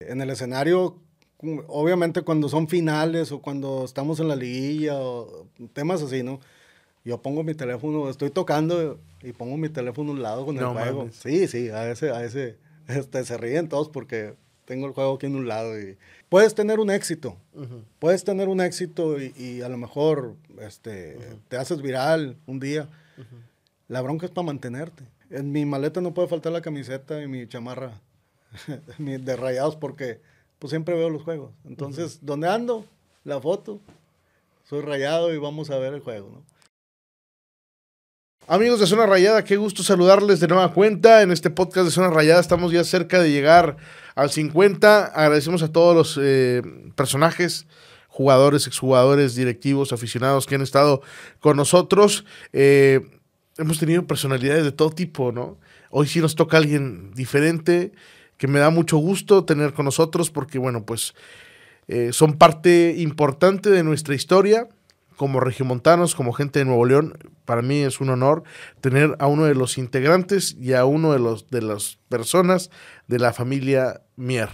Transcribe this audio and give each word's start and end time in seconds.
En 0.00 0.20
el 0.20 0.28
escenario, 0.28 0.98
obviamente 1.68 2.20
cuando 2.20 2.50
son 2.50 2.68
finales 2.68 3.32
o 3.32 3.40
cuando 3.40 3.84
estamos 3.86 4.20
en 4.20 4.28
la 4.28 4.36
liguilla 4.36 4.94
o 5.00 5.46
temas 5.72 6.02
así, 6.02 6.22
¿no? 6.22 6.38
Yo 7.02 7.22
pongo 7.22 7.42
mi 7.42 7.54
teléfono, 7.54 8.10
estoy 8.10 8.28
tocando 8.28 8.98
y 9.22 9.32
pongo 9.32 9.56
mi 9.56 9.70
teléfono 9.70 10.10
a 10.10 10.14
un 10.14 10.22
lado 10.22 10.44
con 10.44 10.58
el 10.58 10.66
juego. 10.66 11.08
Sí, 11.12 11.46
sí, 11.48 11.70
a 11.70 11.90
ese, 11.90 12.10
a 12.10 12.22
ese, 12.24 12.58
este, 12.88 13.24
se 13.24 13.38
ríen 13.38 13.70
todos 13.70 13.88
porque 13.88 14.34
tengo 14.66 14.86
el 14.86 14.92
juego 14.92 15.14
aquí 15.14 15.26
en 15.26 15.36
un 15.36 15.48
lado 15.48 15.80
y 15.80 15.96
puedes 16.28 16.54
tener 16.54 16.78
un 16.78 16.90
éxito, 16.90 17.38
puedes 17.98 18.22
tener 18.22 18.48
un 18.48 18.60
éxito 18.60 19.16
y, 19.18 19.62
a 19.62 19.70
lo 19.70 19.78
mejor 19.78 20.34
este, 20.60 21.16
te 21.48 21.56
haces 21.56 21.80
viral 21.80 22.36
un 22.46 22.60
día. 22.60 22.90
La 23.88 24.02
bronca 24.02 24.26
es 24.26 24.32
para 24.32 24.46
mantenerte. 24.46 25.04
En 25.30 25.52
mi 25.52 25.64
maleta 25.64 26.02
no 26.02 26.12
puede 26.12 26.28
faltar 26.28 26.52
la 26.52 26.60
camiseta 26.60 27.22
y 27.22 27.28
mi 27.28 27.46
chamarra 27.46 28.02
de 28.98 29.36
rayados 29.36 29.76
porque 29.76 30.20
pues 30.58 30.70
siempre 30.70 30.94
veo 30.94 31.10
los 31.10 31.22
juegos. 31.22 31.52
Entonces, 31.64 32.20
¿dónde 32.22 32.48
ando? 32.48 32.84
La 33.24 33.40
foto. 33.40 33.80
Soy 34.64 34.80
rayado 34.80 35.32
y 35.32 35.38
vamos 35.38 35.70
a 35.70 35.78
ver 35.78 35.94
el 35.94 36.00
juego, 36.00 36.30
¿no? 36.30 36.56
Amigos 38.48 38.78
de 38.78 38.86
Zona 38.86 39.06
Rayada, 39.06 39.42
qué 39.42 39.56
gusto 39.56 39.82
saludarles 39.82 40.38
de 40.38 40.46
nueva 40.46 40.72
cuenta 40.72 41.22
en 41.22 41.32
este 41.32 41.50
podcast 41.50 41.86
de 41.86 41.90
Zona 41.90 42.10
Rayada. 42.10 42.40
Estamos 42.40 42.70
ya 42.70 42.84
cerca 42.84 43.20
de 43.20 43.32
llegar 43.32 43.76
al 44.14 44.30
50. 44.30 45.06
Agradecemos 45.06 45.64
a 45.64 45.72
todos 45.72 45.96
los 45.96 46.20
eh, 46.22 46.62
personajes, 46.94 47.66
jugadores, 48.06 48.68
exjugadores, 48.68 49.34
directivos, 49.34 49.92
aficionados 49.92 50.46
que 50.46 50.54
han 50.54 50.62
estado 50.62 51.02
con 51.40 51.56
nosotros. 51.56 52.24
Eh, 52.52 53.00
hemos 53.58 53.80
tenido 53.80 54.06
personalidades 54.06 54.62
de 54.62 54.70
todo 54.70 54.90
tipo, 54.90 55.32
¿no? 55.32 55.58
Hoy 55.90 56.06
sí 56.06 56.20
nos 56.20 56.36
toca 56.36 56.56
alguien 56.56 57.12
diferente, 57.14 57.90
que 58.36 58.48
me 58.48 58.58
da 58.58 58.70
mucho 58.70 58.96
gusto 58.98 59.44
tener 59.44 59.72
con 59.72 59.84
nosotros 59.84 60.30
porque, 60.30 60.58
bueno, 60.58 60.84
pues 60.84 61.14
eh, 61.88 62.10
son 62.12 62.34
parte 62.34 62.94
importante 62.98 63.70
de 63.70 63.82
nuestra 63.82 64.14
historia 64.14 64.68
como 65.16 65.40
regiomontanos, 65.40 66.14
como 66.14 66.32
gente 66.32 66.58
de 66.58 66.66
Nuevo 66.66 66.84
León, 66.84 67.18
para 67.44 67.62
mí 67.62 67.80
es 67.80 68.00
un 68.00 68.10
honor 68.10 68.42
tener 68.80 69.16
a 69.18 69.26
uno 69.26 69.44
de 69.44 69.54
los 69.54 69.78
integrantes 69.78 70.56
y 70.60 70.74
a 70.74 70.84
uno 70.84 71.12
de 71.12 71.18
los 71.18 71.48
de 71.48 71.62
las 71.62 71.98
personas 72.08 72.70
de 73.06 73.18
la 73.18 73.32
familia 73.32 74.02
Mier. 74.16 74.50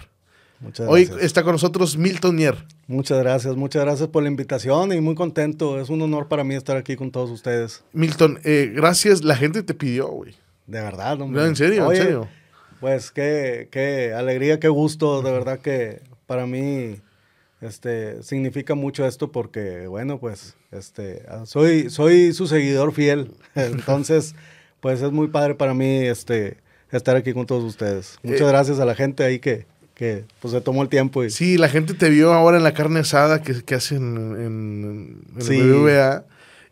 Muchas 0.61 0.89
Hoy 0.89 1.11
está 1.21 1.43
con 1.43 1.53
nosotros 1.53 1.97
Milton 1.97 2.37
Mier. 2.37 2.65
Muchas 2.87 3.19
gracias, 3.19 3.57
muchas 3.57 3.83
gracias 3.83 4.09
por 4.09 4.23
la 4.23 4.29
invitación 4.29 4.93
y 4.93 5.01
muy 5.01 5.17
contento. 5.17 5.81
Es 5.81 5.89
un 5.89 6.01
honor 6.03 6.29
para 6.29 6.45
mí 6.45 6.55
estar 6.55 6.77
aquí 6.77 6.95
con 6.95 7.11
todos 7.11 7.31
ustedes. 7.31 7.83
Milton, 7.93 8.39
eh, 8.45 8.71
gracias. 8.73 9.25
La 9.25 9.35
gente 9.35 9.65
te 9.65 9.75
pidió, 9.75 10.07
güey. 10.09 10.35
De 10.67 10.81
verdad, 10.81 11.21
hombre. 11.21 11.45
en 11.45 11.57
serio, 11.57 11.91
en 11.91 11.97
serio. 11.97 12.29
Pues 12.83 13.13
qué, 13.13 13.69
qué 13.71 14.13
alegría, 14.13 14.59
qué 14.59 14.67
gusto. 14.67 15.23
De 15.23 15.31
verdad 15.31 15.61
que 15.61 16.03
para 16.27 16.47
mí 16.47 16.97
este, 17.61 18.21
significa 18.25 18.75
mucho 18.75 19.07
esto 19.07 19.31
porque, 19.31 19.87
bueno, 19.87 20.19
pues, 20.19 20.57
este, 20.73 21.23
ah, 21.29 21.45
soy, 21.47 21.91
soy 21.91 22.33
su 22.33 22.49
seguidor 22.49 22.93
fiel. 22.93 23.31
Entonces, 23.55 24.35
pues 24.81 25.01
es 25.01 25.13
muy 25.13 25.29
padre 25.29 25.55
para 25.55 25.75
mí, 25.75 25.99
este, 25.99 26.57
estar 26.91 27.15
aquí 27.15 27.33
con 27.33 27.47
todos 27.47 27.63
ustedes. 27.63 28.19
Muchas 28.25 28.41
eh, 28.41 28.49
gracias 28.49 28.81
a 28.81 28.85
la 28.85 28.97
gente 28.97 29.23
ahí 29.23 29.39
que, 29.39 29.65
que, 29.95 30.25
pues, 30.41 30.53
se 30.53 30.61
tomó 30.61 30.83
el 30.83 30.89
tiempo. 30.89 31.23
Y... 31.23 31.31
Sí, 31.31 31.59
la 31.59 31.69
gente 31.69 31.95
te 31.95 32.11
vio 32.11 32.33
ahora 32.33 32.57
en 32.57 32.65
la 32.65 32.75
carne 32.75 32.99
asada 32.99 33.43
que, 33.43 33.63
que 33.63 33.77
hacen 33.77 34.17
en, 34.17 35.23
en 35.39 35.51
el 35.53 35.73
BBVA. 35.73 36.25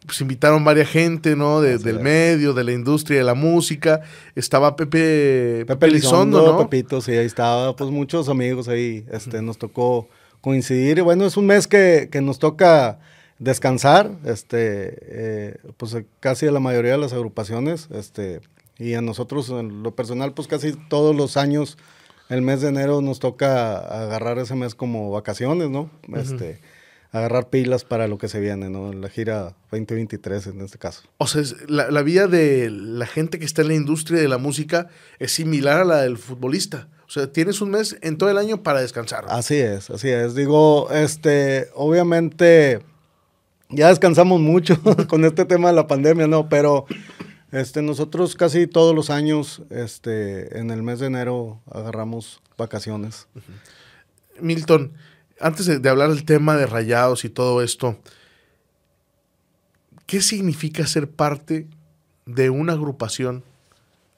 Pues 0.06 0.20
invitaron 0.22 0.64
varias 0.64 0.88
gente, 0.88 1.36
¿no? 1.36 1.60
del 1.60 2.00
medio, 2.00 2.54
de 2.54 2.64
la 2.64 2.72
industria, 2.72 3.18
de 3.18 3.24
la 3.24 3.34
música. 3.34 4.00
Estaba 4.34 4.74
Pepe, 4.74 5.64
Pepe, 5.66 5.90
Lizondo, 5.90 6.44
¿no? 6.44 6.58
Pepito, 6.58 7.00
sí, 7.00 7.12
ahí 7.12 7.26
estaba. 7.26 7.76
Pues 7.76 7.90
muchos 7.90 8.28
amigos 8.28 8.68
ahí. 8.68 9.04
Este, 9.12 9.42
nos 9.42 9.58
tocó 9.58 10.08
coincidir. 10.40 11.02
Bueno, 11.02 11.26
es 11.26 11.36
un 11.36 11.46
mes 11.46 11.66
que, 11.66 12.08
nos 12.22 12.38
toca 12.38 12.98
descansar, 13.38 14.10
este, 14.24 14.98
eh, 15.00 15.56
pues 15.76 15.96
casi 16.20 16.46
a 16.46 16.52
la 16.52 16.60
mayoría 16.60 16.92
de 16.92 16.98
las 16.98 17.12
agrupaciones, 17.12 17.88
este, 17.90 18.40
y 18.78 18.94
a 18.94 19.02
nosotros 19.02 19.48
en 19.50 19.82
lo 19.82 19.94
personal, 19.94 20.32
pues 20.34 20.48
casi 20.48 20.72
todos 20.72 21.14
los 21.14 21.36
años, 21.36 21.78
el 22.28 22.42
mes 22.42 22.60
de 22.60 22.68
enero 22.68 23.00
nos 23.00 23.18
toca 23.18 23.78
agarrar 23.78 24.38
ese 24.38 24.54
mes 24.54 24.74
como 24.74 25.10
vacaciones, 25.10 25.68
¿no? 25.68 25.90
Este, 26.14 26.60
agarrar 27.12 27.50
pilas 27.50 27.84
para 27.84 28.06
lo 28.06 28.18
que 28.18 28.28
se 28.28 28.40
viene, 28.40 28.70
¿no? 28.70 28.92
La 28.92 29.08
gira 29.08 29.56
2023 29.72 30.46
en 30.48 30.60
este 30.60 30.78
caso. 30.78 31.02
O 31.18 31.26
sea, 31.26 31.42
la, 31.66 31.90
la 31.90 32.02
vida 32.02 32.26
de 32.26 32.70
la 32.70 33.06
gente 33.06 33.38
que 33.38 33.44
está 33.44 33.62
en 33.62 33.68
la 33.68 33.74
industria 33.74 34.20
de 34.20 34.28
la 34.28 34.38
música 34.38 34.88
es 35.18 35.32
similar 35.32 35.80
a 35.80 35.84
la 35.84 36.02
del 36.02 36.18
futbolista. 36.18 36.88
O 37.06 37.10
sea, 37.10 37.32
tienes 37.32 37.60
un 37.60 37.70
mes 37.70 37.96
en 38.02 38.18
todo 38.18 38.30
el 38.30 38.38
año 38.38 38.62
para 38.62 38.80
descansar. 38.80 39.24
Así 39.28 39.56
es, 39.56 39.90
así 39.90 40.08
es. 40.08 40.36
Digo, 40.36 40.88
este, 40.92 41.68
obviamente 41.74 42.82
ya 43.68 43.88
descansamos 43.88 44.40
mucho 44.40 44.80
con 45.08 45.24
este 45.24 45.44
tema 45.44 45.70
de 45.70 45.74
la 45.74 45.88
pandemia, 45.88 46.28
¿no? 46.28 46.48
Pero 46.48 46.86
este, 47.50 47.82
nosotros 47.82 48.36
casi 48.36 48.68
todos 48.68 48.94
los 48.94 49.10
años, 49.10 49.62
este, 49.70 50.58
en 50.58 50.70
el 50.70 50.84
mes 50.84 51.00
de 51.00 51.06
enero 51.06 51.60
agarramos 51.68 52.40
vacaciones. 52.56 53.26
Milton, 54.40 54.92
antes 55.40 55.66
de, 55.66 55.88
hablar 55.88 56.10
del 56.10 56.24
tema 56.24 56.56
de 56.56 56.66
rayados 56.66 57.24
y 57.24 57.30
todo 57.30 57.62
esto, 57.62 57.98
¿qué 60.06 60.20
significa 60.20 60.86
ser 60.86 61.10
parte 61.10 61.66
de 62.26 62.50
una 62.50 62.74
agrupación 62.74 63.42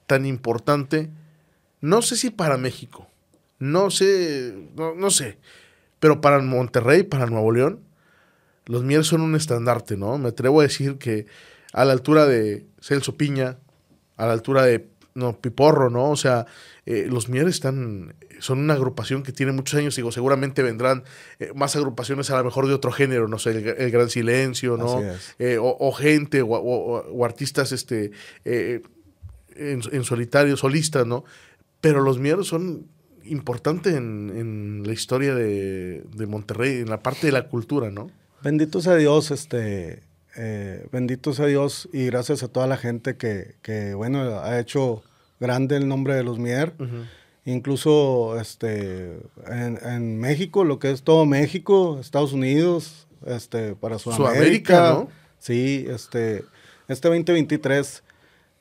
tan 0.06 0.26
importante? 0.26 1.10
No 1.80 2.02
sé 2.02 2.16
si 2.16 2.30
para 2.30 2.56
México, 2.56 3.06
no 3.58 3.90
sé, 3.90 4.54
no, 4.76 5.10
sé, 5.10 5.38
pero 6.00 6.20
para 6.20 6.40
Monterrey, 6.40 7.04
para 7.04 7.26
Nuevo 7.26 7.52
León, 7.52 7.80
los 8.66 8.82
Mier 8.82 9.04
son 9.04 9.20
un 9.20 9.34
estandarte, 9.34 9.96
¿no? 9.96 10.18
Me 10.18 10.28
atrevo 10.30 10.60
a 10.60 10.64
decir 10.64 10.98
que 10.98 11.26
a 11.72 11.84
la 11.84 11.92
altura 11.92 12.26
de 12.26 12.66
Celso 12.80 13.16
Piña, 13.16 13.58
a 14.16 14.26
la 14.26 14.32
altura 14.32 14.62
de 14.62 14.91
no, 15.14 15.38
Piporro, 15.40 15.90
¿no? 15.90 16.10
O 16.10 16.16
sea, 16.16 16.46
eh, 16.86 17.06
los 17.08 17.28
Mier 17.28 17.48
están, 17.48 18.14
son 18.38 18.58
una 18.58 18.74
agrupación 18.74 19.22
que 19.22 19.32
tiene 19.32 19.52
muchos 19.52 19.78
años, 19.78 19.96
digo, 19.96 20.12
seguramente 20.12 20.62
vendrán 20.62 21.04
eh, 21.38 21.52
más 21.54 21.76
agrupaciones 21.76 22.30
a 22.30 22.38
lo 22.38 22.44
mejor 22.44 22.66
de 22.66 22.74
otro 22.74 22.92
género, 22.92 23.28
no 23.28 23.38
sé, 23.38 23.50
el, 23.50 23.90
Gran 23.90 24.08
Silencio, 24.08 24.76
¿no? 24.76 25.02
Eh, 25.38 25.58
o, 25.60 25.92
gente 25.92 26.42
o, 26.44 27.24
artistas 27.24 27.72
este, 27.72 28.10
en, 28.44 28.82
en 29.56 30.04
solitario, 30.04 30.56
solistas, 30.56 31.06
¿no? 31.06 31.24
Pero 31.80 32.00
los 32.00 32.18
miedos 32.18 32.48
son 32.48 32.86
importantes 33.24 33.94
en, 33.94 34.82
la 34.84 34.92
historia 34.92 35.34
de, 35.34 36.26
Monterrey, 36.26 36.80
en 36.80 36.90
la 36.90 37.02
parte 37.02 37.26
de 37.26 37.32
la 37.32 37.48
cultura, 37.48 37.90
¿no? 37.90 38.10
Bendito 38.42 38.80
sea 38.80 38.96
Dios, 38.96 39.30
este, 39.30 40.02
eh, 40.36 40.86
bendito 40.90 41.32
sea 41.34 41.46
Dios 41.46 41.88
y 41.92 42.06
gracias 42.06 42.42
a 42.42 42.48
toda 42.48 42.66
la 42.66 42.76
gente 42.76 43.16
que, 43.16 43.94
bueno, 43.94 44.40
ha 44.40 44.58
hecho 44.58 45.02
grande 45.40 45.76
el 45.76 45.88
nombre 45.88 46.14
de 46.14 46.24
los 46.24 46.38
Mier. 46.38 46.74
Incluso 47.44 48.38
este, 48.40 49.18
en, 49.48 50.20
México, 50.20 50.64
lo 50.64 50.78
que 50.78 50.92
es 50.92 51.02
todo 51.02 51.26
México, 51.26 51.98
Estados 52.00 52.32
Unidos, 52.32 53.08
este, 53.26 53.74
para 53.74 53.98
Sudamérica. 53.98 54.36
Sudamérica 54.36 54.90
¿no? 54.92 55.08
Sí, 55.38 55.86
este, 55.88 56.44
este 56.86 57.08
2023 57.08 58.04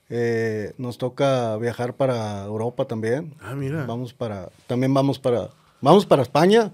eh, 0.10 0.74
nos 0.78 0.98
toca 0.98 1.56
viajar 1.58 1.94
para 1.94 2.44
Europa 2.44 2.86
también. 2.86 3.36
Ah, 3.40 3.54
mira. 3.54 3.86
Vamos 3.86 4.14
para, 4.14 4.50
también 4.68 4.94
vamos 4.94 5.20
para, 5.20 5.52
vamos 5.80 6.06
para 6.06 6.24
España. 6.24 6.72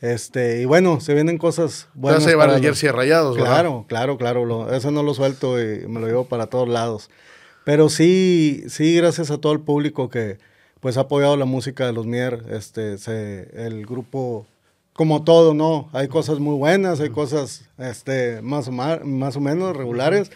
Este, 0.00 0.62
y 0.62 0.64
bueno, 0.64 1.00
se 1.00 1.12
vienen 1.14 1.36
cosas 1.36 1.88
buenas. 1.94 2.20
Vas 2.20 2.26
a 2.26 2.30
llevar 2.30 2.50
el 2.50 2.62
jersey 2.62 2.90
rayados, 2.90 3.36
Claro, 3.36 3.84
claro, 3.86 4.16
claro. 4.16 4.72
eso 4.72 4.90
no 4.90 5.02
lo 5.02 5.12
suelto 5.14 5.60
y 5.60 5.86
me 5.86 6.00
lo 6.00 6.06
llevo 6.06 6.24
para 6.24 6.46
todos 6.46 6.68
lados. 6.68 7.10
Pero 7.64 7.88
sí, 7.90 8.64
sí, 8.68 8.96
gracias 8.96 9.30
a 9.30 9.38
todo 9.38 9.52
el 9.52 9.60
público 9.60 10.08
que 10.08 10.38
pues 10.80 10.96
ha 10.96 11.02
apoyado 11.02 11.36
la 11.36 11.44
música 11.44 11.86
de 11.86 11.92
los 11.92 12.06
Mier. 12.06 12.44
Este, 12.50 12.96
se, 12.96 13.50
el 13.66 13.84
grupo, 13.84 14.46
como 14.94 15.22
todo, 15.24 15.52
¿no? 15.52 15.90
Hay 15.92 16.08
cosas 16.08 16.38
muy 16.38 16.56
buenas, 16.56 17.00
hay 17.00 17.10
cosas 17.10 17.68
este, 17.76 18.40
más, 18.40 18.68
o 18.68 18.72
más 18.72 19.36
o 19.36 19.40
menos 19.40 19.76
regulares. 19.76 20.30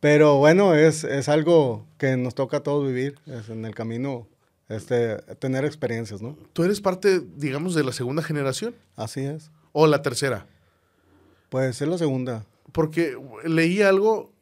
Pero 0.00 0.36
bueno, 0.36 0.74
es, 0.74 1.04
es 1.04 1.28
algo 1.28 1.86
que 1.98 2.16
nos 2.16 2.34
toca 2.34 2.58
a 2.58 2.62
todos 2.62 2.86
vivir 2.86 3.16
en 3.48 3.64
el 3.64 3.74
camino, 3.74 4.26
este, 4.70 5.16
tener 5.38 5.64
experiencias, 5.64 6.22
¿no? 6.22 6.36
¿Tú 6.52 6.64
eres 6.64 6.80
parte, 6.80 7.20
digamos, 7.36 7.74
de 7.74 7.84
la 7.84 7.92
segunda 7.92 8.22
generación? 8.22 8.74
Así 8.96 9.20
es. 9.20 9.50
¿O 9.72 9.86
la 9.86 10.00
tercera? 10.00 10.46
Pues 11.50 11.82
es 11.82 11.88
la 11.88 11.98
segunda. 11.98 12.46
Porque 12.72 13.16
leí 13.44 13.82
algo, 13.82 14.32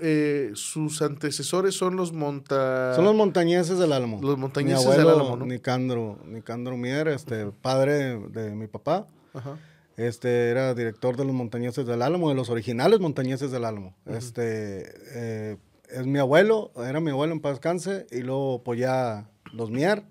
eh, 0.00 0.50
sus 0.54 1.00
antecesores 1.00 1.74
son 1.74 1.96
los 1.96 2.12
monta... 2.12 2.94
Son 2.94 3.04
los 3.04 3.14
montañeses 3.14 3.78
del 3.78 3.92
Álamo. 3.92 4.20
Los 4.20 4.36
montañeses 4.36 4.96
del 4.96 5.08
Álamo, 5.08 5.36
¿no? 5.36 5.46
Nicandro, 5.46 6.18
Nicandro 6.26 6.76
Mier, 6.76 7.08
este, 7.08 7.46
padre 7.62 8.18
de 8.18 8.50
mi 8.50 8.66
papá. 8.66 9.06
Ajá. 9.32 9.56
Este 9.96 10.50
era 10.50 10.74
director 10.74 11.16
de 11.16 11.24
los 11.24 11.34
Montañeses 11.34 11.86
del 11.86 12.02
Álamo, 12.02 12.28
de 12.28 12.34
los 12.34 12.50
originales 12.50 12.98
Montañeses 12.98 13.52
del 13.52 13.64
Álamo. 13.64 13.94
Este 14.06 14.92
eh, 15.14 15.56
es 15.88 16.06
mi 16.06 16.18
abuelo, 16.18 16.72
era 16.76 16.98
mi 17.00 17.12
abuelo 17.12 17.32
en 17.32 17.40
paz 17.40 17.52
descanse, 17.52 18.06
y 18.10 18.22
luego 18.22 18.56
apoyé 18.56 18.86
los 18.86 19.24
Mier. 19.70 20.04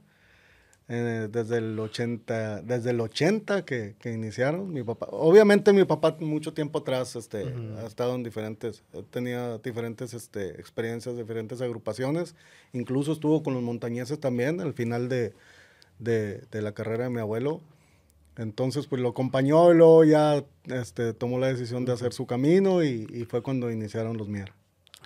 eh, 0.89 1.29
desde 1.31 1.57
el 1.57 1.79
80, 1.79 2.61
desde 2.63 2.91
el 2.91 2.99
80 2.99 3.63
que, 3.65 3.95
que, 3.99 4.11
iniciaron. 4.11 4.71
Mi 4.73 4.83
papá, 4.83 5.07
obviamente 5.11 5.71
mi 5.73 5.85
papá 5.85 6.17
mucho 6.19 6.53
tiempo 6.53 6.79
atrás 6.79 7.15
este, 7.15 7.45
ha 7.79 7.85
estado 7.85 8.15
en 8.15 8.23
diferentes, 8.23 8.83
tenía 9.09 9.57
diferentes 9.59 10.13
este, 10.13 10.59
experiencias, 10.59 11.15
diferentes 11.17 11.61
agrupaciones. 11.61 12.35
Incluso 12.73 13.13
estuvo 13.13 13.43
con 13.43 13.53
los 13.53 13.63
montañeses 13.63 14.19
también 14.19 14.59
al 14.61 14.73
final 14.73 15.07
de, 15.09 15.33
de, 15.99 16.43
de 16.51 16.61
la 16.61 16.73
carrera 16.73 17.05
de 17.05 17.09
mi 17.11 17.19
abuelo. 17.19 17.61
Entonces, 18.37 18.87
pues 18.87 19.01
lo 19.01 19.09
acompañó 19.09 19.71
y 19.71 19.77
luego 19.77 20.03
ya 20.03 20.43
este, 20.65 21.13
tomó 21.13 21.37
la 21.39 21.47
decisión 21.47 21.85
de 21.85 21.93
hacer 21.93 22.13
su 22.13 22.25
camino 22.25 22.83
y, 22.83 23.07
y 23.13 23.25
fue 23.25 23.41
cuando 23.43 23.71
iniciaron 23.71 24.17
los 24.17 24.27
Mier. 24.27 24.53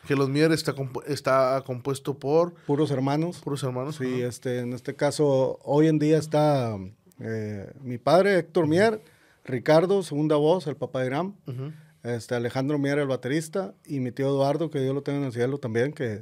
Que 0.08 0.16
los 0.16 0.30
Mier 0.30 0.54
está, 0.54 0.74
está 1.06 1.62
compuesto 1.66 2.18
por... 2.18 2.54
Puros 2.66 2.92
hermanos. 2.92 3.40
Puros 3.40 3.62
hermanos. 3.64 3.98
Sí, 3.98 4.22
este, 4.22 4.60
en 4.60 4.72
este 4.72 4.96
caso, 4.96 5.60
hoy 5.64 5.88
en 5.88 6.00
día 6.00 6.18
está 6.18 6.78
eh, 7.20 7.72
mi 7.82 7.98
padre, 7.98 8.38
Héctor 8.38 8.68
Mier, 8.68 9.02
Ricardo, 9.44 10.04
segunda 10.04 10.38
voz, 10.38 10.66
el 10.68 10.76
papá 10.76 11.02
de 11.02 11.06
Gram, 11.08 11.36
este, 12.04 12.36
Alejandro 12.36 12.80
Mier, 12.80 13.00
el 13.00 13.08
baterista, 13.08 13.74
y 13.86 14.00
mi 14.00 14.12
tío 14.12 14.28
Eduardo, 14.28 14.70
que 14.70 14.86
yo 14.86 14.94
lo 14.94 15.04
tengo 15.04 15.20
en 15.20 15.26
el 15.26 15.34
cielo 15.34 15.58
también, 15.58 15.92
que, 15.94 16.22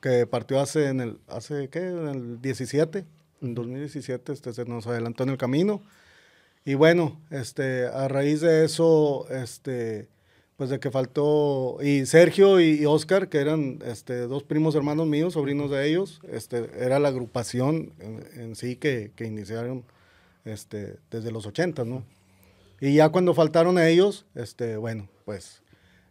que 0.00 0.26
partió 0.26 0.60
hace, 0.60 0.88
en 0.88 1.00
el, 1.00 1.18
hace, 1.26 1.68
¿qué? 1.68 1.80
En 1.80 2.08
el 2.08 2.40
17, 2.40 3.06
en 3.42 3.54
2017, 3.54 4.32
este, 4.32 4.52
se 4.52 4.64
nos 4.66 4.86
adelantó 4.86 5.24
en 5.24 5.30
el 5.30 5.38
camino. 5.38 5.82
Y 6.64 6.74
bueno, 6.74 7.20
este, 7.30 7.86
a 7.86 8.08
raíz 8.08 8.40
de 8.40 8.64
eso, 8.64 9.26
este, 9.30 10.08
pues 10.56 10.70
de 10.70 10.80
que 10.80 10.90
faltó, 10.90 11.78
y 11.82 12.06
Sergio 12.06 12.60
y, 12.60 12.86
Oscar, 12.86 13.28
que 13.28 13.38
eran 13.38 13.78
este, 13.84 14.20
dos 14.22 14.42
primos 14.42 14.74
hermanos 14.74 15.06
míos, 15.06 15.34
sobrinos 15.34 15.70
de 15.70 15.86
ellos, 15.86 16.20
este, 16.30 16.70
era 16.78 16.98
la 16.98 17.08
agrupación 17.08 17.92
en, 18.00 18.56
sí 18.56 18.76
que, 18.76 19.12
que, 19.14 19.26
iniciaron 19.26 19.84
este, 20.44 20.96
desde 21.10 21.30
los 21.30 21.46
80, 21.46 21.84
¿no? 21.84 22.04
Y 22.80 22.94
ya 22.94 23.10
cuando 23.10 23.34
faltaron 23.34 23.76
a 23.76 23.86
ellos, 23.88 24.24
este, 24.34 24.76
bueno, 24.78 25.08
pues 25.26 25.62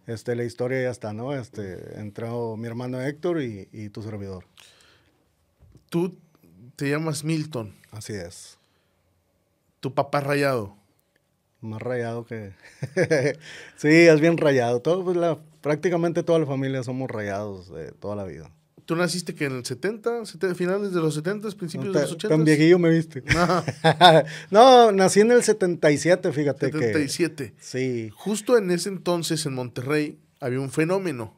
este, 0.06 0.36
la 0.36 0.44
historia 0.44 0.84
ya 0.84 0.92
está, 0.92 1.12
¿no? 1.14 1.34
Este, 1.34 2.00
entró 2.00 2.56
mi 2.56 2.68
hermano 2.68 3.02
Héctor 3.02 3.42
y, 3.42 3.68
y 3.72 3.90
tu 3.90 4.04
servidor. 4.04 4.46
Tú 5.90 6.16
te 6.76 6.90
llamas 6.90 7.24
Milton. 7.24 7.76
Así 7.92 8.14
es. 8.14 8.58
¿Tu 9.80 9.94
papá 9.94 10.20
rayado? 10.20 10.76
Más 11.62 11.82
rayado 11.82 12.26
que... 12.26 12.54
sí, 13.76 13.88
es 13.88 14.20
bien 14.22 14.38
rayado. 14.38 14.82
Todo, 14.82 15.04
pues, 15.04 15.18
la, 15.18 15.40
prácticamente 15.62 16.24
toda 16.24 16.40
la 16.40 16.46
familia 16.46 16.84
somos 16.84 17.10
rayados 17.10 17.74
de 17.74 17.92
toda 17.92 18.16
la 18.16 18.24
vida. 18.24 18.52
¿Tú 18.86 18.96
naciste 18.96 19.34
que 19.34 19.46
en 19.46 19.58
el 19.58 19.66
70, 19.66 20.28
70 20.28 20.56
finales 20.56 20.94
de 20.94 21.02
los 21.02 21.16
70, 21.16 21.50
principios 21.52 21.92
de 21.92 22.02
los 22.02 22.12
80? 22.12 22.36
Tan 22.36 22.46
viejillo 22.46 22.78
me 22.78 22.92
viste. 22.92 23.24
No. 24.52 24.92
nací 24.92 25.22
en 25.22 25.32
el 25.32 25.42
77, 25.42 26.32
fíjate 26.32 26.72
77. 26.72 27.56
Sí. 27.60 28.12
Justo 28.14 28.58
en 28.58 28.70
ese 28.70 28.90
entonces 28.90 29.44
en 29.48 29.56
Monterrey 29.56 30.20
había 30.40 30.60
un 30.60 30.70
fenómeno. 30.70 31.34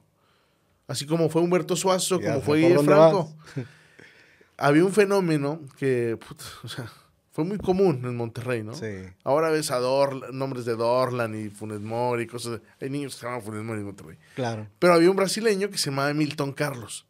Así 0.88 1.06
como 1.06 1.30
fue 1.30 1.42
Humberto 1.42 1.78
Suazo, 1.78 2.20
como 2.20 2.42
fue 2.42 2.60
Guillermo 2.60 2.84
Franco. 2.84 3.34
había 4.58 4.84
un 4.84 4.92
fenómeno 4.92 5.62
que, 5.78 6.18
o 6.63 6.68
sea, 6.68 6.92
fue 7.38 7.45
muy 7.45 7.60
común 7.60 8.01
en 8.04 8.16
Monterrey, 8.16 8.63
¿no? 8.63 8.74
Sí. 8.74 8.95
Ahora 9.24 9.51
ves 9.51 9.69
a 9.69 9.80
nombres 10.31 10.66
de 10.66 10.75
Dorlan 10.75 11.39
y 11.39 11.50
Funes 11.50 11.81
Mori, 11.81 12.25
cosas 12.25 12.54
de, 12.54 12.62
Hay 12.84 12.89
niños 12.89 13.13
que 13.13 13.19
se 13.19 13.28
llaman 13.28 13.44
Funes 13.44 13.63
Mori 13.63 13.81
en 13.81 13.86
Monterrey. 13.86 14.18
Claro. 14.34 14.68
Pero 14.80 14.95
había 14.95 15.12
un 15.12 15.16
brasileño 15.16 15.69
que 15.69 15.78
se 15.78 15.92
llamaba 15.92 16.12
Milton 16.16 16.51
Carlos. 16.51 17.06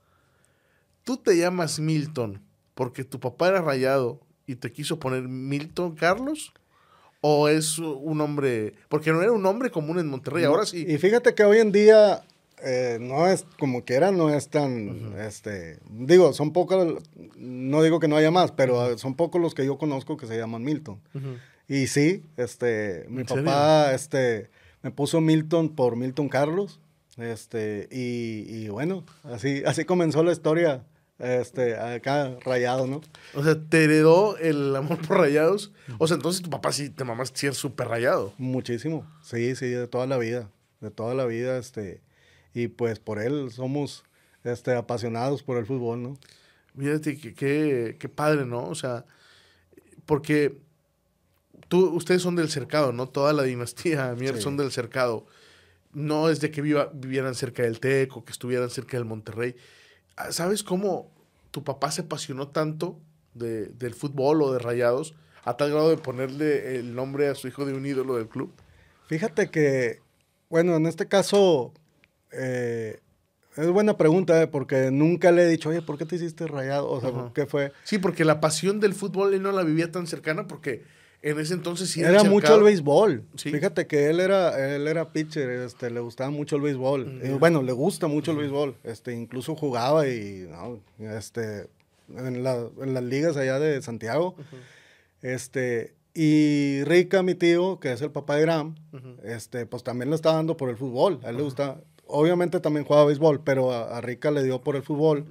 ¿Tú 1.06 1.16
te 1.16 1.38
llamas 1.38 1.80
Milton 1.80 2.42
porque 2.74 3.06
tu 3.06 3.22
papá 3.22 3.48
era 3.48 3.62
rayado 3.62 4.20
y 4.46 4.56
te 4.56 4.74
quiso 4.74 5.00
poner 5.00 5.30
Milton 5.30 5.96
Carlos? 5.96 6.52
¿O 7.22 7.48
es 7.48 7.80
un 7.80 8.20
hombre...? 8.20 8.74
Porque 8.90 9.14
no 9.14 9.22
era 9.22 9.32
un 9.32 9.42
nombre 9.42 9.72
común 9.72 9.98
en 9.98 10.08
Monterrey, 10.08 10.44
ahora 10.44 10.66
sí. 10.66 10.86
Y 10.86 10.98
fíjate 10.98 11.36
que 11.36 11.46
hoy 11.46 11.60
en 11.60 11.72
día 11.72 12.22
eh, 12.64 12.98
no 13.00 13.28
es 13.28 13.46
como 13.60 13.86
quiera, 13.86 14.12
no 14.12 14.34
es 14.34 14.50
tan, 14.50 15.16
este, 15.20 15.80
digo, 15.90 16.34
son 16.34 16.54
pocos, 16.54 17.04
no 17.36 17.84
digo 17.84 18.00
que 18.00 18.08
no 18.08 18.16
haya 18.16 18.32
más, 18.32 18.52
pero 18.52 18.98
son 18.98 19.16
pocos 19.16 19.40
los 19.40 19.54
que 19.54 19.66
yo 19.66 19.78
conozco 19.78 20.18
que 20.18 20.26
se 20.26 20.38
llaman 20.38 20.64
Milton. 20.64 21.00
Y 21.68 21.88
sí, 21.88 22.24
este, 22.36 23.06
mi 23.10 23.26
papá, 23.26 23.94
este, 23.94 24.50
me 24.82 24.90
puso 24.90 25.22
Milton 25.22 25.76
por 25.76 25.96
Milton 25.96 26.30
Carlos, 26.30 26.80
este, 27.18 27.88
y, 27.92 28.70
bueno, 28.70 29.04
así, 29.24 29.64
así 29.66 29.86
comenzó 29.86 30.24
la 30.24 30.32
historia, 30.32 30.84
este, 31.20 31.76
acá 31.76 32.38
rayado, 32.44 32.88
¿no? 32.88 33.02
O 33.36 33.44
sea, 33.44 33.56
te 33.70 33.84
heredó 33.84 34.38
el 34.38 34.76
amor 34.76 35.00
por 35.08 35.18
rayados. 35.18 35.74
O 35.98 36.08
sea, 36.08 36.16
entonces 36.16 36.44
tu 36.44 36.50
papá 36.50 36.72
sí, 36.72 36.90
te 36.90 37.04
mamás 37.04 37.32
sí 37.34 37.48
es 37.48 37.58
súper 37.58 37.88
rayado. 37.88 38.34
Muchísimo, 38.38 39.06
sí, 39.22 39.56
sí, 39.56 39.68
de 39.68 39.88
toda 39.88 40.06
la 40.06 40.18
vida, 40.18 40.50
de 40.80 40.92
toda 40.92 41.16
la 41.16 41.26
vida, 41.26 41.58
este, 41.58 42.02
y 42.58 42.68
pues 42.68 43.00
por 43.00 43.20
él 43.20 43.52
somos 43.52 44.04
este, 44.44 44.74
apasionados 44.74 45.44
por 45.44 45.58
el 45.58 45.66
fútbol, 45.66 46.02
¿no? 46.02 46.18
Fíjate 46.78 47.18
qué 47.18 47.98
qué 48.00 48.10
padre, 48.10 48.46
¿no? 48.46 48.68
O 48.68 48.76
sea, 48.76 49.06
porque 50.06 50.58
tú, 51.68 51.90
ustedes 51.90 52.22
son 52.22 52.36
del 52.36 52.50
cercado, 52.50 52.94
¿no? 52.94 53.08
Toda 53.08 53.34
la 53.34 53.44
dinastía 53.44 54.16
Mier 54.18 54.42
son 54.42 54.58
del 54.58 54.72
cercado. 54.72 55.28
No 55.94 56.30
es 56.30 56.40
de 56.40 56.52
que 56.52 56.62
viva, 56.62 56.90
vivieran 56.94 57.36
cerca 57.36 57.64
del 57.64 57.80
TEC 57.80 58.18
o 58.18 58.26
que 58.26 58.32
estuvieran 58.32 58.70
cerca 58.70 58.98
del 58.98 59.06
Monterrey. 59.06 59.56
Ah, 60.16 60.32
¿Sabes 60.32 60.64
cómo 60.64 61.12
tu 61.52 61.64
papá 61.64 61.92
se 61.92 62.02
apasionó 62.02 62.50
tanto 62.50 63.00
de, 63.34 63.68
del 63.68 63.94
fútbol 63.94 64.42
o 64.42 64.52
de 64.52 64.60
rayados 64.60 65.16
a 65.44 65.58
tal 65.58 65.72
grado 65.72 65.90
de 65.90 65.98
ponerle 65.98 66.78
el 66.78 66.96
nombre 66.96 67.28
a 67.28 67.36
su 67.36 67.48
hijo 67.48 67.66
de 67.66 67.74
un 67.74 67.86
ídolo 67.86 68.16
del 68.16 68.28
club? 68.28 68.52
Fíjate 69.08 69.50
que, 69.50 70.02
bueno, 70.50 70.76
en 70.76 70.86
este 70.86 71.08
caso, 71.08 71.74
eh, 72.32 73.00
es 73.56 73.70
buena 73.70 73.98
pregunta, 73.98 74.42
eh, 74.42 74.48
porque 74.48 74.92
nunca 74.92 75.32
le 75.32 75.44
he 75.44 75.48
dicho, 75.48 75.70
oye, 75.70 75.82
¿por 75.82 75.98
qué 75.98 76.06
te 76.06 76.16
hiciste 76.16 76.46
rayado? 76.48 76.90
O 76.90 77.02
sea, 77.02 77.12
¿qué 77.34 77.46
fue? 77.46 77.72
Sí, 77.84 77.98
porque 77.98 78.24
la 78.24 78.40
pasión 78.40 78.80
del 78.80 78.94
fútbol 78.94 79.34
él 79.34 79.42
no 79.42 79.52
la 79.52 79.64
vivía 79.64 79.92
tan 79.92 80.06
cercana 80.06 80.48
porque 80.48 80.84
en 81.24 81.40
ese 81.40 81.56
entonces 81.56 81.90
sí 81.90 82.02
era, 82.02 82.24
mucho 82.24 82.56
el 82.56 82.64
béisbol. 82.64 83.24
Fíjate 83.36 83.88
que 83.88 84.10
él 84.10 84.20
era, 84.20 84.76
él 84.76 84.88
era 84.88 85.12
pitcher, 85.12 85.50
este, 85.50 85.90
le 85.90 86.00
gustaba 86.00 86.30
mucho 86.30 86.56
el 86.56 86.62
béisbol. 86.62 87.22
Mm, 87.24 87.40
bueno, 87.40 87.64
le 87.64 87.72
gusta 87.72 88.08
mucho 88.08 88.32
el 88.32 88.38
béisbol. 88.38 88.76
Este, 88.84 89.14
incluso 89.14 89.56
jugaba 89.56 90.08
y, 90.08 90.48
este, 91.00 91.68
en, 92.16 92.44
las 92.44 93.04
ligas 93.04 93.36
allá 93.38 93.60
de 93.60 93.82
Santiago. 93.82 94.36
Este, 95.24 95.96
y 96.14 96.84
Rica, 96.84 97.24
mi 97.24 97.34
tío, 97.34 97.80
que 97.80 97.92
es 97.92 98.02
el 98.02 98.12
papá 98.12 98.36
de 98.36 98.42
Graham, 98.44 98.76
este, 99.24 99.66
pues 99.66 99.84
también 99.84 100.10
le 100.10 100.16
está 100.16 100.34
dando 100.34 100.56
por 100.56 100.70
el 100.70 100.78
fútbol. 100.78 101.20
A 101.24 101.30
él 101.30 101.38
le 101.38 101.44
gusta, 101.44 101.82
obviamente 102.08 102.60
también 102.60 102.86
jugaba 102.86 103.06
béisbol, 103.06 103.42
pero 103.44 103.72
a, 103.72 104.00
Rica 104.02 104.32
le 104.32 104.44
dio 104.44 104.62
por 104.62 104.76
el 104.76 104.84
fútbol. 104.84 105.26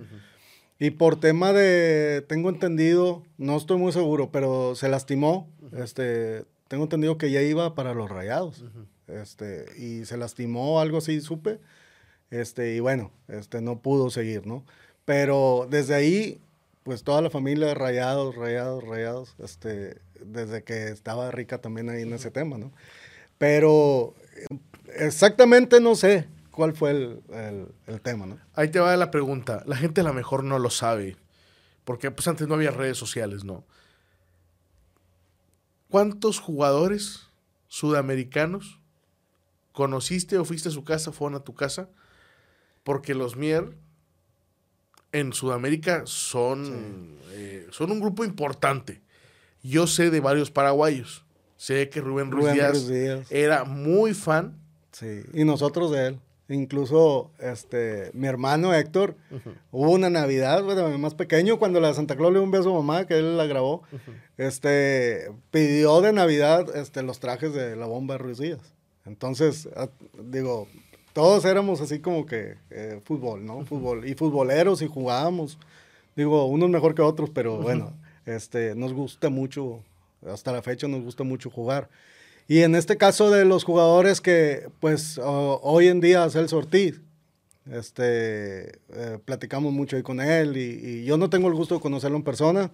Y 0.79 0.91
por 0.91 1.19
tema 1.19 1.53
de, 1.53 2.23
tengo 2.29 2.51
entendido, 2.51 3.23
no 3.39 3.57
estoy 3.57 3.79
muy 3.79 3.93
seguro, 3.93 4.31
pero 4.31 4.75
se 4.75 4.89
lastimó. 4.89 5.49
este, 5.73 6.45
tengo 6.69 6.85
entendido 6.85 7.17
que 7.17 7.31
ya 7.31 7.41
iba 7.43 7.75
para 7.75 7.95
los 7.95 8.11
rayados. 8.11 8.65
este, 9.07 9.67
y 9.79 10.05
se 10.05 10.17
lastimó, 10.17 10.81
algo 10.81 10.99
así, 10.99 11.21
supe. 11.21 11.59
Este, 12.31 12.75
y 12.75 12.81
bueno, 12.81 13.13
este, 13.29 13.61
no 13.61 13.79
pudo 13.81 14.11
seguir, 14.11 14.47
¿no? 14.47 14.65
Pero 15.05 15.67
desde 15.71 15.95
ahí, 15.95 16.41
pues 16.83 17.05
toda 17.05 17.23
la 17.23 17.31
familia, 17.31 17.73
rayados, 17.75 18.35
rayados, 18.35 18.85
rayados, 18.85 19.35
este, 19.39 20.01
desde 20.21 20.63
que 20.65 20.89
estaba 20.89 21.31
Rica 21.31 21.59
también 21.59 21.89
ahí 21.89 22.03
en 22.03 22.13
ese 22.13 22.31
tema, 22.31 22.59
¿no? 22.59 22.73
Pero 23.39 24.15
exactamente 24.95 25.81
no 25.81 25.95
sé, 25.95 26.27
cuál 26.57 26.75
fue 26.75 26.91
el, 26.91 28.01
tema, 28.03 28.27
¿no? 28.27 28.41
Ahí 28.55 28.69
te 28.69 28.81
va 28.81 28.97
la 28.97 29.11
pregunta. 29.11 29.63
La 29.67 29.77
gente 29.77 30.01
a 30.01 30.05
lo 30.05 30.15
mejor 30.15 30.43
no 30.43 30.59
lo 30.59 30.71
sabe, 30.71 31.17
porque 31.85 32.11
pues 32.11 32.27
antes 32.27 32.49
no 32.49 32.55
había 32.55 32.71
redes 32.71 32.97
sociales, 32.97 33.45
¿no? 33.45 33.65
¿Cuántos 35.91 36.41
jugadores 36.41 37.29
sudamericanos 37.69 38.81
conociste 39.73 40.39
o 40.39 40.45
fuiste 40.45 40.71
a 40.71 40.73
su 40.73 40.83
casa, 40.83 41.13
fueron 41.13 41.39
a 41.39 41.45
tu 41.45 41.55
casa? 41.55 41.91
Porque 42.83 43.15
los 43.15 43.37
Mier 43.37 43.77
en 45.13 45.35
Sudamérica 45.35 46.03
son, 46.07 47.19
eh, 47.33 47.67
son 47.71 47.93
un 47.93 48.01
grupo 48.01 48.25
importante. 48.25 49.03
Yo 49.63 49.87
sé 49.87 50.11
de 50.11 50.21
varios 50.21 50.51
paraguayos. 50.51 51.25
Sé 51.57 51.91
que 51.91 52.01
Rubén, 52.01 52.31
Ruiz, 52.31 52.53
Díaz 52.53 52.91
era 53.31 53.65
muy 53.65 54.15
fan. 54.15 54.59
Sí, 54.93 55.23
y 55.35 55.45
nosotros 55.45 55.91
de 55.91 56.07
él. 56.09 56.21
Incluso 56.49 57.31
este, 57.41 58.11
mi 58.15 58.29
hermano 58.29 58.73
Héctor, 58.73 59.17
hubo 59.73 59.91
una 59.91 60.11
Navidad, 60.11 60.63
bueno, 60.63 60.97
más 60.97 61.15
pequeño, 61.15 61.59
cuando 61.59 61.81
la 61.81 61.93
Santa 61.93 62.15
Claus 62.17 62.33
le 62.33 62.39
dio 62.39 62.45
un 62.45 62.53
beso 62.53 62.71
a 62.71 62.75
mamá, 62.75 63.05
que 63.05 63.19
él 63.19 63.37
la 63.37 63.47
grabó, 63.47 63.83
este, 64.37 65.29
pidió 65.51 66.01
de 66.01 66.13
Navidad 66.13 66.77
este, 66.77 67.03
los 67.03 67.19
trajes 67.19 67.53
de 67.53 67.75
la 67.75 67.87
bomba 67.87 68.15
de 68.15 68.19
Ruiz 68.19 68.39
Díaz. 68.39 68.61
Entonces, 69.07 69.69
ah, 69.75 69.89
digo, 70.23 70.69
todos 71.13 71.45
éramos 71.45 71.81
así 71.81 71.99
como 71.99 72.27
que 72.27 72.57
eh, 72.71 73.01
fútbol, 73.05 73.45
¿no? 73.45 73.65
Fútbol, 73.65 74.07
y 74.07 74.15
futboleros 74.15 74.83
y 74.83 74.87
jugábamos. 74.87 75.59
Digo, 76.15 76.47
unos 76.47 76.71
mejor 76.71 76.95
que 76.95 77.03
otros, 77.03 77.31
pero 77.31 77.57
bueno, 77.57 77.93
este, 78.25 78.75
nos 78.75 78.93
gusta 78.93 79.31
mucho, 79.31 79.81
hasta 80.27 80.53
la 80.53 80.63
fecha 80.63 80.87
nos 80.87 81.03
gusta 81.03 81.25
mucho 81.25 81.51
jugar. 81.51 81.89
Y 82.49 82.63
en 82.63 82.75
este 82.75 82.97
caso 82.97 83.31
de 83.31 83.45
los 83.45 83.65
jugadores 83.65 84.21
que, 84.21 84.69
pues, 84.81 85.19
hoy 85.23 85.89
en 85.89 86.01
día 86.01 86.29
Celso 86.31 86.59
Ortiz, 86.59 87.01
este, 87.71 88.79
eh, 88.95 89.19
platicamos 89.25 89.73
mucho 89.73 89.97
ahí 89.97 90.03
con 90.03 90.21
él 90.21 90.57
y, 90.57 91.05
yo 91.05 91.17
no 91.17 91.29
tengo 91.29 91.49
el 91.49 91.55
gusto 91.55 91.75
de 91.75 91.81
conocerlo 91.81 92.17
en 92.17 92.23
persona, 92.23 92.71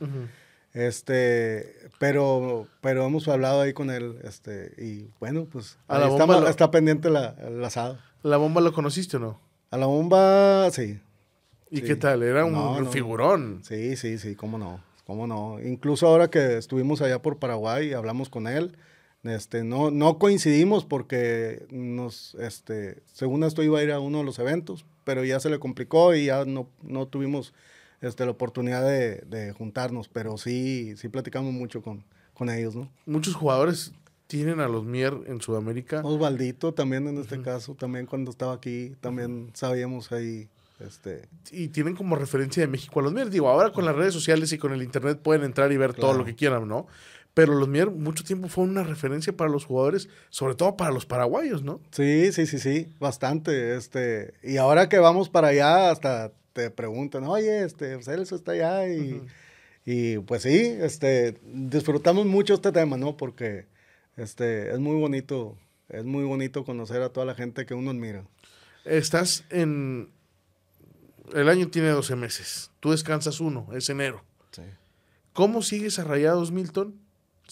este, 0.74 1.74
pero, 1.98 2.66
pero 2.82 3.06
hemos 3.06 3.26
hablado 3.28 3.62
ahí 3.62 3.72
con 3.72 3.90
él, 3.90 4.18
este, 4.24 4.74
y 4.76 5.10
bueno, 5.20 5.46
pues, 5.50 5.78
ahí 5.88 6.02
está, 6.48 6.70
pendiente 6.70 7.08
la, 7.08 7.34
el 7.46 7.64
asado. 7.64 7.98
¿La 8.22 8.36
bomba 8.36 8.60
lo 8.60 8.72
conociste 8.72 9.16
o 9.16 9.20
no? 9.20 9.40
A 9.70 9.78
la 9.78 9.86
bomba, 9.86 10.70
sí. 10.70 11.00
¿Y 11.70 11.80
qué 11.80 11.96
tal? 11.96 12.22
Era 12.22 12.44
un 12.44 12.86
figurón. 12.90 13.60
Sí, 13.64 13.96
sí, 13.96 14.18
sí, 14.18 14.36
cómo 14.36 14.58
no, 14.58 14.84
cómo 15.06 15.26
no. 15.26 15.58
Incluso 15.64 16.06
ahora 16.06 16.28
que 16.28 16.58
estuvimos 16.58 17.00
allá 17.00 17.22
por 17.22 17.38
Paraguay 17.38 17.88
y 17.88 17.92
hablamos 17.94 18.28
con 18.28 18.46
él, 18.46 18.76
este, 19.24 19.62
no, 19.62 19.90
no 19.90 20.18
coincidimos 20.18 20.84
porque 20.84 21.64
nos, 21.70 22.34
este, 22.36 23.02
según 23.12 23.44
esto 23.44 23.62
iba 23.62 23.78
a 23.78 23.82
ir 23.82 23.92
a 23.92 24.00
uno 24.00 24.18
de 24.18 24.24
los 24.24 24.38
eventos, 24.38 24.84
pero 25.04 25.24
ya 25.24 25.38
se 25.38 25.50
le 25.50 25.58
complicó 25.58 26.14
y 26.14 26.26
ya 26.26 26.44
no, 26.44 26.68
no 26.82 27.06
tuvimos 27.06 27.54
este, 28.00 28.24
la 28.24 28.32
oportunidad 28.32 28.84
de, 28.84 29.54
juntarnos, 29.56 30.08
pero 30.08 30.36
sí, 30.38 30.96
sí 30.96 31.08
platicamos 31.08 31.52
mucho 31.52 31.82
con, 31.82 32.04
con 32.34 32.50
ellos, 32.50 32.74
¿no? 32.74 32.90
Muchos 33.06 33.34
jugadores 33.34 33.92
tienen 34.26 34.60
a 34.60 34.66
los 34.66 34.84
Mier 34.84 35.14
en 35.26 35.40
Sudamérica. 35.40 36.00
Osvaldito 36.02 36.74
también 36.74 37.06
en 37.06 37.18
este 37.18 37.40
caso, 37.42 37.74
también 37.74 38.06
cuando 38.06 38.30
estaba 38.30 38.54
aquí, 38.54 38.96
también 39.00 39.50
sabíamos 39.54 40.10
ahí. 40.10 40.48
Este... 40.80 41.28
Y 41.52 41.68
tienen 41.68 41.94
como 41.94 42.16
referencia 42.16 42.60
de 42.60 42.66
México 42.66 42.98
a 42.98 43.02
los 43.04 43.12
Mier. 43.12 43.30
Digo, 43.30 43.48
ahora 43.48 43.72
con 43.72 43.84
las 43.84 43.94
redes 43.94 44.14
sociales 44.14 44.52
y 44.52 44.58
con 44.58 44.72
el 44.72 44.82
internet 44.82 45.20
pueden 45.22 45.44
entrar 45.44 45.70
y 45.70 45.76
ver 45.76 45.94
todo 45.94 46.14
lo 46.14 46.24
que 46.24 46.34
quieran, 46.34 46.66
¿no? 46.66 46.88
Pero 47.34 47.54
los 47.54 47.68
Mier 47.68 47.90
mucho 47.90 48.24
tiempo 48.24 48.48
fue 48.48 48.64
una 48.64 48.82
referencia 48.82 49.34
para 49.34 49.50
los 49.50 49.64
jugadores, 49.64 50.08
sobre 50.28 50.54
todo 50.54 50.76
para 50.76 50.90
los 50.90 51.06
paraguayos, 51.06 51.62
¿no? 51.62 51.80
Sí, 51.90 52.30
sí, 52.32 52.46
sí, 52.46 52.58
sí, 52.58 52.88
bastante. 53.00 53.76
Este, 53.76 54.34
y 54.42 54.58
ahora 54.58 54.88
que 54.88 54.98
vamos 54.98 55.28
para 55.28 55.48
allá, 55.48 55.90
hasta 55.90 56.32
te 56.52 56.70
preguntan, 56.70 57.24
oye, 57.24 57.64
este, 57.64 58.02
Celso 58.02 58.36
está 58.36 58.52
allá 58.52 58.86
y, 58.88 59.22
y 59.86 60.18
pues 60.18 60.42
sí, 60.42 60.76
este, 60.80 61.38
disfrutamos 61.44 62.26
mucho 62.26 62.54
este 62.54 62.72
tema, 62.72 62.98
¿no? 62.98 63.16
Porque 63.16 63.66
este, 64.16 64.70
es 64.70 64.78
muy 64.78 64.96
bonito, 64.96 65.56
es 65.88 66.04
muy 66.04 66.24
bonito 66.24 66.64
conocer 66.64 67.00
a 67.00 67.08
toda 67.08 67.24
la 67.24 67.34
gente 67.34 67.64
que 67.64 67.74
uno 67.74 67.90
admira. 67.90 68.24
Estás 68.84 69.44
en, 69.48 70.10
el 71.32 71.48
año 71.48 71.68
tiene 71.68 71.88
12 71.88 72.14
meses, 72.16 72.70
tú 72.80 72.90
descansas 72.90 73.40
uno, 73.40 73.68
es 73.72 73.88
enero. 73.88 74.22
Sí. 74.50 74.62
¿Cómo 75.32 75.62
sigues 75.62 75.98
a 75.98 76.04
Rayados, 76.04 76.52
Milton? 76.52 77.01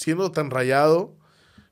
Siendo 0.01 0.33
tan 0.33 0.51
rayado 0.51 1.13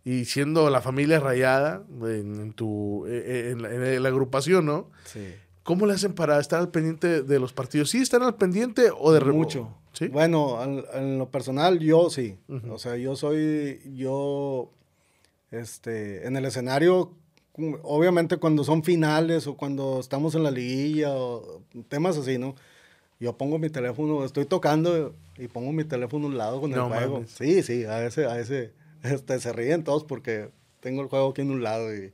y 0.04 0.26
siendo 0.26 0.68
la 0.68 0.82
familia 0.82 1.18
rayada 1.18 1.82
en, 2.02 2.52
tu, 2.52 3.06
e, 3.06 3.16
e, 3.16 3.50
en, 3.52 4.02
la, 4.02 4.08
agrupación, 4.10 4.66
¿no? 4.66 4.90
Sí. 5.04 5.34
¿Cómo 5.62 5.86
le 5.86 5.94
hacen 5.94 6.12
para 6.12 6.38
estar 6.38 6.60
al 6.60 6.70
pendiente 6.70 7.22
de 7.22 7.40
los 7.40 7.54
partidos? 7.54 7.88
¿Sí 7.88 7.98
están 7.98 8.22
al 8.22 8.34
pendiente 8.36 8.90
o 8.94 9.12
de 9.12 9.20
Mucho. 9.20 9.74
¿Sí? 9.94 10.08
Bueno, 10.08 10.62
en, 10.92 11.18
lo 11.18 11.30
personal 11.30 11.78
yo 11.78 12.10
sí. 12.10 12.36
O 12.70 12.78
sea, 12.78 12.96
yo 12.96 13.16
soy, 13.16 13.80
yo, 13.94 14.72
este, 15.50 16.26
en 16.26 16.36
el 16.36 16.44
escenario, 16.44 17.14
obviamente 17.82 18.36
cuando 18.36 18.62
son 18.62 18.84
finales 18.84 19.46
o 19.46 19.56
cuando 19.56 20.00
estamos 20.00 20.34
en 20.34 20.42
la 20.42 20.50
liguilla 20.50 21.12
o 21.14 21.62
temas 21.88 22.18
así, 22.18 22.36
¿no? 22.36 22.56
Yo 23.20 23.36
pongo 23.36 23.58
mi 23.58 23.68
teléfono, 23.68 24.24
estoy 24.24 24.44
tocando 24.44 25.14
y 25.36 25.48
pongo 25.48 25.72
mi 25.72 25.84
teléfono 25.84 26.26
a 26.26 26.28
un 26.28 26.38
lado 26.38 26.60
con 26.60 26.72
el 26.72 26.80
juego. 26.80 27.24
Sí, 27.26 27.62
sí, 27.62 27.84
a 27.84 28.06
ese, 28.06 28.26
a 28.26 28.38
ese, 28.38 28.72
este, 29.02 29.40
se 29.40 29.52
ríen 29.52 29.84
todos 29.84 30.04
porque 30.04 30.50
tengo 30.80 31.02
el 31.02 31.08
juego 31.08 31.30
aquí 31.30 31.40
en 31.40 31.50
un 31.50 31.62
lado 31.62 31.92
y 31.94 32.12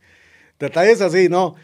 detalles 0.59 1.01
así, 1.01 1.29
¿no? 1.29 1.55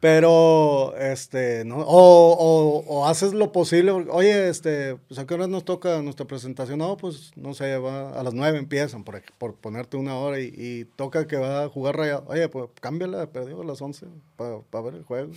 Pero, 0.00 0.96
este, 0.96 1.64
¿no? 1.64 1.78
O, 1.78 2.84
o, 2.86 3.06
haces 3.06 3.32
lo 3.32 3.50
posible, 3.50 3.90
oye, 3.90 4.48
este, 4.48 4.94
pues 5.08 5.18
a 5.18 5.26
qué 5.26 5.34
hora 5.34 5.48
nos 5.48 5.64
toca 5.64 6.00
nuestra 6.02 6.24
presentación, 6.24 6.78
no, 6.78 6.96
pues, 6.96 7.32
no 7.34 7.52
sé, 7.52 7.76
va, 7.78 8.10
a 8.10 8.22
las 8.22 8.32
nueve 8.32 8.58
empiezan, 8.58 9.02
por, 9.02 9.20
por 9.38 9.54
ponerte 9.54 9.96
una 9.96 10.14
hora 10.16 10.38
y, 10.38 10.86
toca 10.94 11.26
que 11.26 11.36
va 11.36 11.64
a 11.64 11.68
jugar 11.68 11.96
rayado, 11.96 12.24
oye, 12.28 12.48
pues 12.48 12.68
cámbiala, 12.80 13.26
perdió 13.26 13.60
a 13.60 13.64
las 13.64 13.82
once 13.82 14.06
para 14.36 14.84
ver 14.84 14.94
el 14.94 15.02
juego. 15.02 15.32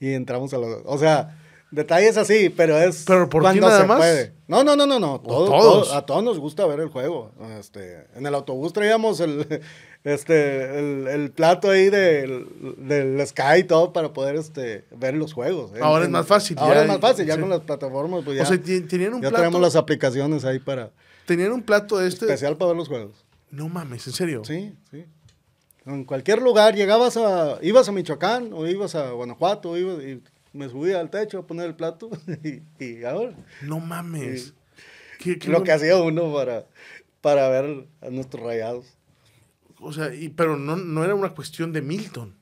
Y 0.00 0.14
entramos 0.14 0.52
a 0.52 0.58
las, 0.58 0.80
o 0.84 0.98
sea, 0.98 1.38
Detalles 1.76 2.16
así, 2.16 2.48
pero 2.48 2.78
es 2.78 3.04
pero 3.06 3.28
por 3.28 3.42
cuando 3.42 3.66
nada 3.66 3.82
se 3.82 3.86
más? 3.86 3.98
puede. 3.98 4.32
No, 4.48 4.64
no, 4.64 4.76
no, 4.76 4.86
no, 4.86 4.98
no. 4.98 5.20
todos. 5.20 5.92
a 5.92 6.06
todos 6.06 6.24
nos 6.24 6.38
gusta 6.38 6.64
ver 6.64 6.80
el 6.80 6.88
juego. 6.88 7.32
Este, 7.60 8.06
en 8.14 8.24
el 8.24 8.34
autobús 8.34 8.72
traíamos 8.72 9.20
el, 9.20 9.46
este, 10.04 11.12
el, 11.12 11.30
plato 11.32 11.68
ahí 11.68 11.90
del, 11.90 12.46
del, 12.78 13.26
Sky 13.26 13.58
y 13.58 13.64
todo 13.64 13.92
para 13.92 14.14
poder 14.14 14.36
este, 14.36 14.86
ver 14.90 15.16
los 15.16 15.34
juegos. 15.34 15.72
¿eh? 15.74 15.80
Ahora 15.82 16.06
es 16.06 16.10
más 16.10 16.26
fácil. 16.26 16.56
Ahora 16.58 16.80
es 16.80 16.88
más 16.88 16.98
fácil, 16.98 17.26
ya 17.26 17.38
con 17.38 17.50
las 17.50 17.60
plataformas. 17.60 18.24
Pues 18.24 18.38
ya, 18.38 18.44
o 18.44 18.46
sea, 18.46 18.58
tenían 18.58 19.12
un 19.12 19.20
ya 19.20 19.30
tenemos 19.30 19.60
las 19.60 19.76
aplicaciones 19.76 20.46
ahí 20.46 20.58
para. 20.58 20.92
Tenían 21.26 21.52
un 21.52 21.60
plato 21.60 22.00
este. 22.00 22.24
Especial 22.24 22.56
para 22.56 22.68
ver 22.68 22.78
los 22.78 22.88
juegos. 22.88 23.22
No 23.50 23.68
mames, 23.68 24.06
¿en 24.06 24.14
serio? 24.14 24.42
Sí, 24.46 24.72
sí. 24.90 25.04
En 25.84 26.04
cualquier 26.04 26.40
lugar, 26.40 26.74
llegabas 26.74 27.18
a. 27.18 27.58
ibas 27.60 27.86
a 27.86 27.92
Michoacán 27.92 28.54
o 28.54 28.66
ibas 28.66 28.94
a 28.94 29.10
Guanajuato, 29.10 29.72
o 29.72 29.76
ibas, 29.76 30.02
y 30.02 30.22
me 30.56 30.68
subí 30.68 30.92
al 30.92 31.10
techo 31.10 31.38
a 31.38 31.46
poner 31.46 31.66
el 31.66 31.76
plato 31.76 32.10
y, 32.80 33.04
ahora. 33.04 33.34
No 33.62 33.80
mames. 33.80 34.54
lo 35.46 35.62
que 35.62 35.72
hacía 35.72 35.96
uno 35.96 36.32
para, 36.32 36.66
para 37.20 37.48
ver 37.48 37.86
a 38.00 38.10
nuestros 38.10 38.42
rayados. 38.42 38.86
O 39.80 39.92
sea, 39.92 40.14
y, 40.14 40.30
pero 40.30 40.56
no, 40.56 40.76
no 40.76 41.04
era 41.04 41.14
una 41.14 41.30
cuestión 41.30 41.72
de 41.72 41.82
Milton. 41.82 42.36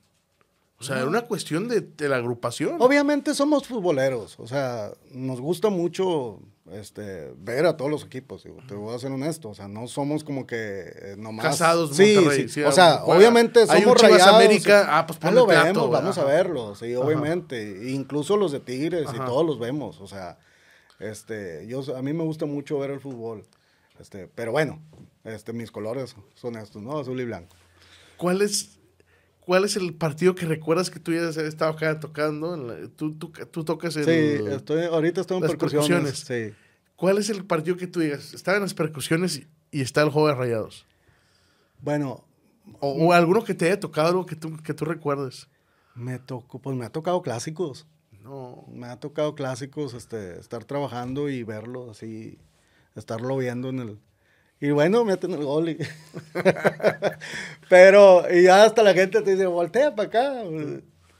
O 0.77 0.83
sea, 0.83 0.97
era 0.97 1.07
una 1.07 1.21
cuestión 1.21 1.67
de, 1.67 1.81
de, 1.81 2.09
la 2.09 2.17
agrupación. 2.17 2.77
Obviamente 2.79 3.33
somos 3.33 3.67
futboleros. 3.67 4.37
O 4.39 4.47
sea, 4.47 4.91
nos 5.11 5.39
gusta 5.39 5.69
mucho 5.69 6.41
este, 6.71 7.31
ver 7.37 7.65
a 7.65 7.77
todos 7.77 7.91
los 7.91 8.03
equipos, 8.03 8.43
te 8.67 8.73
voy 8.73 8.95
a 8.95 8.99
ser 8.99 9.11
honesto, 9.11 9.49
o 9.49 9.55
sea, 9.55 9.67
no 9.67 9.87
somos 9.87 10.23
como 10.23 10.47
que 10.47 10.55
eh, 10.57 11.15
nomás... 11.17 11.45
Casados, 11.45 11.95
sí, 11.95 12.17
sí, 12.49 12.63
o 12.63 12.71
sea, 12.71 13.03
obviamente 13.05 13.67
somos 13.67 14.01
rayados. 14.01 14.35
América, 14.35 14.87
ah, 14.89 15.05
pues 15.05 15.19
lo 15.31 15.45
vemos, 15.45 15.91
vamos 15.91 16.17
a 16.17 16.25
verlo, 16.25 16.75
sí, 16.75 16.95
obviamente, 16.95 17.91
incluso 17.91 18.35
los 18.35 18.51
de 18.51 18.59
Tigres 18.59 19.07
y 19.13 19.17
todos 19.17 19.45
los 19.45 19.59
vemos, 19.59 20.01
o 20.01 20.07
sea, 20.07 20.39
este, 20.99 21.67
yo, 21.67 21.83
a 21.95 22.01
mí 22.01 22.13
me 22.13 22.23
gusta 22.23 22.45
mucho 22.45 22.79
ver 22.79 22.91
el 22.91 22.99
fútbol, 22.99 23.45
este, 23.99 24.27
pero 24.33 24.51
bueno, 24.51 24.81
este, 25.23 25.53
mis 25.53 25.71
colores 25.71 26.15
son 26.33 26.55
estos, 26.55 26.81
¿no? 26.81 26.97
Azul 26.97 27.19
y 27.19 27.25
blanco. 27.25 27.55
¿Cuál 28.17 28.41
es, 28.41 28.74
cuál 29.45 29.63
es 29.63 29.75
el 29.75 29.93
partido 29.93 30.33
que 30.35 30.45
recuerdas 30.45 30.89
que 30.89 30.99
tú 30.99 31.13
ya 31.13 31.27
has 31.27 31.37
estado 31.37 31.71
acá 31.71 31.99
tocando? 31.99 32.57
tú, 32.95 33.13
tú, 33.13 33.31
tú, 33.51 33.63
tocas 33.63 33.95
el... 33.95 34.05
Sí, 34.05 34.45
estoy, 34.51 34.85
ahorita 34.85 35.21
estoy 35.21 35.37
en 35.37 35.47
percusiones. 35.47 36.19
Sí. 36.19 36.53
¿Cuál 36.95 37.17
es 37.17 37.29
el 37.29 37.45
partido 37.45 37.77
que 37.77 37.87
tú 37.87 37.99
digas? 37.99 38.33
Estaba 38.33 38.57
en 38.57 38.63
las 38.63 38.73
percusiones 38.73 39.43
y, 39.71 39.81
está 39.81 40.01
el 40.01 40.09
juego 40.09 40.29
de 40.29 40.35
rayados. 40.35 40.85
Bueno. 41.81 42.25
O, 42.79 43.13
alguno 43.13 43.43
que 43.43 43.53
te 43.53 43.65
haya 43.65 43.79
tocado, 43.79 44.07
algo 44.07 44.25
que 44.25 44.35
tú, 44.35 44.57
que 44.57 44.73
tú 44.73 44.85
recuerdes. 44.85 45.47
Me 45.93 46.17
tocó, 46.17 46.59
pues 46.59 46.75
me 46.75 46.85
ha 46.85 46.89
tocado 46.89 47.21
clásicos. 47.21 47.85
No. 48.23 48.65
Me 48.69 48.87
ha 48.87 48.99
tocado 48.99 49.35
clásicos, 49.35 49.93
este, 49.93 50.39
estar 50.39 50.65
trabajando 50.65 51.29
y 51.29 51.43
verlo 51.43 51.91
así, 51.91 52.39
estarlo 52.95 53.37
viendo 53.37 53.69
en 53.69 53.79
el... 53.79 53.99
Y 54.65 54.71
bueno, 54.71 55.05
meten 55.05 55.31
el 55.31 55.43
gol. 55.43 55.69
Y... 55.69 55.77
Pero, 57.69 58.23
y 58.33 58.43
ya 58.43 58.63
hasta 58.63 58.81
la 58.81 58.95
gente 58.95 59.21
te 59.21 59.33
dice, 59.33 59.45
voltea 59.45 59.95
para 59.95 60.07
acá. 60.07 60.43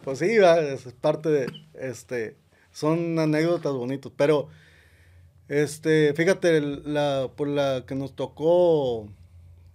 Pues 0.03 0.17
sí, 0.17 0.37
es 0.37 0.81
parte 0.99 1.29
de, 1.29 1.47
este, 1.75 2.37
son 2.71 3.19
anécdotas 3.19 3.73
bonitas. 3.73 4.11
Pero 4.17 4.47
este, 5.47 6.15
fíjate, 6.15 6.59
la, 6.59 7.29
por 7.35 7.47
la 7.47 7.83
que 7.85 7.93
nos 7.93 8.15
tocó 8.15 9.07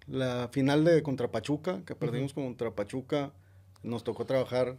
la 0.08 0.48
final 0.50 0.84
de 0.84 1.04
contra 1.04 1.30
Pachuca, 1.30 1.82
que 1.86 1.94
perdimos 1.94 2.34
contra 2.34 2.72
Pachuca, 2.72 3.30
nos 3.84 4.02
tocó 4.02 4.26
trabajar 4.26 4.78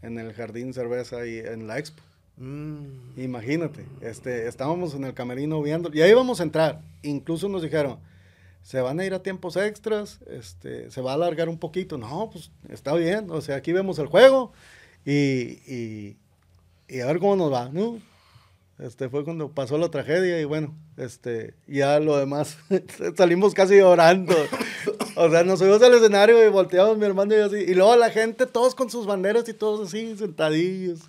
en 0.00 0.18
el 0.18 0.32
Jardín 0.32 0.72
Cerveza 0.72 1.26
y 1.26 1.36
en 1.38 1.66
la 1.66 1.78
Expo. 1.78 2.02
Mm. 2.38 3.18
Imagínate, 3.18 3.84
este, 4.00 4.48
estábamos 4.48 4.94
en 4.94 5.04
el 5.04 5.12
camerino 5.12 5.60
viendo, 5.60 5.90
y 5.92 6.00
ahí 6.00 6.12
íbamos 6.12 6.40
a 6.40 6.44
entrar. 6.44 6.80
Incluso 7.02 7.50
nos 7.50 7.60
dijeron, 7.60 7.98
se 8.62 8.80
van 8.80 9.00
a 9.00 9.04
ir 9.04 9.14
a 9.14 9.22
tiempos 9.22 9.56
extras, 9.56 10.20
este, 10.28 10.90
se 10.90 11.00
va 11.00 11.12
a 11.12 11.14
alargar 11.14 11.48
un 11.48 11.58
poquito. 11.58 11.98
No, 11.98 12.30
pues 12.30 12.50
está 12.68 12.94
bien, 12.94 13.30
o 13.30 13.40
sea, 13.40 13.56
aquí 13.56 13.72
vemos 13.72 13.98
el 13.98 14.06
juego 14.06 14.52
y, 15.04 15.12
y, 15.72 16.16
y 16.88 17.00
a 17.00 17.06
ver 17.06 17.18
cómo 17.18 17.36
nos 17.36 17.52
va, 17.52 17.68
¿no? 17.68 18.00
Este, 18.78 19.08
fue 19.08 19.24
cuando 19.24 19.52
pasó 19.52 19.78
la 19.78 19.90
tragedia 19.90 20.40
y 20.40 20.44
bueno, 20.44 20.74
este, 20.96 21.54
ya 21.68 22.00
lo 22.00 22.16
demás, 22.16 22.58
salimos 23.16 23.54
casi 23.54 23.76
llorando. 23.76 24.34
O 25.14 25.30
sea, 25.30 25.44
nos 25.44 25.60
subimos 25.60 25.82
al 25.82 25.94
escenario 25.94 26.44
y 26.44 26.48
volteamos 26.48 26.98
mi 26.98 27.04
hermano 27.04 27.34
y 27.34 27.38
yo 27.38 27.46
así. 27.46 27.56
Y 27.56 27.74
luego 27.74 27.94
la 27.96 28.10
gente, 28.10 28.46
todos 28.46 28.74
con 28.74 28.90
sus 28.90 29.06
banderas 29.06 29.48
y 29.48 29.54
todos 29.54 29.88
así, 29.88 30.16
sentadillos. 30.16 31.00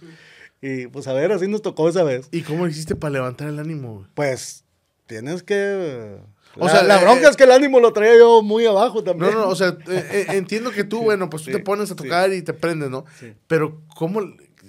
Y 0.62 0.88
pues 0.88 1.08
a 1.08 1.14
ver, 1.14 1.32
así 1.32 1.48
nos 1.48 1.62
tocó 1.62 1.90
esa 1.90 2.04
vez. 2.04 2.28
¿Y 2.32 2.42
cómo 2.42 2.68
hiciste 2.68 2.96
para 2.96 3.14
levantar 3.14 3.48
el 3.48 3.60
ánimo? 3.60 4.08
Pues 4.14 4.66
tienes 5.08 5.42
que... 5.42 6.20
O 6.58 6.70
sea, 6.70 6.84
la 6.84 7.00
eh, 7.00 7.04
bronca 7.04 7.28
eh, 7.28 7.30
es 7.32 7.36
que 7.38 7.44
el 7.46 7.52
ánimo 7.52 7.80
lo 7.80 7.94
traía 7.94 8.18
yo 8.18 8.42
muy 8.42 8.66
abajo 8.66 9.04
también. 9.04 9.34
No, 9.34 9.42
no, 9.42 9.48
o 9.50 9.56
sea, 9.56 9.76
eh, 9.88 10.26
entiendo 10.30 10.72
que 10.72 10.84
tú, 10.84 11.02
bueno, 11.02 11.30
pues 11.30 11.44
tú 11.44 11.52
sí, 11.52 11.58
te 11.58 11.64
pones 11.64 11.90
a 11.92 11.96
sí. 11.96 12.04
tocar 12.04 12.32
y 12.32 12.42
te 12.42 12.54
prendes, 12.54 12.90
¿no? 12.90 13.06
Sí. 13.20 13.34
Pero, 13.48 13.82
¿cómo 13.96 14.22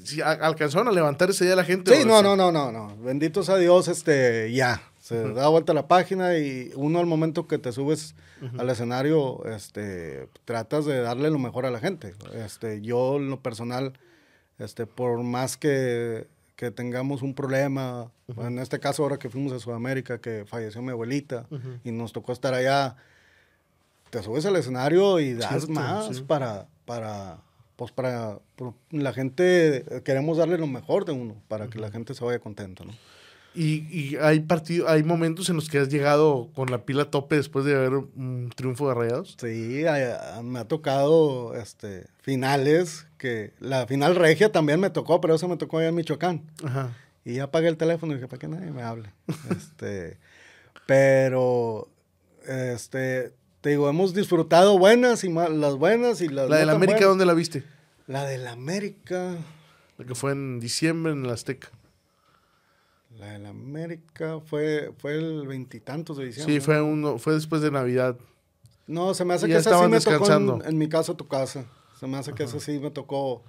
si 0.03 0.21
a- 0.23 0.31
alcanzaron 0.33 0.89
a 0.89 0.93
levantar 0.93 1.31
ese 1.31 1.45
día 1.45 1.57
la 1.57 1.65
gente? 1.65 1.95
Sí, 1.95 2.07
no, 2.07 2.23
no, 2.23 2.37
no, 2.37 2.51
no, 2.51 2.73
no. 2.73 2.97
Bendito 2.99 3.43
sea 3.43 3.57
Dios, 3.57 3.89
este, 3.89 4.53
ya. 4.53 4.83
Se 4.99 5.33
da 5.35 5.49
vuelta 5.49 5.75
la 5.75 5.87
página 5.87 6.39
y 6.39 6.73
uno 6.77 6.99
al 6.99 7.05
momento 7.05 7.47
que 7.47 7.59
te 7.59 7.73
subes 7.73 8.15
al 8.59 8.71
escenario, 8.71 9.45
este, 9.45 10.29
tratas 10.47 10.87
de 10.87 11.01
darle 11.03 11.29
lo 11.31 11.39
mejor 11.39 11.67
a 11.67 11.71
la 11.71 11.79
gente. 11.79 12.15
Este, 12.35 12.81
yo 12.81 13.17
en 13.17 13.29
lo 13.29 13.41
personal, 13.41 13.93
este, 14.59 14.87
por 14.87 15.23
más 15.23 15.59
que, 15.59 16.27
que 16.57 16.71
tengamos 16.71 17.21
un 17.21 17.35
problema, 17.35 18.11
en 18.29 18.59
este 18.59 18.79
caso 18.81 19.03
ahora 19.03 19.19
que 19.19 19.29
fuimos 19.31 19.53
a 19.53 19.59
Sudamérica, 19.59 20.19
que 20.21 20.45
falleció 20.47 20.81
mi 20.83 20.91
abuelita 20.91 21.47
y 21.85 21.91
nos 21.93 22.13
tocó 22.13 22.33
estar 22.33 22.55
allá, 22.55 22.97
te 24.11 24.23
subes 24.23 24.47
al 24.47 24.57
escenario 24.57 25.21
y 25.21 25.35
das 25.35 25.49
Cierto, 25.51 25.69
más 25.73 26.17
sí. 26.17 26.23
para, 26.23 26.67
para, 26.87 27.39
pues 27.77 27.91
para, 27.93 28.39
por- 28.57 28.75
la 28.91 29.13
gente, 29.13 29.85
queremos 30.05 30.39
darle 30.39 30.57
lo 30.59 30.67
mejor 30.67 31.05
de 31.05 31.13
uno, 31.13 31.37
para 31.49 31.69
que 31.69 31.79
la 31.79 31.91
gente 31.91 32.15
se 32.15 32.25
vaya 32.25 32.39
contenta, 32.39 32.85
¿no? 32.85 32.93
Y, 33.57 33.87
y 33.97 34.17
hay 34.17 34.41
partido, 34.41 34.89
hay 34.89 35.05
momentos 35.05 35.49
en 35.49 35.55
los 35.55 35.69
que 35.69 35.79
has 35.79 35.89
llegado 35.89 36.49
con 36.57 36.73
la 36.73 36.85
pila 36.85 37.03
a 37.03 37.11
tope 37.11 37.37
después 37.37 37.65
de 37.65 37.77
haber 37.77 37.93
un 37.95 38.51
triunfo 38.57 38.89
de 38.89 38.95
rayados. 38.95 39.37
Sí, 39.41 39.87
a- 39.87 40.39
a- 40.39 40.43
me 40.43 40.59
ha 40.59 40.65
tocado, 40.67 41.55
este, 41.55 42.07
finales, 42.21 43.07
que 43.17 43.53
la 43.61 43.87
final 43.87 44.17
regia 44.17 44.51
también 44.51 44.81
me 44.81 44.91
tocó, 44.91 45.21
pero 45.21 45.37
eso 45.37 45.47
me 45.47 45.57
tocó 45.57 45.79
allá 45.79 45.89
en 45.91 45.95
Michoacán. 45.95 46.43
Ajá. 46.65 46.97
Y 47.25 47.35
ya 47.35 47.45
apagué 47.45 47.69
el 47.69 47.77
teléfono 47.77 48.13
y 48.13 48.17
dije, 48.17 48.29
¿para 48.29 48.39
qué 48.39 48.49
nadie 48.49 48.71
me 48.71 48.83
hable? 48.83 49.13
este, 49.51 50.19
pero, 50.87 51.89
este, 52.47 53.33
te 53.61 53.71
digo, 53.71 53.89
hemos 53.89 54.13
disfrutado 54.15 54.79
buenas 54.79 55.25
y 55.25 55.31
mal, 55.31 55.61
las 55.61 55.77
buenas 55.77 56.21
y 56.21 56.29
las 56.29 56.49
La 56.49 56.57
no 56.57 56.59
del 56.59 56.67
tan 56.69 56.77
América, 56.77 56.97
buenas. 56.97 57.09
¿dónde 57.11 57.27
la 57.27 57.35
viste? 57.35 57.65
La 58.07 58.25
del 58.27 58.47
América, 58.47 59.37
La 59.97 60.05
que 60.05 60.15
fue 60.15 60.33
en 60.33 60.61
diciembre 60.61 61.13
en 61.13 61.25
el 61.25 61.31
Azteca. 61.31 61.69
la 63.19 63.33
del 63.33 63.47
América 63.47 64.41
fue, 64.45 64.93
fue 64.99 65.15
el 65.15 65.47
veintitantos 65.47 66.19
de 66.19 66.27
diciembre. 66.27 66.55
Sí, 66.55 66.61
fue 66.61 66.83
uno, 66.83 67.19
fue 67.19 67.33
después 67.35 67.63
de 67.63 67.71
Navidad. 67.71 68.17
No, 68.87 69.15
se 69.15 69.25
me 69.25 69.33
hace 69.33 69.47
que 69.47 69.57
esa 69.57 69.83
sí 69.83 69.89
me 69.89 69.99
tocó 70.01 70.63
en 70.63 70.77
mi 70.77 70.91
casa, 70.91 71.15
tu 71.17 71.27
casa. 71.27 71.65
Se 71.99 72.07
me 72.07 72.19
hace 72.19 72.35
que 72.35 72.43
esa 72.43 72.61
sí 72.61 72.79
me 72.79 72.91
tocó, 72.91 73.43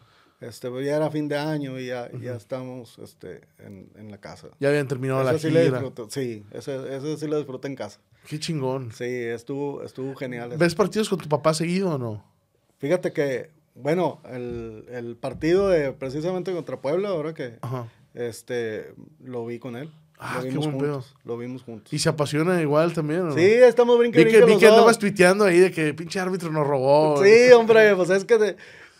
este, 0.47 0.69
ya 0.83 0.95
era 0.95 1.09
fin 1.11 1.27
de 1.27 1.37
año 1.37 1.79
y 1.79 1.87
ya, 1.87 2.09
ya 2.21 2.35
estamos, 2.35 2.97
este, 2.99 3.41
en, 3.59 3.89
en 3.95 4.11
la 4.11 4.17
casa. 4.19 4.47
Ya 4.59 4.69
habían 4.69 4.87
terminado 4.87 5.23
la 5.23 5.37
sí 5.37 5.49
gira. 5.49 5.81
sí, 6.09 6.43
ese, 6.51 6.95
ese 6.95 7.17
sí 7.17 7.27
lo 7.27 7.37
disfruté 7.37 7.67
en 7.67 7.75
casa. 7.75 7.99
Qué 8.27 8.39
chingón. 8.39 8.91
Sí, 8.91 9.03
estuvo, 9.05 9.83
estuvo 9.83 10.15
genial. 10.15 10.53
¿Ves 10.57 10.75
partidos 10.75 11.09
con 11.09 11.19
tu 11.19 11.29
papá 11.29 11.53
seguido 11.53 11.95
o 11.95 11.97
no? 11.97 12.23
Fíjate 12.79 13.11
que, 13.13 13.51
bueno, 13.75 14.19
el, 14.31 14.85
el 14.89 15.15
partido 15.15 15.69
de 15.69 15.91
precisamente 15.93 16.51
contra 16.53 16.81
Puebla, 16.81 17.09
ahora 17.09 17.33
que, 17.33 17.57
Ajá. 17.61 17.87
este, 18.13 18.93
lo 19.23 19.45
vi 19.45 19.59
con 19.59 19.75
él. 19.75 19.91
Ah, 20.17 20.35
lo 20.37 20.43
qué 20.43 20.49
vimos 20.49 20.65
buen 20.67 20.79
juntos. 20.79 21.15
Lo 21.25 21.37
vimos 21.37 21.63
juntos. 21.63 21.91
¿Y 21.93 21.99
se 21.99 22.07
apasiona 22.07 22.61
igual 22.61 22.93
también 22.93 23.27
no? 23.27 23.33
Sí, 23.35 23.41
estamos 23.43 23.95
Vi 23.99 24.07
brincando. 24.09 24.29
que, 24.31 24.45
vi 24.45 24.57
que 24.57 24.67
andabas 24.67 24.97
tuiteando 24.97 25.43
ahí 25.43 25.59
de 25.59 25.71
que 25.71 25.93
pinche 25.93 26.19
árbitro 26.21 26.49
nos 26.51 26.65
robó. 26.65 27.21
Sí, 27.23 27.51
hombre, 27.51 27.93
pues 27.95 28.09
es 28.09 28.23
que, 28.23 28.37
de- 28.37 28.55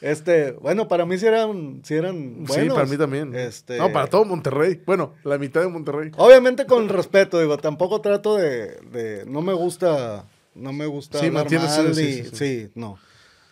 este, 0.10 0.52
bueno, 0.54 0.88
para 0.88 1.06
mí 1.06 1.18
sí 1.18 1.26
eran, 1.26 1.82
sí 1.84 1.96
eran 1.96 2.46
buenos. 2.46 2.64
Sí, 2.68 2.70
para 2.70 2.86
mí 2.86 2.98
también. 2.98 3.34
Este, 3.36 3.78
No, 3.80 3.92
para 3.92 4.08
todo 4.08 4.24
Monterrey. 4.26 4.82
Bueno, 4.86 5.14
la 5.24 5.38
mitad 5.38 5.62
de 5.62 5.68
Monterrey. 5.68 6.12
Obviamente 6.18 6.66
con 6.66 6.88
respeto, 6.90 7.40
digo, 7.40 7.58
tampoco 7.58 8.02
trato 8.02 8.36
de, 8.38 8.78
de 8.92 9.26
no 9.26 9.42
me 9.42 9.54
gusta, 9.54 10.26
no 10.54 10.74
me 10.74 10.86
gusta 10.86 11.20
Sí, 11.20 11.26
hablar 11.28 11.50
mal 11.52 11.96
sí, 11.96 12.22
y- 12.24 12.36
sí, 12.36 12.70
no. 12.76 13.00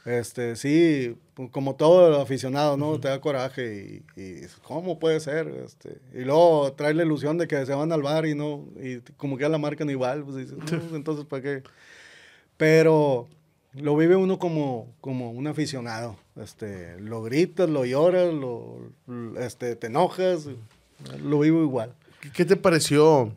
Este, 0.06 0.58
sí, 0.58 1.16
como 1.52 1.76
todo 1.76 2.22
aficionado, 2.22 2.76
¿no? 2.76 3.00
Te 3.00 3.08
da 3.08 3.22
coraje 3.22 4.04
y, 4.18 4.42
¿cómo 4.62 5.00
puede 5.00 5.22
ser? 5.22 5.48
Este, 5.66 5.98
y 6.14 6.26
luego 6.26 6.74
trae 6.74 6.94
la 6.94 7.04
ilusión 7.04 7.38
de 7.38 7.48
que 7.48 7.66
se 7.66 7.74
van 7.74 7.92
al 7.94 8.02
bar 8.02 8.26
y 8.26 8.36
no, 8.36 8.66
y 8.82 8.98
como 9.16 9.38
que 9.38 9.44
ya 9.44 9.50
la 9.50 9.58
marcan 9.58 9.90
igual, 9.90 10.24
pues 10.26 10.36
dices, 10.36 10.58
"No, 10.58 10.96
entonces, 10.98 11.24
¿para 11.26 11.42
qué? 11.42 11.64
Pero 12.58 13.28
lo 13.74 13.96
vive 13.96 14.16
uno 14.16 14.38
como, 14.40 14.94
como 15.02 15.32
un 15.32 15.48
aficionado. 15.48 16.18
Este, 16.36 17.00
lo 17.00 17.22
gritas, 17.22 17.70
lo 17.70 17.86
lloras, 17.86 18.34
lo, 18.34 18.80
este, 19.40 19.76
te 19.76 19.88
enojas, 19.88 20.48
lo 21.22 21.40
vivo 21.40 21.62
igual. 21.62 21.94
¿Qué- 22.22 22.32
¿Qué 22.32 22.46
te 22.46 22.56
pareció 22.56 23.34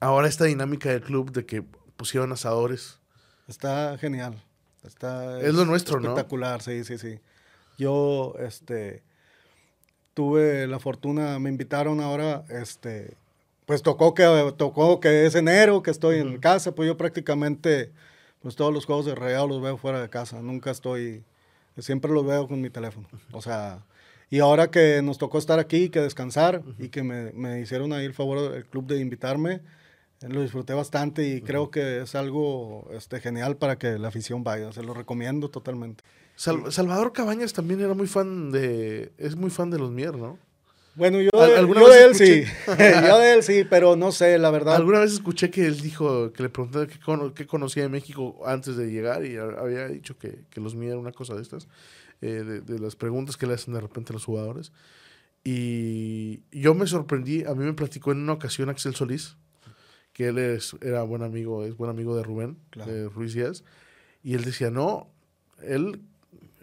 ahora 0.00 0.28
esta 0.28 0.44
dinámica 0.44 0.90
del 0.90 1.00
club 1.02 1.32
de 1.32 1.46
que 1.46 1.62
pusieron 1.96 2.32
asadores? 2.32 2.98
Está 3.48 3.96
genial. 3.98 4.34
Está 4.84 5.40
Es 5.40 5.54
lo 5.54 5.64
nuestro, 5.64 5.98
¿no? 6.00 6.08
espectacular, 6.10 6.60
sí, 6.62 6.84
sí, 6.84 6.98
sí. 6.98 7.18
Yo, 7.78 8.34
este, 8.40 9.02
tuve 10.14 10.66
la 10.66 10.78
fortuna, 10.78 11.38
me 11.38 11.50
invitaron 11.50 12.00
ahora, 12.00 12.44
este, 12.48 13.14
pues 13.66 13.82
tocó 13.82 14.14
que, 14.14 14.54
tocó 14.56 15.00
que 15.00 15.26
es 15.26 15.34
enero, 15.34 15.82
que 15.82 15.90
estoy 15.90 16.18
en 16.20 16.38
casa, 16.38 16.72
pues 16.74 16.86
yo 16.86 16.96
prácticamente, 16.96 17.92
pues 18.40 18.54
todos 18.56 18.72
los 18.72 18.86
juegos 18.86 19.06
de 19.06 19.14
Rayados 19.14 19.48
los 19.48 19.60
veo 19.62 19.76
fuera 19.76 20.00
de 20.00 20.08
casa, 20.08 20.40
nunca 20.40 20.70
estoy, 20.70 21.22
siempre 21.82 22.10
los 22.12 22.26
veo 22.26 22.46
con 22.48 22.60
mi 22.60 22.70
teléfono, 22.70 23.08
o 23.32 23.42
sea, 23.42 23.84
y 24.30 24.40
ahora 24.40 24.70
que 24.70 25.02
nos 25.02 25.18
tocó 25.18 25.38
estar 25.38 25.58
aquí, 25.58 25.88
que 25.88 26.00
descansar, 26.00 26.62
y 26.78 26.88
que 26.88 27.02
me, 27.02 27.32
me 27.32 27.60
hicieron 27.60 27.92
ahí 27.92 28.04
el 28.04 28.14
favor 28.14 28.50
del 28.52 28.64
club 28.66 28.86
de 28.86 28.98
invitarme, 29.00 29.60
eh, 30.22 30.28
lo 30.28 30.40
disfruté 30.42 30.72
bastante 30.74 31.28
y 31.28 31.42
creo 31.42 31.70
que 31.70 32.00
es 32.02 32.14
algo 32.14 32.88
este, 32.92 33.20
genial 33.20 33.56
para 33.56 33.76
que 33.78 33.98
la 33.98 34.08
afición 34.08 34.42
vaya. 34.42 34.72
Se 34.72 34.82
lo 34.82 34.94
recomiendo 34.94 35.48
totalmente. 35.50 36.02
Sal- 36.34 36.72
Salvador 36.72 37.12
Cabañas 37.12 37.52
también 37.52 37.80
era 37.80 37.94
muy 37.94 38.06
fan 38.06 38.50
de... 38.50 39.12
Es 39.18 39.36
muy 39.36 39.50
fan 39.50 39.70
de 39.70 39.78
los 39.78 39.90
Mier, 39.92 40.16
¿no? 40.16 40.38
Bueno, 40.96 41.20
yo, 41.20 41.30
¿Al- 41.34 41.66
de- 41.68 41.74
yo 41.74 41.88
de 41.90 42.04
él 42.04 42.10
escuché? 42.12 42.46
sí. 42.46 42.52
yo 43.06 43.18
de 43.18 43.32
él 43.34 43.42
sí, 43.42 43.64
pero 43.68 43.96
no 43.96 44.12
sé, 44.12 44.38
la 44.38 44.50
verdad. 44.50 44.76
Alguna 44.76 45.00
vez 45.00 45.12
escuché 45.12 45.50
que 45.50 45.66
él 45.66 45.78
dijo, 45.80 46.32
que 46.32 46.42
le 46.42 46.48
pregunté 46.48 46.86
qué, 46.86 46.98
cono- 46.98 47.34
qué 47.34 47.46
conocía 47.46 47.82
de 47.82 47.88
México 47.90 48.40
antes 48.46 48.76
de 48.76 48.90
llegar 48.90 49.24
y 49.24 49.36
ha- 49.36 49.44
había 49.60 49.88
dicho 49.88 50.16
que, 50.18 50.40
que 50.50 50.60
los 50.60 50.74
Mier 50.74 50.92
era 50.92 50.98
una 51.00 51.12
cosa 51.12 51.34
de 51.34 51.42
estas, 51.42 51.68
eh, 52.22 52.26
de, 52.44 52.60
de 52.62 52.78
las 52.78 52.96
preguntas 52.96 53.36
que 53.36 53.46
le 53.46 53.54
hacen 53.54 53.74
de 53.74 53.80
repente 53.80 54.12
a 54.12 54.14
los 54.14 54.24
jugadores. 54.24 54.72
Y 55.44 56.40
yo 56.50 56.74
me 56.74 56.86
sorprendí, 56.86 57.44
a 57.44 57.54
mí 57.54 57.64
me 57.64 57.72
platicó 57.72 58.10
en 58.12 58.18
una 58.18 58.32
ocasión 58.32 58.68
Axel 58.68 58.94
Solís, 58.94 59.36
que 60.12 60.28
él 60.28 60.38
es, 60.38 60.74
era 60.80 61.02
buen 61.02 61.22
amigo, 61.22 61.64
es 61.64 61.76
buen 61.76 61.90
amigo 61.90 62.16
de 62.16 62.22
Rubén, 62.22 62.56
Claro. 62.70 62.90
de 62.92 63.08
Ruiz 63.08 63.34
Díaz, 63.34 63.62
y 64.24 64.34
él 64.34 64.44
decía, 64.44 64.70
no, 64.70 65.08
él 65.62 66.00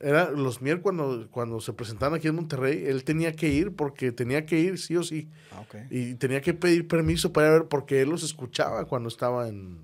era 0.02 0.32
los 0.32 0.62
Mier 0.62 0.82
cuando, 0.82 1.28
cuando 1.32 1.62
se 1.62 1.74
presentaban 1.74 2.16
aquí 2.16 2.28
en 2.28 2.36
Monterrey, 2.36 2.84
él 2.86 3.04
tenía 3.04 3.34
que 3.34 3.50
ir 3.50 3.76
porque 3.76 4.12
tenía 4.12 4.46
que 4.46 4.60
ir 4.60 4.78
sí 4.78 4.96
o 4.96 5.04
sí. 5.04 5.30
Ah, 5.52 5.62
ok. 5.62 5.76
Y 5.90 6.16
tenía 6.16 6.42
que 6.42 6.54
pedir 6.54 6.88
permiso 6.88 7.32
para 7.32 7.52
ver 7.52 7.66
porque 7.68 8.02
él 8.02 8.10
los 8.10 8.24
escuchaba 8.24 8.86
cuando 8.86 9.10
estaba 9.10 9.48
en, 9.48 9.80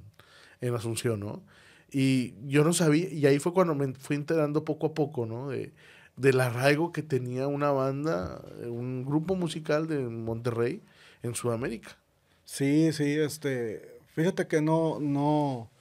en 0.62 0.76
Asunción, 0.76 1.20
¿no? 1.20 1.44
Y 1.92 2.36
yo 2.48 2.64
no 2.64 2.74
sabía, 2.74 3.10
y 3.10 3.26
ahí 3.26 3.40
fue 3.40 3.54
cuando 3.54 3.74
me 3.74 3.94
fui 3.94 4.16
enterando 4.16 4.64
poco 4.64 4.88
a 4.88 4.94
poco, 4.94 5.26
¿no? 5.26 5.50
De, 5.50 5.74
del 6.18 6.42
arraigo 6.42 6.92
que 6.92 7.02
tenía 7.02 7.48
una 7.48 7.72
banda, 7.72 8.42
un 8.66 9.06
grupo 9.06 9.36
musical 9.36 9.88
de 9.88 10.00
Monterrey 10.00 10.82
en 11.24 11.34
Sudamérica. 11.34 11.98
Sí, 12.44 12.92
sí, 12.92 13.18
este, 13.18 14.00
fíjate 14.16 14.48
que 14.48 14.62
no, 14.62 15.00
no, 15.00 15.72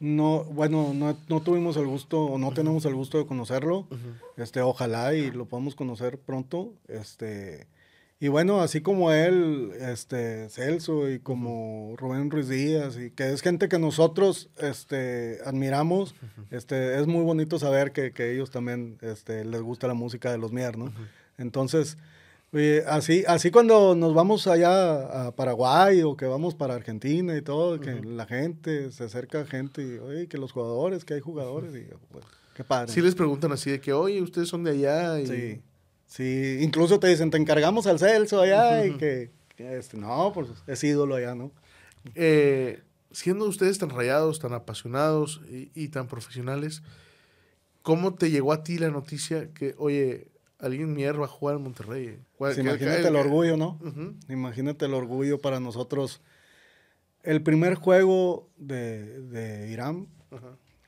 no, 0.00 0.44
bueno, 0.44 0.92
no, 0.94 1.16
no 1.28 1.40
tuvimos 1.40 1.76
el 1.76 1.86
gusto 1.86 2.20
o 2.22 2.38
no 2.38 2.52
tenemos 2.52 2.84
el 2.84 2.94
gusto 2.94 3.18
de 3.18 3.26
conocerlo. 3.26 3.86
Este, 4.36 4.60
ojalá 4.60 5.14
y 5.14 5.30
lo 5.30 5.46
podamos 5.46 5.74
conocer 5.74 6.18
pronto. 6.18 6.72
Este, 6.88 7.66
y 8.20 8.28
bueno, 8.28 8.60
así 8.60 8.80
como 8.80 9.12
él, 9.12 9.72
este, 9.80 10.48
Celso 10.48 11.08
y 11.08 11.20
como 11.20 11.94
Rubén 11.96 12.30
Ruiz 12.30 12.48
Díaz, 12.48 12.98
y 12.98 13.10
que 13.10 13.32
es 13.32 13.42
gente 13.42 13.68
que 13.68 13.78
nosotros, 13.78 14.50
este, 14.58 15.38
admiramos, 15.44 16.16
este, 16.50 16.98
es 16.98 17.06
muy 17.06 17.22
bonito 17.22 17.60
saber 17.60 17.92
que, 17.92 18.12
que 18.12 18.32
ellos 18.32 18.50
también, 18.50 18.98
este, 19.02 19.44
les 19.44 19.62
gusta 19.62 19.86
la 19.86 19.94
música 19.94 20.32
de 20.32 20.38
los 20.38 20.52
Mier, 20.52 20.76
¿no? 20.76 20.92
Entonces, 21.38 21.96
Oye, 22.50 22.82
así, 22.86 23.24
así 23.26 23.50
cuando 23.50 23.94
nos 23.94 24.14
vamos 24.14 24.46
allá 24.46 25.26
a 25.26 25.36
Paraguay 25.36 26.02
o 26.02 26.16
que 26.16 26.24
vamos 26.24 26.54
para 26.54 26.74
Argentina 26.74 27.36
y 27.36 27.42
todo, 27.42 27.78
que 27.78 28.00
la 28.02 28.24
gente, 28.24 28.90
se 28.90 29.04
acerca 29.04 29.44
gente 29.44 29.82
y, 29.82 29.98
oye, 29.98 30.28
que 30.28 30.38
los 30.38 30.52
jugadores, 30.52 31.04
que 31.04 31.14
hay 31.14 31.20
jugadores, 31.20 31.74
y 31.74 31.86
pues, 32.10 32.24
qué 32.54 32.64
padre. 32.64 32.90
Sí 32.90 33.02
les 33.02 33.14
preguntan 33.14 33.52
así 33.52 33.70
de 33.70 33.80
que, 33.80 33.92
oye, 33.92 34.22
ustedes 34.22 34.48
son 34.48 34.64
de 34.64 34.70
allá. 34.70 35.20
Y... 35.20 35.26
Sí, 35.26 35.62
sí, 36.06 36.58
incluso 36.62 36.98
te 36.98 37.08
dicen, 37.08 37.30
te 37.30 37.36
encargamos 37.36 37.86
al 37.86 37.98
Celso 37.98 38.40
allá 38.40 38.86
y 38.86 38.96
que, 38.96 39.30
que, 39.54 39.76
este, 39.76 39.98
no, 39.98 40.32
pues 40.32 40.48
es 40.66 40.84
ídolo 40.84 41.16
allá, 41.16 41.34
¿no? 41.34 41.52
Eh, 42.14 42.82
siendo 43.10 43.44
ustedes 43.44 43.76
tan 43.76 43.90
rayados, 43.90 44.38
tan 44.38 44.54
apasionados 44.54 45.42
y, 45.50 45.70
y 45.74 45.88
tan 45.88 46.08
profesionales, 46.08 46.82
¿cómo 47.82 48.14
te 48.14 48.30
llegó 48.30 48.54
a 48.54 48.62
ti 48.62 48.78
la 48.78 48.88
noticia 48.88 49.52
que, 49.52 49.74
oye, 49.76 50.28
alguien 50.58 50.92
Mier 50.94 51.20
va 51.20 51.24
a 51.26 51.28
jugar 51.28 51.56
en 51.56 51.62
Monterrey? 51.62 52.18
¿Cuál- 52.36 52.54
Sí, 52.54 52.62
qué- 52.62 52.68
imagínate 52.68 53.08
el 53.08 53.16
orgullo, 53.16 53.56
¿no? 53.56 53.78
Imagínate 54.28 54.84
el 54.86 54.94
orgullo 54.94 55.38
para 55.40 55.60
nosotros. 55.60 56.20
el 57.24 57.42
primer 57.42 57.74
juego 57.74 58.48
de, 58.56 59.20
de 59.22 59.70
Irán 59.70 60.06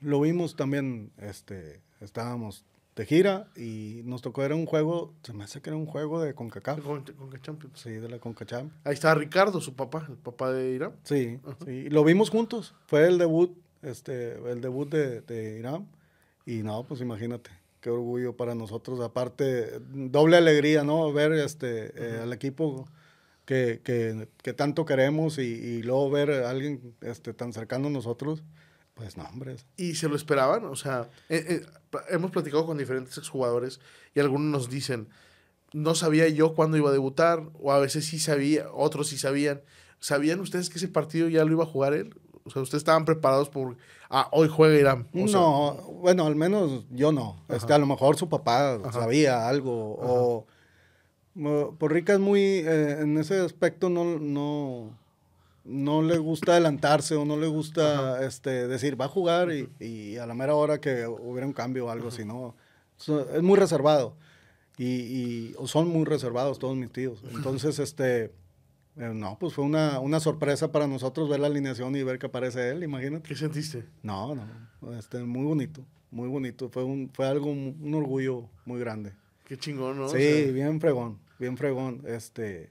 lo 0.00 0.20
vimos 0.20 0.56
también, 0.56 1.12
este, 1.18 1.83
estábamos 2.00 2.64
de 2.96 3.04
gira 3.04 3.48
y 3.56 4.00
nos 4.04 4.22
tocó, 4.22 4.42
era 4.42 4.54
un 4.54 4.64
juego, 4.66 5.12
se 5.22 5.33
me 5.33 5.44
hace 5.44 5.61
que 5.61 5.70
era 5.70 5.76
un 5.76 5.87
juego 5.87 6.20
de 6.22 6.35
CONCACAF. 6.35 6.78
Sí, 7.74 7.90
de 7.90 8.09
la 8.09 8.18
CONCACHAMP. 8.18 8.72
Ahí 8.85 8.94
está 8.94 9.14
Ricardo, 9.14 9.61
su 9.61 9.74
papá, 9.74 10.06
el 10.09 10.16
papá 10.16 10.52
de 10.52 10.70
Irán. 10.72 10.92
Sí, 11.04 11.38
sí, 11.64 11.88
lo 11.90 12.04
vimos 12.04 12.30
juntos, 12.30 12.74
fue 12.87 13.06
el 13.06 13.18
debut, 13.18 13.56
este, 13.83 14.35
el 14.50 14.61
debut 14.61 14.88
de, 14.90 15.20
de 15.22 15.59
Irán 15.59 15.88
y 16.46 16.62
no, 16.62 16.85
pues 16.85 17.00
imagínate, 17.00 17.50
qué 17.80 17.90
orgullo 17.90 18.36
para 18.36 18.54
nosotros, 18.54 19.00
aparte, 19.00 19.80
doble 19.90 20.36
alegría, 20.36 20.84
¿no? 20.84 21.12
Ver 21.12 21.32
este, 21.32 21.92
eh, 21.96 22.20
al 22.22 22.32
equipo 22.32 22.88
que, 23.44 23.80
que, 23.82 24.28
que, 24.42 24.52
tanto 24.52 24.84
queremos 24.84 25.38
y, 25.38 25.42
y, 25.42 25.82
luego 25.82 26.10
ver 26.10 26.30
a 26.30 26.50
alguien 26.50 26.94
este, 27.00 27.32
tan 27.32 27.52
cercano 27.52 27.88
a 27.88 27.90
nosotros, 27.90 28.42
pues 28.94 29.16
no, 29.16 29.24
hombre. 29.24 29.56
¿Y 29.76 29.94
se 29.94 30.08
lo 30.08 30.16
esperaban? 30.16 30.64
O 30.66 30.76
sea, 30.76 31.08
eh, 31.28 31.44
eh, 31.48 31.66
hemos 32.10 32.30
platicado 32.30 32.66
con 32.66 32.78
diferentes 32.78 33.16
exjugadores 33.16 33.80
y 34.14 34.20
algunos 34.20 34.50
nos 34.50 34.70
dicen, 34.70 35.08
no 35.72 35.94
sabía 35.94 36.28
yo 36.28 36.54
cuándo 36.54 36.76
iba 36.76 36.90
a 36.90 36.92
debutar, 36.92 37.48
o 37.54 37.72
a 37.72 37.78
veces 37.78 38.04
sí 38.04 38.18
sabía, 38.18 38.70
otros 38.72 39.08
sí 39.08 39.18
sabían. 39.18 39.62
¿Sabían 40.00 40.40
ustedes 40.40 40.70
que 40.70 40.78
ese 40.78 40.88
partido 40.88 41.28
ya 41.28 41.44
lo 41.44 41.52
iba 41.52 41.64
a 41.64 41.66
jugar 41.66 41.92
él? 41.92 42.14
O 42.44 42.50
sea, 42.50 42.62
¿ustedes 42.62 42.81
estaban 42.81 43.05
preparados 43.05 43.48
por, 43.48 43.76
ah, 44.09 44.29
hoy 44.33 44.48
juega 44.48 44.79
Irán? 44.79 45.09
no, 45.12 45.74
bueno, 46.00 46.26
al 46.26 46.37
menos 46.37 46.85
yo 46.90 47.12
no. 47.12 47.37
Este, 47.48 47.72
a 47.72 47.79
lo 47.79 47.87
mejor 47.87 48.16
su 48.16 48.29
papá 48.29 48.79
sabía 48.92 49.48
algo, 49.48 49.96
o... 50.00 50.46
Por 51.79 51.92
Rica 51.92 52.14
es 52.14 52.18
muy, 52.18 52.40
eh, 52.40 52.98
en 53.00 53.16
ese 53.16 53.38
aspecto 53.38 53.88
no, 53.88 54.18
no, 54.18 54.90
no 55.64 56.03
le 56.03 56.18
gusta 56.18 56.53
adelantarse 56.53 57.14
o 57.14 57.24
no 57.24 57.37
le 57.37 57.46
gusta 57.46 58.24
este, 58.26 58.66
decir, 58.66 59.00
va 59.00 59.05
a 59.05 59.09
jugar 59.09 59.53
y, 59.53 59.68
y, 59.79 60.16
a 60.16 60.26
la 60.26 60.35
mera 60.35 60.55
hora 60.55 60.81
que 60.81 61.07
hubiera 61.07 61.46
un 61.46 61.53
cambio 61.53 61.87
o 61.87 61.90
algo 61.90 62.09
así, 62.09 62.24
¿no? 62.24 62.57
Es 62.98 63.42
muy 63.42 63.57
reservado. 63.57 64.16
Y, 64.76 64.85
y, 64.87 65.57
son 65.66 65.88
muy 65.88 66.05
reservados 66.05 66.59
todos 66.59 66.76
mis 66.76 66.90
tíos. 66.90 67.22
Entonces, 67.33 67.79
este, 67.79 68.33
eh, 68.96 69.12
no, 69.14 69.38
pues 69.38 69.55
fue 69.55 69.64
una, 69.64 70.00
una, 70.00 70.20
sorpresa 70.20 70.72
para 70.72 70.87
nosotros 70.87 71.29
ver 71.29 71.40
la 71.40 71.46
alineación 71.46 71.94
y 71.96 72.03
ver 72.03 72.18
que 72.18 72.26
aparece 72.26 72.70
él, 72.70 72.83
imagínate. 72.83 73.29
¿Qué 73.29 73.37
sentiste? 73.37 73.85
No, 74.03 74.35
no, 74.35 74.94
este, 74.98 75.18
muy 75.24 75.44
bonito, 75.44 75.85
muy 76.11 76.29
bonito. 76.29 76.68
Fue, 76.68 76.85
un, 76.85 77.11
fue 77.12 77.26
algo, 77.26 77.50
un 77.50 77.94
orgullo 77.94 78.48
muy 78.64 78.81
grande. 78.81 79.12
Qué 79.50 79.59
chingón, 79.59 79.98
¿no? 79.98 80.09
Sí, 80.09 80.53
bien 80.53 80.81
fregón, 80.81 81.18
bien 81.40 81.57
fregón. 81.57 82.05
Este, 82.07 82.70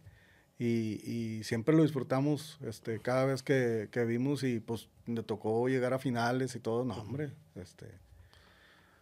y, 0.57 1.01
y, 1.03 1.43
siempre 1.43 1.75
lo 1.75 1.83
disfrutamos 1.83 2.57
este, 2.61 2.99
cada 2.99 3.25
vez 3.25 3.43
que, 3.43 3.89
que, 3.91 4.05
vimos 4.05 4.43
y 4.43 4.61
pues 4.61 4.87
le 5.05 5.21
tocó 5.21 5.67
llegar 5.67 5.93
a 5.93 5.99
finales 5.99 6.55
y 6.55 6.61
todo. 6.61 6.85
No, 6.85 6.93
hombre, 6.95 7.31
este, 7.55 7.85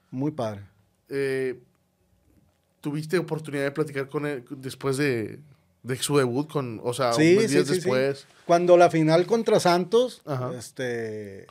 muy 0.09 0.31
padre. 0.31 0.61
Eh, 1.09 1.59
¿Tuviste 2.81 3.19
oportunidad 3.19 3.65
de 3.65 3.71
platicar 3.71 4.09
con 4.09 4.25
él 4.25 4.43
después 4.49 4.97
de, 4.97 5.39
de 5.83 5.95
su 5.97 6.17
debut? 6.17 6.49
Con, 6.49 6.79
o 6.83 6.93
sea, 6.93 7.13
sí, 7.13 7.35
días 7.35 7.51
sí, 7.67 7.73
después. 7.75 8.19
Sí. 8.19 8.25
Cuando 8.45 8.77
la 8.77 8.89
final 8.89 9.25
contra 9.25 9.59
Santos, 9.59 10.21
este, 10.57 11.47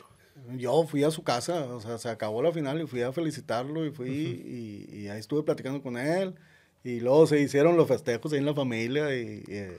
yo 0.57 0.87
fui 0.87 1.05
a 1.05 1.11
su 1.11 1.23
casa, 1.23 1.67
o 1.67 1.81
sea, 1.81 1.99
se 1.99 2.09
acabó 2.09 2.43
la 2.43 2.53
final 2.53 2.81
y 2.81 2.87
fui 2.87 3.03
a 3.03 3.13
felicitarlo 3.13 3.85
y 3.85 3.91
fui 3.91 4.09
y, 4.09 4.97
y, 4.97 5.09
ahí 5.09 5.19
estuve 5.19 5.43
platicando 5.43 5.83
con 5.83 5.97
él. 5.97 6.35
Y 6.85 7.01
luego 7.01 7.27
se 7.27 7.41
hicieron 7.41 7.77
los 7.77 7.89
festejos 7.89 8.33
ahí 8.33 8.39
en 8.39 8.47
la 8.47 8.55
familia 8.55 9.15
y, 9.17 9.43
y 9.49 9.77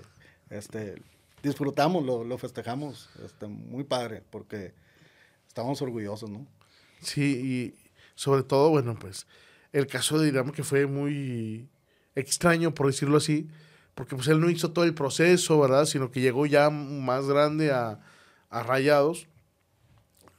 este, 0.49 0.95
disfrutamos, 1.41 2.05
lo, 2.05 2.23
lo 2.23 2.37
festejamos, 2.37 3.09
este, 3.23 3.47
muy 3.47 3.83
padre, 3.83 4.23
porque 4.29 4.73
estábamos 5.47 5.81
orgullosos, 5.81 6.29
¿no? 6.29 6.45
Sí, 7.01 7.23
y 7.23 7.87
sobre 8.15 8.43
todo, 8.43 8.69
bueno, 8.69 8.97
pues 8.99 9.27
el 9.71 9.87
caso 9.87 10.19
de 10.19 10.29
Irán 10.29 10.51
que 10.51 10.63
fue 10.63 10.85
muy 10.85 11.69
extraño, 12.15 12.73
por 12.73 12.87
decirlo 12.87 13.17
así, 13.17 13.47
porque 13.97 14.15
pues 14.15 14.27
él 14.27 14.39
no 14.39 14.51
hizo 14.51 14.71
todo 14.71 14.85
el 14.85 14.93
proceso, 14.93 15.59
¿verdad? 15.59 15.85
Sino 15.85 16.11
que 16.11 16.21
llegó 16.21 16.45
ya 16.45 16.69
más 16.69 17.25
grande 17.25 17.71
a, 17.71 17.99
a 18.51 18.61
Rayados 18.61 19.27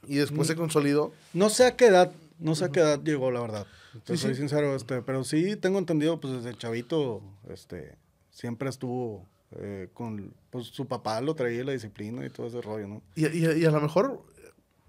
y 0.07 0.15
después 0.15 0.47
se 0.47 0.55
mm. 0.55 0.57
consolidó. 0.57 1.11
No 1.33 1.49
sé 1.49 1.65
a 1.65 1.75
qué 1.75 1.87
edad, 1.87 2.13
no 2.39 2.55
sé 2.55 2.65
a 2.65 2.69
qué 2.69 2.79
edad 2.79 3.03
llegó, 3.03 3.31
la 3.31 3.41
verdad. 3.41 3.67
Te 4.05 4.15
soy 4.15 4.35
sincero, 4.35 4.73
este, 4.75 5.01
pero 5.01 5.25
sí 5.25 5.57
tengo 5.57 5.77
entendido, 5.77 6.21
pues 6.21 6.41
desde 6.41 6.57
chavito, 6.57 7.21
este, 7.49 7.97
siempre 8.31 8.69
estuvo 8.69 9.27
eh, 9.57 9.89
con 9.93 10.33
pues, 10.51 10.67
su 10.67 10.87
papá 10.87 11.19
lo 11.19 11.35
traía 11.35 11.61
la 11.65 11.73
disciplina 11.73 12.25
y 12.25 12.29
todo 12.29 12.47
ese 12.47 12.61
rollo, 12.61 12.87
¿no? 12.87 13.01
Y, 13.15 13.27
y, 13.27 13.65
a 13.65 13.71
lo 13.71 13.81
mejor 13.81 14.23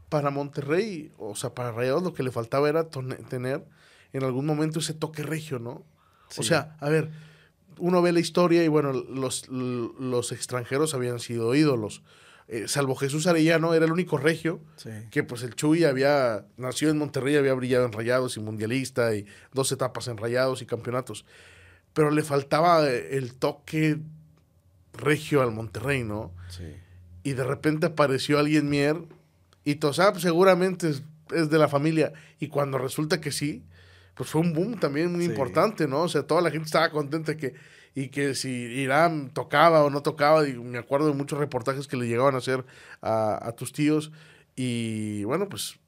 para 0.09 0.31
Monterrey, 0.31 1.11
o 1.19 1.35
sea, 1.35 1.55
para 1.55 1.73
Rayados 1.73 2.05
lo 2.05 2.15
que 2.15 2.23
le 2.23 2.31
faltaba 2.31 2.69
era 2.69 2.89
tener 2.89 3.65
en 4.13 4.23
algún 4.23 4.47
momento 4.47 4.79
ese 4.79 4.95
toque 4.95 5.25
regio, 5.25 5.59
¿no? 5.59 5.85
O 6.39 6.45
sea, 6.45 6.77
a 6.79 6.89
ver, 6.89 7.11
uno 7.79 8.03
ve 8.03 8.13
la 8.13 8.21
historia 8.21 8.65
y 8.65 8.69
bueno, 8.69 8.93
los, 8.93 9.49
los 9.49 10.33
extranjeros 10.33 10.95
habían 10.95 11.21
sido 11.21 11.55
ídolos. 11.55 12.03
Eh, 12.53 12.67
salvo 12.67 12.97
Jesús 12.97 13.29
Arellano, 13.29 13.75
era 13.75 13.85
el 13.85 13.93
único 13.93 14.19
regio 14.19 14.61
que 15.13 15.23
pues 15.23 15.45
el 15.45 15.55
Chuy 15.55 15.85
había 15.85 16.47
nacido 16.57 16.91
en 16.91 16.99
Monterrey, 16.99 17.37
había 17.37 17.55
brillado 17.55 17.87
en 17.87 17.93
Rayados 17.93 18.37
y 18.37 18.41
mundialista 18.41 19.15
y 19.15 19.25
dos 19.53 19.71
etapas 19.71 20.09
en 20.09 20.17
Rayados 20.17 20.61
y 20.61 20.67
campeonatos. 20.67 21.25
Pero 21.95 22.11
le 22.11 22.25
faltaba 22.25 22.89
eh, 22.89 23.17
el 23.17 23.35
toque 23.35 23.99
regio 24.93 25.43
al 25.43 25.53
Monterrey, 25.53 26.03
¿no? 26.03 26.33
Sí. 26.49 26.75
Y 27.23 27.35
de 27.35 27.45
repente 27.45 27.87
apareció 27.87 28.41
alguien 28.41 28.69
Mier 28.69 28.97
y 29.65 29.77
todos, 29.77 30.01
ah, 30.01 30.11
pues 30.11 30.23
seguramente 30.23 30.91
es, 30.91 31.03
de 31.51 31.59
la 31.59 31.69
familia. 31.69 32.13
Y 32.41 32.49
cuando 32.49 32.79
resulta 32.79 33.21
que 33.21 33.31
sí, 33.31 33.63
pues 34.15 34.31
fue 34.31 34.41
un 34.41 34.53
boom 34.53 34.79
también 34.79 35.13
muy 35.13 35.25
importante, 35.25 35.87
¿no? 35.87 36.03
O 36.03 36.09
sea, 36.09 36.23
toda 36.23 36.41
la 36.43 36.51
gente 36.51 36.67
estaba 36.67 36.91
contenta 36.91 37.37
que, 37.37 37.55
y 37.95 38.09
que 38.09 38.35
si 38.35 38.51
Irán 38.51 39.31
tocaba 39.33 39.85
o 39.85 39.91
no 39.91 40.03
tocaba, 40.03 40.47
y 40.49 40.55
me 40.55 40.79
acuerdo 40.79 41.09
de 41.09 41.15
muchos 41.15 41.39
reportajes 41.39 41.87
que 41.87 41.97
le 41.97 42.07
llegaban 42.07 42.35
a 42.35 42.39
hacer 42.39 42.65
a, 43.01 43.49
a 43.49 43.53
tus 43.53 43.73
tíos. 43.73 44.13
Y 44.57 45.25
bueno, 45.25 45.49
pues, 45.49 45.79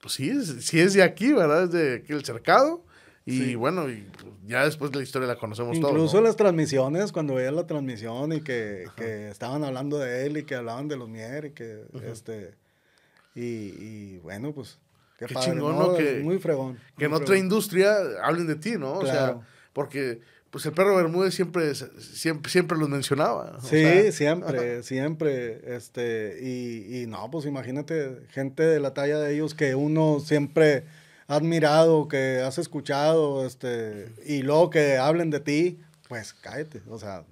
pues 0.00 0.14
sí, 0.14 0.30
es, 0.30 0.64
sí 0.64 0.80
es 0.80 0.94
de 0.94 1.02
aquí, 1.02 1.32
¿verdad? 1.32 1.64
Es 1.64 1.70
de 1.72 1.94
aquí 1.96 2.12
el 2.12 2.24
cercado. 2.24 2.84
Y 3.24 3.54
bueno, 3.54 3.88
y 3.88 4.04
ya 4.46 4.64
después 4.64 4.94
la 4.96 5.02
historia 5.02 5.28
la 5.28 5.36
conocemos 5.36 5.78
todos. 5.78 5.92
Incluso 5.92 6.20
las 6.20 6.34
transmisiones, 6.34 7.12
cuando 7.12 7.34
veía 7.34 7.52
la 7.52 7.66
transmisión 7.66 8.32
y 8.32 8.40
que, 8.40 8.86
que, 8.96 9.28
estaban 9.28 9.62
hablando 9.62 9.98
de 9.98 10.26
él 10.26 10.38
y 10.38 10.42
que 10.42 10.56
hablaban 10.56 10.88
de 10.88 10.96
los 10.96 11.08
Mier 11.08 11.44
y 11.46 11.50
que 11.52 11.84
este 12.04 12.56
y, 13.34 13.40
y, 13.40 14.18
bueno, 14.18 14.52
pues 14.52 14.78
qué, 15.26 15.34
qué 15.34 15.40
chingón, 15.40 15.78
¿no? 15.78 15.94
Que, 15.94 16.20
muy 16.20 16.38
fregón. 16.38 16.78
Que 16.96 17.06
en 17.06 17.12
otra 17.12 17.38
industria 17.38 17.96
hablen 18.22 18.46
de 18.46 18.56
ti, 18.56 18.72
¿no? 18.78 18.94
O 18.94 19.06
sea, 19.06 19.40
porque 19.72 20.20
pues 20.50 20.66
el 20.66 20.72
perro 20.72 20.94
Bermúdez 20.96 21.34
siempre, 21.34 21.74
siempre, 21.74 22.50
siempre 22.50 22.76
los 22.76 22.88
mencionaba. 22.88 23.58
Sí, 23.62 24.12
siempre, 24.12 24.82
siempre. 24.82 25.74
Este, 25.74 26.38
y, 26.42 27.02
y 27.02 27.06
no, 27.06 27.30
pues 27.30 27.46
imagínate, 27.46 28.26
gente 28.28 28.62
de 28.62 28.78
la 28.78 28.92
talla 28.92 29.18
de 29.18 29.34
ellos 29.34 29.54
que 29.54 29.74
uno 29.74 30.20
siempre 30.20 30.84
admirado, 31.26 32.06
que 32.06 32.40
has 32.40 32.58
escuchado, 32.58 33.46
este, 33.46 34.12
y 34.26 34.42
luego 34.42 34.68
que 34.68 34.98
hablen 34.98 35.30
de 35.30 35.40
ti, 35.40 35.80
pues 36.08 36.34
cállate. 36.34 36.82
O 36.90 36.98
sea, 36.98 37.24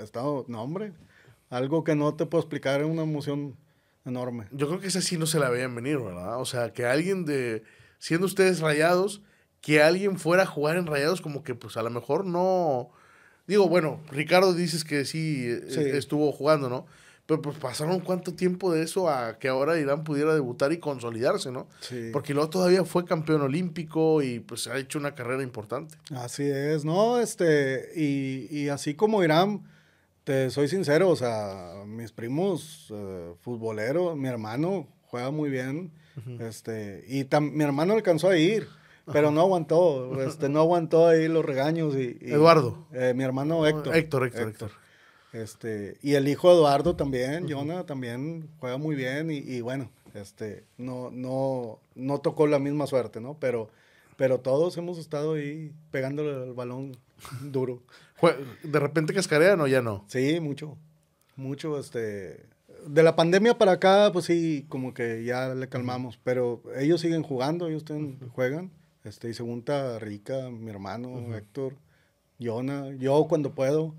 estado, 0.00 0.44
no, 0.46 0.62
hombre, 0.62 0.92
algo 1.50 1.82
que 1.82 1.96
no 1.96 2.14
te 2.14 2.26
puedo 2.26 2.42
explicar 2.42 2.80
es 2.80 2.86
una 2.86 3.02
emoción 3.02 3.56
enorme. 4.04 4.46
Yo 4.52 4.68
creo 4.68 4.80
que 4.80 4.88
esa 4.88 5.00
sí 5.00 5.16
no 5.16 5.26
se 5.26 5.38
la 5.38 5.50
veían 5.50 5.74
venir, 5.74 5.98
¿verdad? 5.98 6.40
O 6.40 6.44
sea, 6.44 6.72
que 6.72 6.86
alguien 6.86 7.24
de, 7.24 7.62
siendo 7.98 8.26
ustedes 8.26 8.60
rayados, 8.60 9.22
que 9.60 9.82
alguien 9.82 10.18
fuera 10.18 10.42
a 10.42 10.46
jugar 10.46 10.76
en 10.76 10.86
rayados, 10.86 11.20
como 11.20 11.42
que 11.42 11.54
pues 11.54 11.76
a 11.76 11.82
lo 11.82 11.90
mejor 11.90 12.24
no. 12.26 12.90
Digo, 13.46 13.68
bueno, 13.68 14.00
Ricardo 14.10 14.54
dices 14.54 14.84
que 14.84 15.04
sí, 15.04 15.48
sí. 15.68 15.80
estuvo 15.80 16.30
jugando, 16.32 16.68
¿no? 16.68 16.86
Pero 17.26 17.40
pues 17.40 17.56
pasaron 17.56 18.00
cuánto 18.00 18.34
tiempo 18.34 18.72
de 18.72 18.82
eso 18.82 19.08
a 19.08 19.38
que 19.38 19.48
ahora 19.48 19.78
Irán 19.78 20.02
pudiera 20.02 20.34
debutar 20.34 20.72
y 20.72 20.78
consolidarse, 20.78 21.52
¿no? 21.52 21.68
Sí. 21.80 22.10
Porque 22.12 22.34
luego 22.34 22.50
todavía 22.50 22.84
fue 22.84 23.04
campeón 23.04 23.42
olímpico 23.42 24.22
y 24.22 24.40
pues 24.40 24.66
ha 24.66 24.76
hecho 24.78 24.98
una 24.98 25.14
carrera 25.14 25.42
importante. 25.42 25.96
Así 26.14 26.42
es, 26.42 26.84
¿no? 26.84 27.20
Este, 27.20 27.90
y, 27.94 28.48
y 28.50 28.68
así 28.68 28.94
como 28.94 29.22
Irán, 29.22 29.62
te 30.24 30.50
soy 30.50 30.68
sincero, 30.68 31.08
o 31.10 31.16
sea, 31.16 31.82
mis 31.86 32.12
primos 32.12 32.90
uh, 32.90 33.34
futboleros, 33.40 34.16
mi 34.16 34.28
hermano 34.28 34.86
juega 35.06 35.30
muy 35.30 35.50
bien, 35.50 35.92
uh 36.16 36.20
-huh. 36.20 36.40
este, 36.42 37.04
y 37.08 37.26
mi 37.40 37.64
hermano 37.64 37.94
alcanzó 37.94 38.28
a 38.28 38.36
ir. 38.36 38.68
Pero 39.12 39.32
no 39.32 39.40
aguantó, 39.40 40.22
este, 40.22 40.48
no 40.48 40.60
aguantó 40.60 41.08
ahí 41.08 41.26
los 41.26 41.44
regaños 41.44 41.96
y... 41.96 42.18
y 42.20 42.30
Eduardo. 42.30 42.86
Eh, 42.92 43.14
mi 43.16 43.24
hermano 43.24 43.66
Héctor. 43.66 43.96
Héctor, 43.96 44.26
Héctor, 44.26 44.48
Héctor. 44.48 44.70
Héctor. 44.70 44.70
Este, 45.32 45.96
y 46.02 46.14
el 46.14 46.28
hijo 46.28 46.52
Eduardo 46.52 46.94
también, 46.94 47.44
uh 47.44 47.46
-huh. 47.48 47.52
Jonah, 47.52 47.84
también 47.84 48.48
juega 48.60 48.76
muy 48.76 48.94
bien 48.94 49.30
y, 49.32 49.38
y, 49.38 49.60
bueno, 49.60 49.90
este, 50.14 50.64
no, 50.78 51.10
no, 51.10 51.80
no 51.96 52.20
tocó 52.20 52.46
la 52.46 52.60
misma 52.60 52.86
suerte, 52.86 53.20
¿no? 53.20 53.36
Pero, 53.40 53.70
pero 54.16 54.38
todos 54.38 54.76
hemos 54.76 54.98
estado 54.98 55.34
ahí 55.34 55.72
pegándole 55.90 56.44
el 56.44 56.52
balón 56.52 56.96
duro. 57.42 57.82
¿De 58.62 58.78
repente 58.78 59.12
cascarean 59.14 59.60
o 59.60 59.66
ya 59.66 59.82
no? 59.82 60.04
Sí, 60.08 60.38
mucho, 60.40 60.76
mucho, 61.36 61.78
este, 61.78 62.46
de 62.86 63.02
la 63.02 63.16
pandemia 63.16 63.58
para 63.58 63.72
acá, 63.72 64.10
pues 64.12 64.26
sí, 64.26 64.66
como 64.68 64.94
que 64.94 65.24
ya 65.24 65.54
le 65.54 65.68
calmamos, 65.68 66.18
pero 66.22 66.62
ellos 66.76 67.00
siguen 67.00 67.22
jugando, 67.22 67.68
ellos 67.68 67.84
juegan, 68.32 68.70
este, 69.04 69.30
y 69.30 69.34
se 69.34 69.42
junta 69.42 69.98
Rica, 69.98 70.50
mi 70.50 70.70
hermano, 70.70 71.34
Héctor, 71.34 71.74
Yona, 72.38 72.90
yo 72.98 73.26
cuando 73.28 73.54
puedo, 73.54 73.94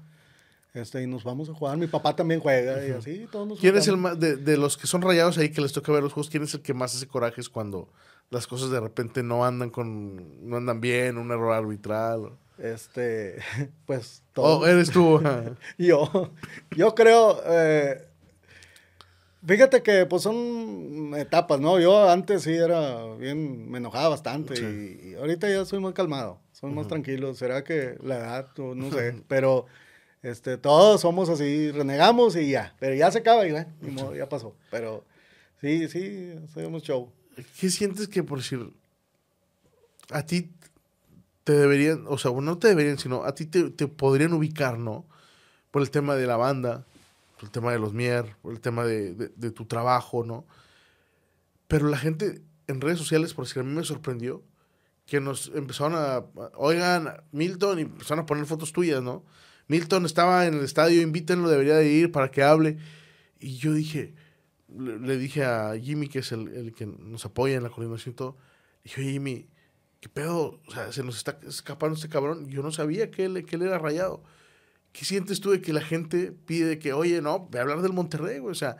este, 0.73 1.03
y 1.03 1.07
nos 1.07 1.23
vamos 1.23 1.49
a 1.49 1.53
jugar. 1.53 1.77
Mi 1.77 1.87
papá 1.87 2.15
también 2.15 2.39
juega 2.39 2.85
y 2.85 2.91
así, 2.91 3.27
todos 3.31 3.47
nos 3.47 3.59
¿Quién 3.59 3.75
es 3.75 3.87
el 3.87 3.97
más, 3.97 4.19
de, 4.19 4.37
de, 4.37 4.57
los 4.57 4.77
que 4.77 4.87
son 4.87 5.01
rayados 5.01 5.37
ahí 5.37 5.49
que 5.49 5.61
les 5.61 5.71
toca 5.71 5.91
ver 5.91 6.01
los 6.01 6.13
juegos, 6.13 6.29
quién 6.29 6.43
es 6.43 6.53
el 6.53 6.61
que 6.61 6.73
más 6.73 6.95
hace 6.95 7.07
corajes 7.07 7.49
cuando 7.49 7.89
las 8.29 8.47
cosas 8.47 8.71
de 8.71 8.79
repente 8.79 9.21
no 9.21 9.45
andan 9.45 9.69
con, 9.69 10.49
no 10.49 10.57
andan 10.57 10.81
bien, 10.81 11.17
un 11.17 11.31
error 11.31 11.53
arbitral? 11.53 12.31
Este, 12.63 13.39
pues 13.85 14.23
todo. 14.31 14.59
Oh, 14.59 14.65
eres 14.65 14.89
tú. 14.89 15.21
yo, 15.77 16.31
yo 16.75 16.95
creo, 16.95 17.41
eh, 17.45 18.07
fíjate 19.45 19.83
que 19.83 20.05
pues 20.05 20.23
son 20.23 21.13
etapas, 21.17 21.59
¿no? 21.59 21.77
Yo 21.81 22.09
antes 22.09 22.43
sí 22.43 22.53
era 22.53 23.05
bien, 23.15 23.69
me 23.69 23.79
enojaba 23.79 24.09
bastante 24.09 24.55
y, 24.55 25.13
ahorita 25.15 25.49
ya 25.49 25.65
soy 25.65 25.81
más 25.81 25.93
calmado, 25.93 26.39
soy 26.53 26.71
más 26.71 26.87
tranquilo. 26.87 27.35
¿Será 27.35 27.65
que 27.65 27.97
la 28.01 28.17
edad, 28.17 28.47
no 28.57 28.89
sé, 28.91 29.21
pero 29.27 29.65
este, 30.21 30.57
todos 30.57 31.01
somos 31.01 31.27
así, 31.27 31.69
renegamos 31.69 32.37
y 32.37 32.51
ya. 32.51 32.73
Pero 32.79 32.95
ya 32.95 33.11
se 33.11 33.19
acaba 33.19 33.45
y 33.45 33.51
ya, 33.51 33.67
ya 34.15 34.29
pasó. 34.29 34.55
Pero 34.71 35.03
sí, 35.59 35.89
sí, 35.89 36.33
hacemos 36.45 36.81
show. 36.81 37.11
¿Qué 37.59 37.69
sientes 37.69 38.07
que 38.07 38.23
por 38.23 38.37
decir, 38.37 38.71
a 40.11 40.25
ti 40.25 40.49
te 41.43 41.53
deberían, 41.53 42.05
o 42.07 42.17
sea, 42.17 42.31
no 42.31 42.57
te 42.57 42.69
deberían, 42.69 42.97
sino 42.97 43.23
a 43.23 43.35
ti 43.35 43.45
te, 43.45 43.87
podrían 43.87 44.33
ubicar, 44.33 44.77
¿no? 44.79 45.05
Por 45.71 45.81
el 45.81 45.91
tema 45.91 46.15
de 46.15 46.27
la 46.27 46.37
banda, 46.37 46.85
por 47.35 47.45
el 47.45 47.51
tema 47.51 47.71
de 47.71 47.79
los 47.79 47.93
Mier, 47.93 48.35
por 48.41 48.53
el 48.53 48.61
tema 48.61 48.85
de, 48.85 49.13
de, 49.13 49.51
tu 49.51 49.65
trabajo, 49.65 50.23
¿no? 50.23 50.45
Pero 51.67 51.87
la 51.89 51.97
gente 51.97 52.41
en 52.67 52.81
redes 52.81 52.99
sociales, 52.99 53.33
por 53.33 53.45
decir, 53.45 53.61
a 53.61 53.65
mí 53.65 53.73
me 53.73 53.83
sorprendió 53.83 54.43
que 55.05 55.19
nos 55.19 55.51
empezaron 55.53 55.95
a, 55.95 56.25
oigan, 56.55 57.23
Milton, 57.31 57.79
y 57.79 57.81
empezaron 57.83 58.23
a 58.23 58.25
poner 58.25 58.45
fotos 58.45 58.71
tuyas, 58.71 59.01
¿no? 59.01 59.25
Milton 59.67 60.05
estaba 60.05 60.45
en 60.45 60.55
el 60.55 60.63
estadio, 60.63 61.01
invítenlo, 61.01 61.49
debería 61.49 61.75
de 61.75 61.89
ir 61.89 62.11
para 62.11 62.31
que 62.31 62.43
hable. 62.43 62.77
Y 63.39 63.57
yo 63.57 63.73
dije, 63.73 64.13
le, 64.69 65.17
dije 65.17 65.43
a 65.43 65.77
Jimmy, 65.77 66.07
que 66.07 66.19
es 66.19 66.31
el, 66.31 66.73
que 66.73 66.85
nos 66.85 67.25
apoya 67.25 67.55
en 67.55 67.63
la 67.63 67.69
coordinación 67.69 68.13
y 68.13 68.15
todo, 68.15 68.37
dije, 68.83 69.03
Jimmy, 69.03 69.49
¿qué 70.03 70.09
pedo? 70.09 70.59
O 70.67 70.71
sea, 70.73 70.91
se 70.91 71.01
nos 71.01 71.15
está 71.15 71.39
escapando 71.47 71.95
este 71.95 72.09
cabrón. 72.09 72.49
Yo 72.49 72.61
no 72.61 72.73
sabía 72.73 73.09
que 73.09 73.23
él, 73.23 73.45
que 73.45 73.55
él 73.55 73.61
era 73.61 73.77
rayado. 73.77 74.21
¿Qué 74.91 75.05
sientes 75.05 75.39
tú 75.39 75.51
de 75.51 75.61
que 75.61 75.71
la 75.71 75.79
gente 75.79 76.33
pide 76.45 76.77
que, 76.77 76.91
oye, 76.91 77.21
no, 77.21 77.47
ve 77.49 77.59
a 77.59 77.61
hablar 77.61 77.81
del 77.81 77.93
Monterrey, 77.93 78.39
güey? 78.39 78.51
O 78.51 78.55
sea, 78.55 78.75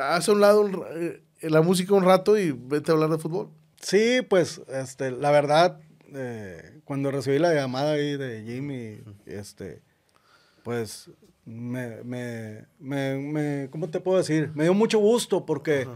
haz 0.00 0.28
a 0.28 0.32
un 0.32 0.40
lado 0.40 0.86
eh, 0.94 1.24
la 1.42 1.60
música 1.62 1.92
un 1.92 2.04
rato 2.04 2.38
y 2.38 2.52
vete 2.52 2.92
a 2.92 2.94
hablar 2.94 3.10
de 3.10 3.18
fútbol. 3.18 3.50
Sí, 3.80 4.20
pues, 4.28 4.62
este, 4.68 5.10
la 5.10 5.32
verdad, 5.32 5.80
eh, 6.14 6.80
cuando 6.84 7.10
recibí 7.10 7.40
la 7.40 7.52
llamada 7.52 7.94
ahí 7.94 8.16
de 8.16 8.44
Jimmy, 8.44 9.00
este 9.26 9.82
pues 10.62 11.10
me, 11.44 12.04
me, 12.04 12.66
me, 12.78 13.16
me, 13.16 13.68
¿cómo 13.70 13.90
te 13.90 13.98
puedo 13.98 14.18
decir? 14.18 14.52
Me 14.54 14.62
dio 14.62 14.74
mucho 14.74 15.00
gusto 15.00 15.44
porque, 15.44 15.88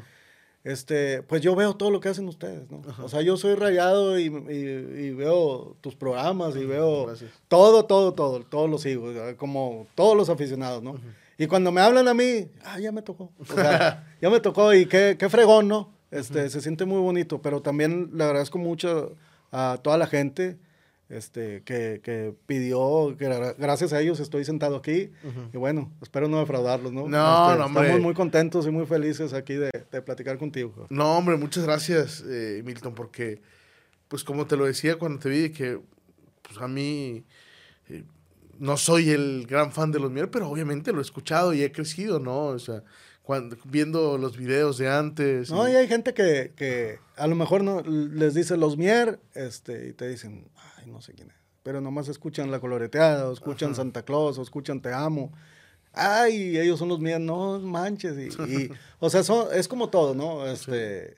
este, 0.64 1.22
pues 1.22 1.42
yo 1.42 1.55
veo 1.55 1.77
todo 1.77 1.90
lo 1.90 2.00
que 2.00 2.09
hacen 2.09 2.27
ustedes, 2.27 2.70
¿no? 2.70 2.83
O 3.03 3.09
sea, 3.09 3.20
yo 3.20 3.37
soy 3.37 3.55
rayado 3.55 4.18
y, 4.18 4.24
y, 4.24 5.11
veo 5.11 5.77
tus 5.83 5.94
programas 5.94 6.57
y 6.57 6.64
veo 6.64 7.12
todo, 7.48 7.85
todo, 7.85 8.14
todo, 8.14 8.40
todos 8.40 8.70
los 8.70 8.81
sigo, 8.81 9.12
como 9.37 9.87
todos 9.94 10.16
los 10.16 10.31
aficionados, 10.31 10.83
¿no? 10.83 10.98
Y 11.37 11.46
cuando 11.48 11.70
me 11.70 11.83
hablan 11.83 12.09
a 12.09 12.14
mí, 12.14 12.48
ah, 12.64 12.81
ya 12.81 12.92
me 12.92 13.03
tocó. 13.03 13.31
O 13.38 13.44
sea, 13.44 14.07
ya 14.22 14.31
me 14.31 14.40
tocó 14.40 14.72
y 14.72 14.87
qué, 14.87 15.16
qué 15.18 15.29
fregón, 15.29 15.68
¿no? 15.68 15.92
Este, 16.11 16.48
Se 16.48 16.62
siente 16.62 16.87
muy 16.87 17.00
bonito, 17.00 17.42
pero 17.42 17.61
también 17.61 18.11
le 18.14 18.24
agradezco 18.24 18.57
mucho 18.57 19.16
a 19.53 19.79
toda 19.83 19.98
la 19.98 20.07
gente 20.07 20.57
este, 21.14 21.62
que, 21.62 22.00
que, 22.03 22.35
pidió, 22.46 23.14
que 23.16 23.55
gracias 23.57 23.92
a 23.92 24.00
ellos 24.00 24.18
estoy 24.20 24.44
sentado 24.44 24.77
aquí. 24.77 25.11
Y 25.53 25.57
bueno, 25.57 25.92
espero 26.03 26.29
no 26.29 26.40
defraudarlos, 26.40 26.92
¿no? 26.92 27.09
No, 27.09 27.50
este, 27.50 27.59
no, 27.59 27.66
hombre. 27.66 27.83
Estamos 27.85 28.03
muy 28.03 28.14
contentos 28.14 28.66
y 28.66 28.70
muy 28.70 28.87
felices 28.87 29.33
aquí 29.33 29.55
de, 29.55 29.70
de 29.90 30.03
platicar 30.03 30.38
contigo. 30.38 30.87
No, 30.90 31.16
hombre, 31.16 31.37
muchas 31.37 31.64
gracias, 31.64 32.24
eh, 32.27 32.62
Milton, 32.64 32.94
porque, 32.94 33.40
pues 34.09 34.24
como 34.24 34.46
te 34.46 34.57
lo 34.57 34.64
decía 34.64 34.96
cuando 34.96 35.20
te 35.20 35.29
vi, 35.29 35.50
que 35.50 35.79
pues 36.42 36.59
a 36.61 36.68
mí 36.68 37.24
eh, 37.88 38.05
no 38.59 38.77
soy 38.77 39.11
el 39.11 39.46
gran 39.48 39.72
fan 39.72 39.92
de 39.92 40.00
los 40.00 40.11
Mier, 40.11 40.31
pero 40.31 40.48
obviamente 40.48 40.92
lo 40.92 40.98
he 40.98 41.03
escuchado 41.03 41.55
y 41.55 41.62
he 41.62 41.70
crecido, 41.70 42.18
¿no? 42.18 42.46
O 42.46 42.59
sea, 42.59 42.83
cuando, 43.22 43.57
viendo 43.64 44.18
los 44.18 44.37
videos 44.37 44.79
de 44.79 44.88
antes. 44.88 45.50
No, 45.50 45.68
y, 45.68 45.72
hay 45.72 45.88
gente 45.88 46.12
que, 46.12 46.53
que, 46.57 46.98
a 47.16 47.27
lo 47.27 47.37
mejor 47.37 47.62
no 47.64 47.83
les 47.83 48.35
dice 48.35 48.57
los 48.57 48.77
Mier, 48.77 49.20
este, 49.35 49.88
y 49.88 49.92
te 49.92 50.09
dicen, 50.09 50.46
no 50.87 51.01
sé 51.01 51.14
quién 51.14 51.31
es. 51.31 51.37
Pero 51.62 51.81
nomás 51.81 52.09
escuchan 52.09 52.51
La 52.51 52.61
Coloreteada, 52.61 53.29
o 53.29 53.33
escuchan 53.33 53.75
Santa 53.75 54.05
Claus, 54.05 54.38
o 54.38 54.42
escuchan 54.42 54.81
Te 54.81 54.92
Amo. 54.92 55.33
Ay, 55.92 56.59
ellos 56.59 56.79
son 56.79 56.88
los 56.88 57.01
míos, 57.01 57.20
no 57.20 57.59
manches. 57.61 58.37
Y, 58.49 58.70
o 58.99 59.09
sea, 59.09 59.23
es 59.55 59.68
como 59.68 59.88
todo, 59.88 60.14
¿no? 60.14 60.47
Este, 60.47 61.16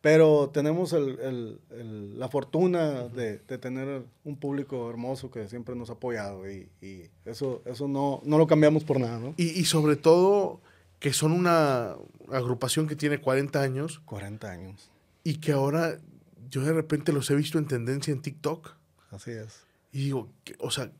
Pero 0.00 0.50
tenemos 0.52 0.92
el, 0.92 1.58
el, 1.70 2.18
la 2.18 2.28
fortuna 2.28 3.04
de, 3.08 3.38
de, 3.38 3.58
tener 3.58 4.02
un 4.24 4.36
público 4.36 4.90
hermoso 4.90 5.30
que 5.30 5.48
siempre 5.48 5.74
nos 5.74 5.90
ha 5.90 5.94
apoyado 5.94 6.50
y, 6.50 6.68
y 6.82 7.08
eso, 7.24 7.62
eso 7.64 7.88
no, 7.88 8.20
no, 8.24 8.36
lo 8.36 8.46
cambiamos 8.46 8.84
por 8.84 9.00
nada, 9.00 9.18
¿no? 9.18 9.34
Y, 9.36 9.58
y, 9.58 9.64
sobre 9.64 9.96
todo 9.96 10.60
que 10.98 11.12
son 11.12 11.32
una 11.32 11.94
agrupación 12.30 12.86
que 12.86 12.96
tiene 12.96 13.18
40 13.18 13.60
años. 13.62 14.00
40 14.04 14.50
años. 14.50 14.90
Y 15.24 15.36
que 15.38 15.52
ahora 15.52 15.98
yo 16.50 16.62
de 16.62 16.72
repente 16.72 17.12
los 17.12 17.30
he 17.30 17.34
visto 17.34 17.58
en 17.58 17.66
tendencia 17.66 18.12
en 18.12 18.22
TikTok. 18.22 18.75
Así 19.10 19.30
es. 19.30 19.64
Y 19.92 20.04
digo, 20.04 20.28
o 20.58 20.70
sea, 20.70 20.90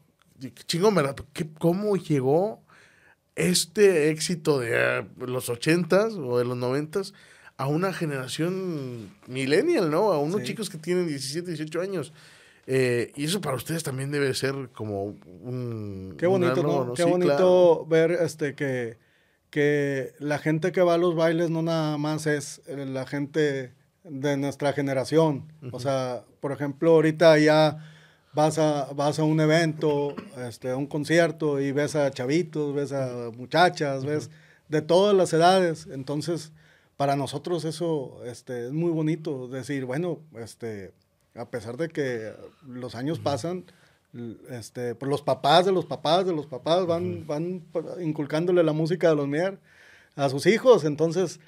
chingón, 0.67 0.95
¿verdad? 0.95 1.17
¿Cómo 1.59 1.97
llegó 1.97 2.63
este 3.35 4.11
éxito 4.11 4.59
de 4.59 4.71
eh, 4.73 5.05
los 5.19 5.49
ochentas 5.49 6.15
o 6.15 6.39
de 6.39 6.45
los 6.45 6.57
noventas 6.57 7.13
a 7.59 7.67
una 7.67 7.93
generación 7.93 9.11
millennial, 9.27 9.91
¿no? 9.91 10.13
A 10.13 10.19
unos 10.19 10.43
chicos 10.43 10.69
que 10.69 10.79
tienen 10.79 11.07
17, 11.07 11.49
18 11.49 11.81
años. 11.81 12.13
Eh, 12.67 13.13
y 13.15 13.25
eso 13.25 13.41
para 13.41 13.57
ustedes 13.57 13.83
también 13.83 14.11
debe 14.11 14.35
ser 14.35 14.71
como 14.73 15.05
un... 15.05 16.17
Qué 16.19 16.27
bonito, 16.27 16.63
¿no? 16.63 16.95
Qué 16.95 17.05
bonito 17.05 17.87
ver 17.87 18.11
este 18.11 18.55
que, 18.55 18.99
que 19.51 20.13
la 20.19 20.39
gente 20.39 20.73
que 20.73 20.83
va 20.83 20.95
a 20.95 20.99
los 20.99 21.15
bailes 21.15 21.49
no 21.49 21.63
nada 21.63 21.97
más 21.97 22.27
es 22.27 22.63
la 22.67 23.07
gente 23.07 23.73
de 24.05 24.37
nuestra 24.37 24.73
generación. 24.73 25.51
O 25.73 25.81
sea, 25.81 26.25
por 26.41 26.53
ejemplo, 26.53 26.93
ahorita 26.93 27.39
ya 27.39 27.79
vas 28.37 28.59
a, 28.59 28.93
vas 28.95 29.19
a 29.19 29.25
un 29.25 29.41
evento, 29.41 30.15
este, 30.47 30.69
a 30.69 30.77
un 30.77 30.87
concierto 30.87 31.59
y 31.59 31.73
ves 31.73 31.97
a 31.97 32.11
chavitos, 32.11 32.75
ves 32.75 32.93
a 32.93 33.31
muchachas, 33.35 34.05
ves 34.05 34.31
de 34.69 34.83
todas 34.83 35.17
las 35.17 35.33
edades. 35.33 35.89
Entonces, 35.91 36.53
para 36.99 37.17
nosotros 37.17 37.65
eso 37.65 38.21
este, 38.27 38.67
es 38.67 38.73
muy 38.73 38.91
bonito 38.91 39.49
decir, 39.49 39.87
bueno, 39.87 40.21
este, 40.39 40.93
a 41.35 41.47
pesar 41.47 41.79
de 41.79 41.89
que 41.89 42.31
los 42.69 42.95
años 42.95 43.19
pasan, 43.19 43.65
este, 44.51 44.95
pues 44.95 45.09
los 45.09 45.23
papás 45.23 45.65
de 45.65 45.73
los 45.73 45.87
papás 45.87 46.27
de 46.27 46.35
los 46.35 46.47
papás 46.47 46.87
van, 46.87 47.27
van 47.27 47.65
inculcándole 48.03 48.63
la 48.63 48.75
música 48.75 49.09
de 49.09 49.17
los 49.17 49.29
Mier 49.29 49.59
a 50.15 50.29
sus 50.29 50.45
hijos. 50.45 50.85
Entonces, 50.85 51.41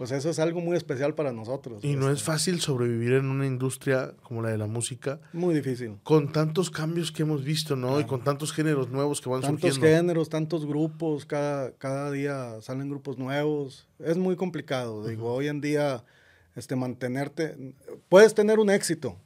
pues 0.00 0.12
eso 0.12 0.30
es 0.30 0.38
algo 0.38 0.62
muy 0.62 0.78
especial 0.78 1.14
para 1.14 1.30
nosotros. 1.30 1.84
Y 1.84 1.94
no 1.94 2.06
es 2.06 2.20
este. 2.20 2.32
fácil 2.32 2.58
sobrevivir 2.62 3.12
en 3.12 3.26
una 3.26 3.44
industria 3.44 4.14
como 4.22 4.40
la 4.40 4.48
de 4.48 4.56
la 4.56 4.66
música. 4.66 5.20
Muy 5.34 5.54
difícil. 5.54 5.98
Con 6.04 6.32
tantos 6.32 6.70
cambios 6.70 7.12
que 7.12 7.24
hemos 7.24 7.44
visto, 7.44 7.76
¿no? 7.76 8.00
Y 8.00 8.04
con 8.04 8.24
tantos 8.24 8.50
géneros 8.54 8.88
nuevos 8.88 9.20
que 9.20 9.28
van 9.28 9.42
tantos 9.42 9.60
surgiendo. 9.60 9.80
Tantos 9.86 9.98
géneros, 9.98 10.28
tantos 10.30 10.64
grupos, 10.64 11.26
cada, 11.26 11.72
cada 11.72 12.10
día 12.12 12.62
salen 12.62 12.88
grupos 12.88 13.18
nuevos. 13.18 13.88
Es 13.98 14.16
muy 14.16 14.36
complicado. 14.36 15.06
Digo, 15.06 15.34
hoy 15.34 15.48
en 15.48 15.60
día, 15.60 16.02
este, 16.56 16.76
mantenerte... 16.76 17.74
Puedes 18.08 18.32
tener 18.32 18.58
un 18.58 18.70
éxito. 18.70 19.18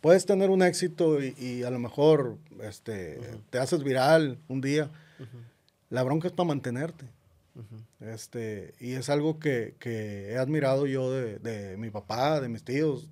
Puedes 0.00 0.24
tener 0.24 0.50
un 0.50 0.62
éxito 0.62 1.18
y, 1.20 1.64
a 1.64 1.70
lo 1.70 1.80
mejor 1.80 2.38
este, 2.60 3.18
te 3.50 3.58
haces 3.58 3.82
viral 3.82 4.38
un 4.46 4.60
día. 4.60 4.88
La 5.90 6.04
bronca 6.04 6.28
es 6.28 6.32
para 6.32 6.46
mantenerte 6.46 7.06
este, 8.00 8.74
y 8.80 8.92
es 8.92 9.10
algo 9.10 9.38
que, 9.38 9.74
que 9.78 10.32
he 10.32 10.38
admirado 10.38 10.86
yo 10.86 11.10
de, 11.10 11.38
de, 11.38 11.76
mi 11.76 11.90
papá, 11.90 12.40
de 12.40 12.48
mis 12.48 12.64
tíos, 12.64 13.08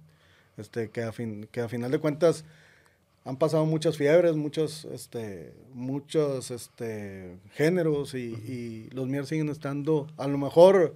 este, 0.57 0.90
que, 0.90 1.03
a 1.03 1.12
fin, 1.12 1.48
que 1.50 1.61
a 1.61 1.68
final 1.68 1.90
de 1.90 1.98
cuentas 1.98 2.44
han 3.24 3.37
pasado 3.37 3.66
muchas 3.66 3.96
fiebres, 3.96 4.35
muchos, 4.37 4.87
este, 4.87 5.55
muchos 5.74 6.50
este, 6.50 7.38
géneros 7.53 8.14
y, 8.14 8.18
y 8.18 8.88
los 8.92 9.07
míos 9.09 9.29
siguen 9.29 9.50
estando 9.50 10.07
a 10.16 10.26
lo 10.26 10.38
mejor 10.38 10.94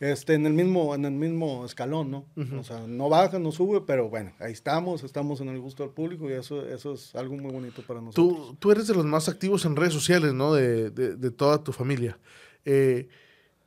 este, 0.00 0.34
en, 0.34 0.46
el 0.46 0.52
mismo, 0.52 0.94
en 0.94 1.04
el 1.04 1.12
mismo 1.12 1.64
escalón, 1.64 2.10
¿no? 2.10 2.26
O 2.58 2.64
sea, 2.64 2.86
no 2.86 3.08
baja, 3.08 3.38
no 3.38 3.52
sube, 3.52 3.80
pero 3.80 4.08
bueno, 4.08 4.32
ahí 4.38 4.52
estamos, 4.52 5.02
estamos 5.02 5.40
en 5.40 5.48
el 5.48 5.60
gusto 5.60 5.82
del 5.82 5.92
público 5.92 6.28
y 6.28 6.34
eso, 6.34 6.66
eso 6.66 6.94
es 6.94 7.14
algo 7.14 7.36
muy 7.36 7.52
bonito 7.52 7.82
para 7.82 8.00
nosotros. 8.00 8.48
Tú, 8.48 8.56
tú 8.58 8.72
eres 8.72 8.86
de 8.86 8.94
los 8.94 9.04
más 9.04 9.28
activos 9.28 9.64
en 9.64 9.76
redes 9.76 9.94
sociales, 9.94 10.34
¿no? 10.34 10.52
De, 10.52 10.90
de, 10.90 11.16
de 11.16 11.30
toda 11.30 11.62
tu 11.62 11.72
familia. 11.72 12.18
Eh, 12.64 13.08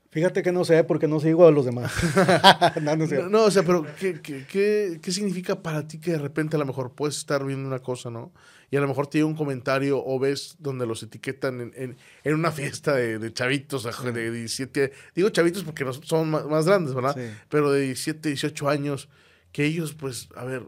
Fíjate 0.10 0.42
que 0.42 0.54
no 0.54 0.64
sé, 0.64 0.84
porque 0.86 1.08
no 1.08 1.20
sigo 1.20 1.46
a 1.46 1.52
los 1.52 1.66
demás. 1.66 1.94
no, 2.82 2.96
no, 2.96 3.30
no, 3.30 3.44
o 3.44 3.52
sea, 3.52 3.62
pero 3.64 3.86
¿qué, 4.00 4.20
qué, 4.22 4.48
qué, 4.50 5.00
qué 5.02 5.12
significa 5.12 5.62
para 5.62 5.86
ti 5.88 6.00
que 6.00 6.12
de 6.12 6.18
repente 6.18 6.56
a 6.56 6.60
lo 6.60 6.66
mejor 6.66 6.94
puedes 6.94 7.18
estar 7.18 7.46
viendo 7.46 7.68
una 7.68 7.80
cosa, 7.80 8.10
¿no? 8.10 8.32
y 8.70 8.76
a 8.76 8.82
lo 8.82 8.88
mejor 8.88 9.08
te 9.08 9.18
llega 9.18 9.28
un 9.28 9.36
comentario 9.36 10.04
o 10.04 10.20
ves 10.20 10.58
donde 10.60 10.86
los 10.86 11.02
etiquetan 11.02 11.62
en, 11.76 11.98
en, 12.24 12.34
una 12.34 12.52
fiesta 12.52 12.94
de, 12.94 13.18
de, 13.18 13.34
chavitos 13.34 13.84
de 13.84 14.32
17, 14.32 14.92
digo 15.16 15.30
chavitos 15.30 15.64
porque 15.64 15.86
son 16.04 16.30
más, 16.30 16.66
grandes, 16.66 16.94
¿verdad? 16.94 17.16
Pero 17.50 17.72
de 17.72 17.82
17, 17.82 18.30
18 18.30 18.70
años, 18.70 19.10
que 19.52 19.66
ellos, 19.66 19.94
pues, 19.94 20.28
a 20.36 20.44
ver, 20.44 20.64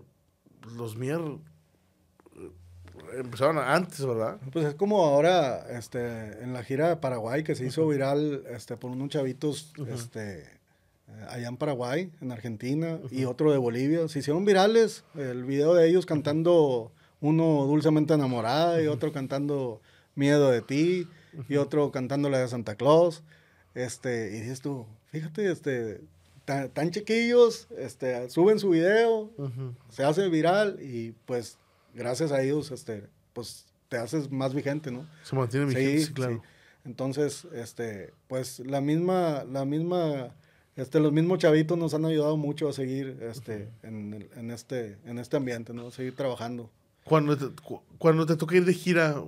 los 0.75 0.95
mier 0.95 1.19
empezaron 3.17 3.57
antes, 3.57 4.05
¿verdad? 4.05 4.37
Pues 4.51 4.65
es 4.65 4.75
como 4.75 5.03
ahora, 5.05 5.65
este, 5.77 6.43
en 6.43 6.53
la 6.53 6.63
gira 6.63 6.89
de 6.89 6.95
Paraguay 6.97 7.43
que 7.43 7.55
se 7.55 7.65
hizo 7.65 7.87
viral, 7.87 8.43
este, 8.49 8.77
por 8.77 8.91
unos 8.91 9.09
chavitos, 9.09 9.73
este, 9.87 10.41
eh, 10.41 10.47
allá 11.29 11.47
en 11.47 11.57
Paraguay, 11.57 12.11
en 12.21 12.31
Argentina, 12.31 12.99
y 13.11 13.25
otro 13.25 13.51
de 13.51 13.57
Bolivia, 13.57 14.07
se 14.07 14.19
hicieron 14.19 14.45
virales, 14.45 15.03
el 15.15 15.43
video 15.43 15.73
de 15.73 15.87
ellos 15.87 16.05
cantando 16.05 16.91
uno 17.21 17.65
dulcemente 17.65 18.13
enamorada 18.13 18.81
y 18.81 18.87
otro 18.87 19.11
cantando 19.11 19.81
Miedo 20.15 20.51
de 20.51 20.61
ti 20.61 21.07
y 21.47 21.55
otro 21.55 21.91
cantando 21.91 22.29
la 22.29 22.39
de 22.39 22.47
Santa 22.47 22.75
Claus. 22.75 23.23
Este, 23.73 24.35
y 24.35 24.41
dices 24.41 24.59
tú, 24.59 24.85
fíjate, 25.11 25.49
este, 25.49 26.01
tan, 26.45 26.91
chiquillos, 26.91 27.67
este, 27.77 28.29
suben 28.29 28.59
su 28.59 28.71
video, 28.71 29.29
se 29.89 30.03
hace 30.03 30.27
viral 30.27 30.77
y 30.81 31.11
pues 31.25 31.57
gracias 31.99 32.31
a 32.31 32.41
ellos, 32.41 32.71
este, 32.71 33.03
pues 33.33 33.65
te 33.89 33.97
haces 33.97 34.31
más 34.31 34.53
vigente, 34.53 34.89
¿no? 34.89 35.05
Se 35.23 35.35
mantiene 35.35 35.65
vigente, 35.65 35.99
sí, 35.99 36.13
claro. 36.13 36.41
Entonces, 36.85 37.45
este, 37.53 38.13
pues 38.27 38.59
la 38.59 38.79
misma, 38.79 39.43
la 39.43 39.65
misma, 39.65 40.33
este, 40.77 41.01
los 41.01 41.11
mismos 41.11 41.39
chavitos 41.39 41.77
nos 41.77 41.93
han 41.93 42.05
ayudado 42.05 42.37
mucho 42.37 42.69
a 42.69 42.73
seguir, 42.73 43.19
este, 43.21 43.69
en, 43.83 44.29
en, 44.35 44.49
este, 44.49 44.97
en 45.05 45.19
este 45.19 45.35
ambiente, 45.35 45.73
¿no? 45.73 45.91
Seguir 45.91 46.15
trabajando. 46.15 46.71
Cuando 47.03 47.37
te, 47.37 47.45
cuando 47.97 48.25
te 48.25 48.37
toca 48.37 48.55
ir 48.55 48.65
de 48.65 48.73
gira, 48.73 49.21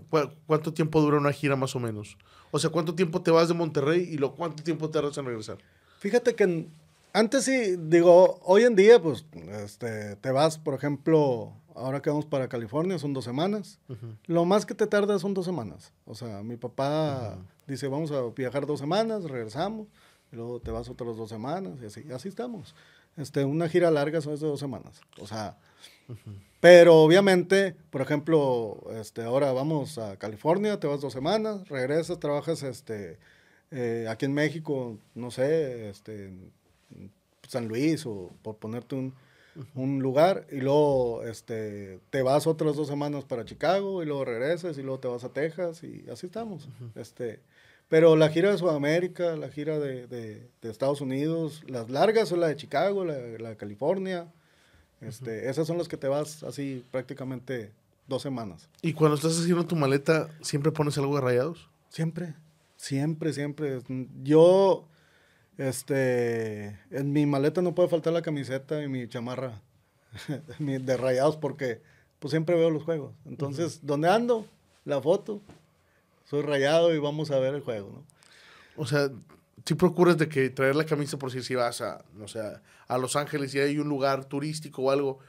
¿cuánto 0.48 0.74
tiempo 0.74 1.02
dura 1.02 1.18
una 1.18 1.34
gira 1.34 1.58
más 1.58 1.76
o 1.76 1.80
menos? 1.80 2.18
O 2.52 2.60
sea, 2.60 2.70
¿cuánto 2.70 2.96
tiempo 2.96 3.22
te 3.22 3.32
vas 3.32 3.50
de 3.50 3.54
Monterrey 3.54 4.08
y 4.10 4.18
lo, 4.18 4.34
cuánto 4.36 4.64
tiempo 4.64 4.90
tardas 4.90 5.18
en 5.18 5.26
regresar? 5.26 5.58
Fíjate 6.00 6.36
que 6.36 6.68
antes 7.14 7.44
sí, 7.44 7.76
digo, 7.78 8.40
hoy 8.44 8.64
en 8.64 8.76
día, 8.76 9.02
pues, 9.02 9.26
este, 9.64 10.16
te 10.16 10.32
vas, 10.32 10.58
por 10.58 10.74
ejemplo, 10.74 11.54
ahora 11.76 12.02
que 12.02 12.10
vamos 12.10 12.26
para 12.26 12.48
California, 12.48 12.98
son 13.00 13.14
dos 13.14 13.26
semanas. 13.26 13.80
Lo 14.26 14.46
más 14.46 14.66
que 14.66 14.74
te 14.74 14.88
tarda 14.88 15.20
son 15.20 15.34
dos 15.34 15.46
semanas. 15.46 15.94
O 16.06 16.16
sea, 16.16 16.44
mi 16.44 16.58
papá 16.58 17.38
dice, 17.68 17.88
vamos 17.88 18.12
a 18.12 18.22
viajar 18.36 18.66
dos 18.66 18.80
semanas, 18.80 19.24
regresamos, 19.24 19.88
y 20.32 20.36
luego 20.36 20.60
te 20.60 20.72
vas 20.72 20.90
otras 20.90 21.18
dos 21.18 21.30
semanas, 21.30 21.74
y 21.82 21.86
así, 21.86 22.06
así 22.12 22.30
estamos. 22.30 22.76
Este, 23.18 23.44
una 23.44 23.68
gira 23.68 23.92
larga 23.92 24.22
son 24.22 24.36
de 24.36 24.48
dos 24.48 24.60
semanas. 24.60 25.02
O 25.20 25.28
sea, 25.28 25.58
pero 26.60 27.02
obviamente, 27.02 27.76
por 27.90 28.02
ejemplo, 28.02 28.84
este, 28.92 29.24
ahora 29.24 29.52
vamos 29.52 29.98
a 29.98 30.18
California, 30.18 30.80
te 30.80 30.88
vas 30.88 31.02
dos 31.02 31.14
semanas, 31.14 31.68
regresas, 31.68 32.20
trabajas 32.20 32.64
este, 32.64 33.18
eh, 33.72 34.06
aquí 34.10 34.26
en 34.26 34.34
México, 34.34 34.98
no 35.16 35.32
sé, 35.32 35.90
este, 35.90 36.28
en 36.28 37.12
San 37.48 37.68
Luis 37.68 38.06
o 38.06 38.32
por 38.42 38.58
ponerte 38.58 38.96
un, 38.96 39.14
un 39.76 40.02
lugar 40.02 40.48
y 40.52 40.58
luego 40.58 41.24
este, 41.24 42.00
te 42.10 42.22
vas 42.22 42.48
otras 42.48 42.76
dos 42.76 42.88
semanas 42.88 43.26
para 43.26 43.46
Chicago 43.46 44.02
y 44.02 44.06
luego 44.06 44.26
regresas 44.26 44.78
y 44.78 44.82
luego 44.82 45.00
te 45.00 45.08
vas 45.08 45.24
a 45.24 45.30
Texas 45.30 45.84
y 45.84 46.06
así 46.10 46.28
estamos. 46.28 46.68
este, 46.96 47.40
pero 47.90 48.16
la 48.16 48.30
gira 48.30 48.52
de 48.52 48.58
Sudamérica, 48.58 49.36
la 49.36 49.50
gira 49.50 49.78
de, 49.80 50.08
de, 50.08 50.48
de, 50.62 50.70
Estados 50.70 51.02
Unidos, 51.02 51.64
las 51.68 51.90
largas 51.90 52.30
son 52.30 52.40
la 52.40 52.48
de 52.48 52.56
Chicago, 52.56 53.04
la, 53.04 53.18
la 53.18 53.50
de 53.50 53.58
California, 53.58 54.28
este, 55.02 55.50
Esas 55.50 55.68
son 55.68 55.80
las 55.80 55.88
que 55.88 55.98
te 55.98 56.08
vas 56.08 56.44
así 56.44 56.86
prácticamente 56.92 57.72
dos 58.08 58.22
semanas. 58.22 58.70
¿Y 58.82 58.94
cuando 58.94 59.16
estás 59.16 59.38
haciendo 59.40 59.66
tu 59.66 59.76
maleta, 59.76 60.30
siempre 60.42 60.72
pones 60.72 60.98
algo 60.98 61.16
de 61.16 61.22
rayados? 61.22 61.70
Siempre, 61.90 62.36
siempre, 62.78 63.34
siempre. 63.34 63.82
Yo, 64.24 64.86
este, 65.68 66.80
en 66.90 67.14
mi 67.14 67.26
maleta 67.26 67.62
no 67.62 67.76
puede 67.76 67.90
faltar 67.90 68.14
la 68.14 68.24
camiseta 68.24 68.82
y 68.82 68.88
mi 68.88 69.08
chamarra 69.08 69.62
de 70.60 70.98
rayados 70.98 71.38
porque 71.38 71.82
pues 72.20 72.32
siempre 72.32 72.56
veo 72.56 72.70
los 72.70 72.84
juegos. 72.84 73.14
Entonces, 73.26 73.80
¿dónde 73.84 74.10
ando? 74.10 74.48
La 74.86 75.02
foto. 75.02 75.40
Soy 76.30 76.42
rayado 76.42 76.94
y 76.96 76.98
vamos 76.98 77.30
a 77.30 77.40
ver 77.40 77.54
el 77.54 77.62
juego, 77.62 77.92
¿no? 77.94 78.04
O 78.76 78.88
sea, 78.88 79.10
si 79.66 79.76
procuras 79.76 80.18
de 80.18 80.30
que 80.30 80.50
traer 80.50 80.76
la 80.76 80.86
camisa 80.86 81.18
por 81.18 81.32
si, 81.32 81.44
si 81.44 81.54
vas 81.54 81.82
a, 81.82 82.04
no 82.16 82.28
sé, 82.28 82.40
a 82.88 82.98
Los 82.98 83.16
Ángeles 83.16 83.54
y 83.54 83.60
hay 83.60 83.78
un 83.78 83.90
lugar 83.90 84.26
turístico 84.26 84.84
o 84.84 84.92
algo, 84.92 85.20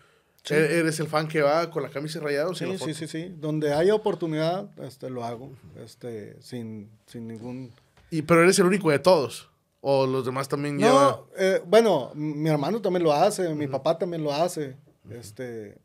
¿e-, 0.48 0.78
¿eres 0.78 0.98
el 1.00 1.08
fan 1.08 1.28
que 1.28 1.42
va 1.42 1.70
con 1.70 1.82
la 1.82 1.90
camisa 1.90 2.20
rayada? 2.20 2.54
Sí, 2.54 2.78
sí, 2.78 2.94
sí, 2.94 3.06
sí. 3.06 3.34
Donde 3.38 3.74
haya 3.74 3.94
oportunidad, 3.94 4.70
este, 4.80 5.10
lo 5.10 5.24
hago, 5.24 5.52
este, 5.84 6.40
sin, 6.40 6.88
sin 7.06 7.28
ningún... 7.28 7.72
Y, 8.10 8.22
pero 8.22 8.42
eres 8.42 8.58
el 8.58 8.66
único 8.66 8.90
de 8.90 8.98
todos. 8.98 9.51
¿O 9.84 10.06
los 10.06 10.24
demás 10.24 10.48
también 10.48 10.78
no, 10.78 11.26
eh, 11.36 11.60
bueno, 11.66 12.12
mi 12.14 12.48
hermano 12.48 12.80
también 12.80 13.02
lo 13.02 13.12
hace, 13.12 13.52
mi 13.52 13.66
papá 13.66 13.98
también 13.98 14.22
lo 14.22 14.32
hace. 14.32 14.76
Este, 15.10 15.76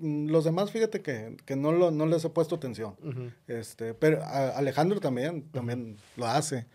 los 0.00 0.42
demás, 0.42 0.72
fíjate 0.72 1.02
que, 1.02 1.36
que 1.46 1.54
no, 1.54 1.70
lo, 1.70 1.92
no 1.92 2.04
les 2.06 2.24
he 2.24 2.30
puesto 2.30 2.56
atención. 2.56 2.96
este, 3.46 3.94
pero 3.94 4.24
Alejandro 4.24 4.98
también, 4.98 5.44
también 5.52 5.98
lo 6.16 6.26
hace. 6.26 6.66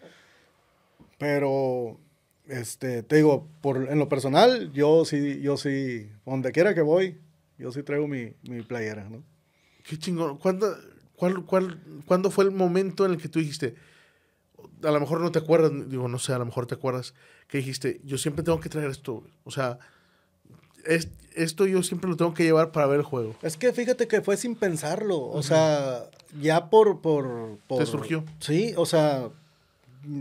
Pero, 1.17 1.99
este, 2.47 3.03
te 3.03 3.17
digo, 3.17 3.45
por, 3.59 3.91
en 3.91 3.99
lo 3.99 4.07
personal, 4.07 4.71
yo 4.71 5.03
sí, 5.03 5.41
yo 5.41 5.57
sí, 5.57 6.09
donde 6.25 6.53
quiera 6.53 6.73
que 6.73 6.81
voy, 6.81 7.19
yo 7.57 7.73
sí 7.73 7.83
traigo 7.83 8.07
mi, 8.07 8.33
mi 8.43 8.61
playera, 8.61 9.09
¿no? 9.09 9.21
Qué 9.83 9.99
chingón. 9.99 10.37
¿Cuándo, 10.37 10.73
cuál, 11.17 11.45
cuál, 11.45 11.81
¿Cuándo 12.05 12.31
fue 12.31 12.45
el 12.45 12.51
momento 12.51 13.05
en 13.05 13.11
el 13.11 13.17
que 13.17 13.27
tú 13.27 13.39
dijiste, 13.39 13.75
a 14.83 14.91
lo 14.91 14.99
mejor 14.99 15.21
no 15.21 15.31
te 15.31 15.39
acuerdas, 15.39 15.71
digo, 15.89 16.07
no 16.07 16.19
sé, 16.19 16.33
a 16.33 16.39
lo 16.39 16.45
mejor 16.45 16.65
te 16.65 16.75
acuerdas, 16.75 17.13
que 17.47 17.59
dijiste, 17.59 18.01
yo 18.03 18.17
siempre 18.17 18.43
tengo 18.43 18.59
que 18.59 18.69
traer 18.69 18.89
esto, 18.89 19.23
o 19.43 19.51
sea, 19.51 19.79
es, 20.85 21.09
esto 21.35 21.65
yo 21.65 21.83
siempre 21.83 22.09
lo 22.09 22.17
tengo 22.17 22.33
que 22.33 22.43
llevar 22.43 22.71
para 22.71 22.87
ver 22.87 22.99
el 22.99 23.05
juego. 23.05 23.35
Es 23.41 23.57
que 23.57 23.71
fíjate 23.73 24.07
que 24.07 24.21
fue 24.21 24.37
sin 24.37 24.55
pensarlo, 24.55 25.19
o 25.19 25.43
sea, 25.43 26.09
ya 26.39 26.69
por, 26.69 27.01
por, 27.01 27.57
por... 27.67 27.79
¿Te 27.79 27.85
surgió? 27.85 28.23
Sí, 28.39 28.73
o 28.77 28.85
sea, 28.85 29.29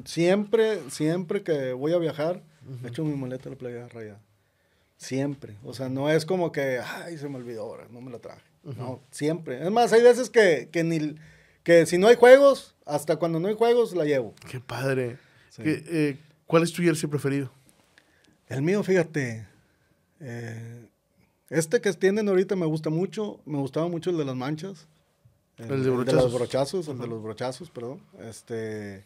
siempre, 0.04 0.80
siempre 0.90 1.42
que 1.42 1.72
voy 1.72 1.92
a 1.92 1.98
viajar, 1.98 2.36
uh 2.36 2.86
echo 2.86 3.04
mi 3.04 3.16
maleta 3.16 3.44
de 3.44 3.50
la 3.50 3.56
playa 3.56 3.88
rayada. 3.88 4.20
Siempre. 4.96 5.56
O 5.64 5.74
sea, 5.74 5.88
no 5.88 6.08
es 6.08 6.24
como 6.24 6.52
que, 6.52 6.78
ay, 6.78 7.18
se 7.18 7.28
me 7.28 7.36
olvidó 7.36 7.62
ahora, 7.62 7.88
no 7.90 8.00
me 8.00 8.12
la 8.12 8.20
traje. 8.20 8.42
No, 8.62 9.00
siempre. 9.10 9.60
Es 9.60 9.70
más, 9.72 9.92
hay 9.92 10.02
veces 10.02 10.30
que, 10.30 10.68
que, 10.70 10.84
ni, 10.84 11.16
que 11.64 11.86
si 11.86 11.98
no 11.98 12.06
hay 12.06 12.14
juegos, 12.14 12.71
hasta 12.86 13.16
cuando 13.16 13.40
no 13.40 13.48
hay 13.48 13.54
juegos, 13.54 13.94
la 13.94 14.04
llevo. 14.04 14.34
Qué 14.48 14.60
padre. 14.60 15.18
Eh, 15.58 16.18
¿Cuál 16.46 16.62
es 16.62 16.72
tu 16.72 16.82
jersey 16.82 17.08
preferido? 17.08 17.50
El 18.48 18.62
mío, 18.62 18.82
fíjate. 18.82 19.46
Eh, 20.20 20.86
este 21.50 21.80
que 21.80 21.92
tienen 21.92 22.28
ahorita 22.28 22.56
me 22.56 22.66
gusta 22.66 22.90
mucho. 22.90 23.40
Me 23.44 23.58
gustaba 23.58 23.88
mucho 23.88 24.10
el 24.10 24.16
de 24.16 24.24
las 24.24 24.36
manchas. 24.36 24.86
El, 25.58 25.68
de, 25.68 25.74
el 25.74 26.04
de 26.04 26.12
los 26.12 26.32
brochazos, 26.32 26.88
el 26.88 26.98
de 26.98 27.06
los 27.06 27.22
brochazos, 27.22 27.70
perdón. 27.70 28.00
Este. 28.20 29.04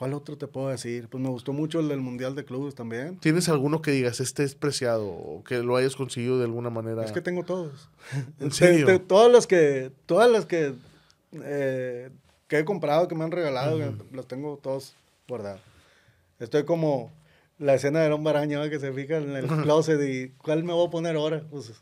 ¿Cuál 0.00 0.14
otro 0.14 0.38
te 0.38 0.46
puedo 0.46 0.68
decir? 0.70 1.08
Pues 1.08 1.22
me 1.22 1.28
gustó 1.28 1.52
mucho 1.52 1.78
el 1.78 1.88
del 1.88 2.00
Mundial 2.00 2.34
de 2.34 2.46
Clubes 2.46 2.74
también. 2.74 3.18
¿Tienes 3.18 3.50
alguno 3.50 3.82
que 3.82 3.90
digas, 3.90 4.20
este 4.20 4.44
es 4.44 4.54
preciado 4.54 5.06
o 5.06 5.44
que 5.44 5.58
lo 5.58 5.76
hayas 5.76 5.94
conseguido 5.94 6.38
de 6.38 6.44
alguna 6.44 6.70
manera? 6.70 7.04
Es 7.04 7.12
que 7.12 7.20
tengo 7.20 7.44
todos. 7.44 7.90
¿En 8.38 8.50
serio? 8.50 8.98
todas 9.06 9.30
las 9.30 9.46
que, 9.46 9.92
todas 10.06 10.30
las 10.30 10.46
que, 10.46 10.72
eh, 11.32 12.08
que 12.50 12.58
he 12.58 12.64
comprado, 12.64 13.06
que 13.06 13.14
me 13.14 13.22
han 13.22 13.30
regalado, 13.30 13.78
las 14.12 14.26
tengo 14.26 14.58
todos 14.60 14.94
guardados. 15.28 15.60
Estoy 16.40 16.64
como 16.64 17.12
la 17.58 17.74
escena 17.74 18.00
del 18.00 18.12
hombre 18.12 18.30
araña, 18.30 18.68
que 18.68 18.80
se 18.80 18.92
fija 18.92 19.18
en 19.18 19.36
el 19.36 19.46
closet 19.46 20.00
y 20.02 20.30
¿cuál 20.30 20.64
me 20.64 20.72
voy 20.72 20.88
a 20.88 20.90
poner 20.90 21.14
ahora? 21.14 21.44
Pues 21.48 21.72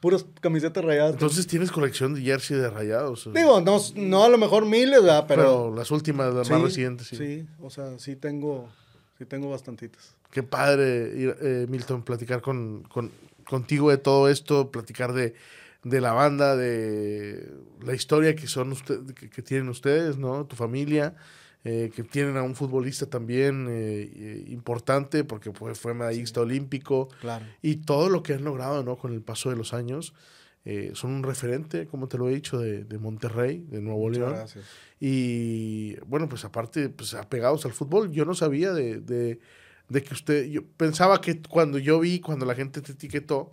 puras 0.00 0.24
camisetas 0.40 0.82
rayadas. 0.82 1.12
Entonces 1.12 1.46
tienes 1.46 1.70
colección 1.70 2.14
de 2.14 2.22
jersey 2.22 2.56
de 2.56 2.70
rayados. 2.70 3.28
Digo, 3.34 3.60
no, 3.60 3.78
no 3.96 4.24
a 4.24 4.30
lo 4.30 4.38
mejor 4.38 4.64
miles, 4.64 5.02
¿verdad? 5.02 5.26
Pero, 5.28 5.74
las 5.74 5.90
últimas, 5.90 6.32
las 6.32 6.48
más 6.48 6.62
recientes, 6.62 7.08
sí. 7.08 7.16
Sí, 7.16 7.46
o 7.60 7.68
sea, 7.68 7.98
sí 7.98 8.16
tengo, 8.16 8.70
sí 9.18 9.26
tengo 9.26 9.50
bastantitas. 9.50 10.14
Qué 10.30 10.42
padre, 10.42 11.12
eh, 11.14 11.66
Milton, 11.68 12.02
platicar 12.02 12.40
con, 12.40 12.82
con, 12.84 13.10
contigo 13.44 13.90
de 13.90 13.98
todo 13.98 14.30
esto, 14.30 14.70
platicar 14.70 15.12
de, 15.12 15.34
de 15.88 16.00
la 16.00 16.12
banda, 16.12 16.56
de 16.56 17.52
la 17.84 17.94
historia 17.94 18.34
que 18.34 18.46
son 18.46 18.72
usted, 18.72 19.04
que 19.14 19.42
tienen 19.42 19.68
ustedes, 19.68 20.16
¿no? 20.18 20.46
Tu 20.46 20.56
familia. 20.56 21.14
Eh, 21.64 21.90
que 21.94 22.04
tienen 22.04 22.36
a 22.36 22.42
un 22.44 22.54
futbolista 22.54 23.06
también 23.06 23.66
eh, 23.68 24.44
importante 24.48 25.24
porque 25.24 25.50
fue, 25.52 25.74
fue 25.74 25.92
medallista 25.92 26.40
olímpico 26.40 27.08
claro. 27.20 27.44
y 27.60 27.78
todo 27.78 28.08
lo 28.08 28.22
que 28.22 28.34
han 28.34 28.44
logrado 28.44 28.84
¿no? 28.84 28.96
con 28.96 29.12
el 29.12 29.22
paso 29.22 29.50
de 29.50 29.56
los 29.56 29.74
años. 29.74 30.14
eh, 30.64 30.92
son 30.94 31.10
un 31.10 31.22
referente, 31.24 31.86
como 31.88 32.06
te 32.06 32.16
lo 32.16 32.28
he 32.28 32.34
dicho, 32.34 32.58
de, 32.60 32.84
de 32.84 32.98
Monterrey, 32.98 33.66
de 33.68 33.80
Nuevo 33.80 34.06
Muchas 34.06 34.18
León. 34.18 34.32
gracias. 34.34 34.64
Y 35.00 35.96
bueno, 36.06 36.28
pues 36.28 36.44
aparte, 36.44 36.88
pues 36.90 37.14
apegados 37.14 37.64
al 37.64 37.72
fútbol, 37.72 38.12
yo 38.12 38.24
no 38.24 38.34
sabía 38.34 38.72
de, 38.72 39.00
de, 39.00 39.40
de 39.88 40.02
que 40.02 40.14
usted, 40.14 40.44
yo 40.46 40.62
pensaba 40.76 41.20
que 41.20 41.42
cuando 41.42 41.78
yo 41.78 41.98
vi, 42.00 42.20
cuando 42.20 42.46
la 42.46 42.54
gente 42.54 42.80
te 42.82 42.92
etiquetó, 42.92 43.52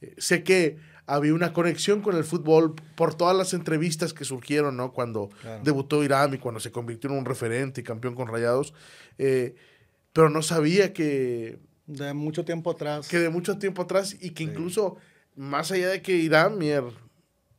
eh, 0.00 0.14
sé 0.18 0.42
que 0.42 0.78
había 1.06 1.34
una 1.34 1.52
conexión 1.52 2.00
con 2.00 2.16
el 2.16 2.24
fútbol 2.24 2.74
por 2.96 3.14
todas 3.14 3.36
las 3.36 3.54
entrevistas 3.54 4.12
que 4.14 4.24
surgieron, 4.24 4.76
¿no? 4.76 4.92
Cuando 4.92 5.28
Claro. 5.40 5.62
debutó 5.64 6.04
Irán 6.04 6.34
y 6.34 6.38
cuando 6.38 6.60
se 6.60 6.70
convirtió 6.70 7.10
en 7.10 7.16
un 7.18 7.24
referente 7.24 7.80
y 7.80 7.84
campeón 7.84 8.14
con 8.14 8.28
Rayados, 8.28 8.72
eh, 9.18 9.54
pero 10.12 10.30
no 10.30 10.42
sabía 10.42 10.92
que, 10.92 11.58
De 11.86 12.12
mucho 12.14 12.44
tiempo 12.44 12.70
atrás. 12.70 13.08
que 13.08 13.18
de 13.18 13.28
mucho 13.30 13.58
tiempo 13.58 13.82
atrás 13.82 14.16
y 14.20 14.30
que 14.30 14.44
Sí. 14.44 14.50
incluso 14.50 14.96
más 15.34 15.72
allá 15.72 15.88
de 15.88 16.02
que 16.02 16.12
Irán 16.16 16.56
Mier 16.58 16.84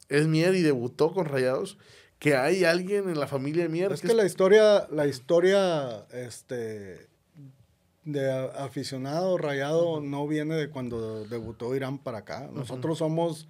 es 0.09 0.27
Mier 0.27 0.55
y 0.55 0.61
debutó 0.61 1.11
con 1.13 1.25
Rayados, 1.25 1.77
que 2.19 2.35
hay 2.37 2.63
alguien 2.63 3.09
en 3.09 3.19
la 3.19 3.27
familia 3.27 3.63
de 3.63 3.69
Mier 3.69 3.91
Es 3.91 3.99
que 4.01 4.07
que 4.07 4.13
es- 4.13 4.17
la 4.17 4.25
historia, 4.25 4.87
la 4.91 5.07
historia, 5.07 6.05
este, 6.13 7.07
de 8.05 8.31
a- 8.31 8.45
aficionado 8.65 9.37
rayado 9.37 10.01
no 10.01 10.27
viene 10.27 10.55
de 10.55 10.69
cuando 10.69 11.25
debutó 11.25 11.75
Irán 11.75 11.97
para 11.97 12.19
acá. 12.19 12.49
Nosotros 12.53 12.97
somos, 12.97 13.47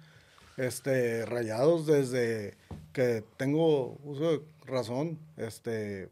este, 0.56 1.26
rayados 1.26 1.86
desde 1.86 2.56
que 2.92 3.24
tengo 3.36 3.98
uso 4.04 4.30
de 4.32 4.40
razón. 4.66 5.18
Este, 5.36 6.08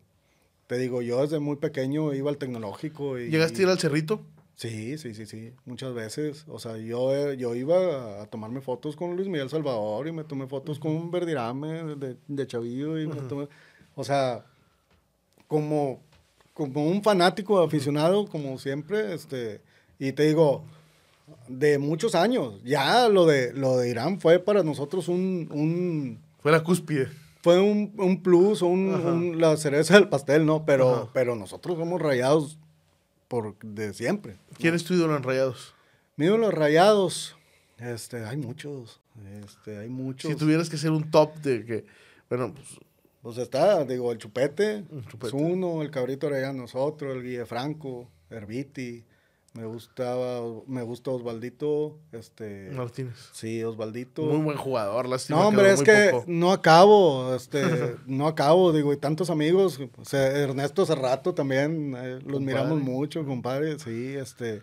te 0.66 0.78
digo, 0.78 1.02
yo 1.02 1.22
desde 1.22 1.38
muy 1.38 1.56
pequeño 1.56 2.12
iba 2.14 2.30
al 2.30 2.38
tecnológico 2.38 3.18
y... 3.18 3.28
¿Llegaste 3.30 3.60
a 3.60 3.62
ir 3.62 3.68
al 3.68 3.78
Cerrito? 3.78 4.20
Sí, 4.54 4.96
sí, 4.98 5.14
sí, 5.14 5.26
sí, 5.26 5.52
muchas 5.64 5.92
veces. 5.94 6.44
O 6.48 6.58
sea, 6.58 6.76
yo, 6.76 7.32
yo 7.32 7.54
iba 7.54 8.22
a 8.22 8.26
tomarme 8.26 8.60
fotos 8.60 8.94
con 8.96 9.16
Luis 9.16 9.28
Miguel 9.28 9.48
Salvador 9.50 10.06
y 10.06 10.12
me 10.12 10.24
tomé 10.24 10.46
fotos 10.46 10.78
con 10.78 11.10
Verdirame 11.10 11.96
de, 11.96 12.16
de 12.28 12.46
Chavillo 12.46 13.00
y 13.00 13.06
me 13.06 13.16
tomé, 13.22 13.48
o 13.96 14.04
sea, 14.04 14.44
como, 15.48 16.00
como 16.54 16.86
un 16.86 17.02
fanático 17.02 17.60
aficionado, 17.62 18.26
como 18.26 18.58
siempre, 18.58 19.14
este, 19.14 19.60
y 19.98 20.12
te 20.12 20.24
digo, 20.24 20.64
de 21.48 21.78
muchos 21.78 22.14
años, 22.14 22.54
ya 22.64 23.08
lo 23.08 23.24
de, 23.26 23.52
lo 23.54 23.78
de 23.78 23.88
Irán 23.90 24.20
fue 24.20 24.38
para 24.38 24.62
nosotros 24.62 25.08
un, 25.08 25.48
un 25.50 26.18
Fue 26.40 26.52
la 26.52 26.62
cúspide. 26.62 27.08
fue 27.42 27.60
un, 27.60 27.92
un 27.96 28.22
plus 28.22 28.60
un, 28.62 28.94
un- 28.94 29.40
la 29.40 29.56
cereza 29.56 29.94
del 29.94 30.08
pastel, 30.08 30.44
¿no? 30.44 30.64
Pero, 30.66 30.94
Ajá. 30.94 31.08
pero 31.14 31.36
nosotros 31.36 31.78
somos 31.78 32.00
rayados 32.02 32.58
por, 33.28 33.56
de 33.60 33.94
siempre. 33.94 34.36
¿Quién 34.58 34.74
es 34.74 34.84
tu 34.84 34.92
ídolo 34.94 35.16
en 35.16 35.22
Rayados? 35.22 35.74
Miren 36.16 36.40
los 36.42 36.52
rayados. 36.52 37.34
Este, 37.78 38.24
hay 38.24 38.36
muchos. 38.36 39.00
Este, 39.42 39.78
hay 39.78 39.88
muchos. 39.88 40.30
Si 40.30 40.36
tuvieras 40.36 40.68
que 40.68 40.76
ser 40.76 40.90
un 40.90 41.10
top 41.10 41.34
de 41.36 41.64
que, 41.64 41.84
bueno, 42.28 42.52
pues, 42.54 42.66
Pues 43.22 43.38
está, 43.38 43.84
digo, 43.84 44.10
el 44.10 44.18
Chupete, 44.18 44.84
El 44.90 45.06
Chupete. 45.08 45.28
es 45.28 45.32
uno, 45.32 45.80
el 45.82 45.90
Cabrito 45.90 46.26
Orellano 46.26 46.64
es 46.64 46.74
otro, 46.74 47.12
el 47.12 47.22
Guille 47.22 47.46
Franco, 47.46 48.08
Herbiti. 48.30 49.04
Me 49.54 49.66
gustaba, 49.66 50.40
me 50.66 50.82
gusta 50.82 51.10
Osvaldito, 51.10 51.98
este... 52.10 52.70
Martínez. 52.72 53.14
Sí, 53.32 53.62
Osvaldito. 53.62 54.22
Muy 54.22 54.42
buen 54.42 54.56
jugador, 54.56 55.06
lástima 55.06 55.40
No, 55.40 55.48
hombre, 55.48 55.70
es 55.72 55.82
que 55.82 56.08
poco. 56.10 56.24
no 56.26 56.52
acabo, 56.52 57.34
este, 57.34 57.62
no 58.06 58.26
acabo, 58.26 58.72
digo, 58.72 58.94
y 58.94 58.96
tantos 58.96 59.28
amigos, 59.28 59.78
o 59.98 60.04
sea, 60.06 60.26
Ernesto 60.38 60.86
Cerrato 60.86 61.34
también, 61.34 61.94
eh, 61.96 62.12
los 62.14 62.22
Compadre. 62.22 62.40
miramos 62.40 62.80
mucho, 62.80 63.24
compadre, 63.26 63.78
sí, 63.78 64.14
este, 64.14 64.62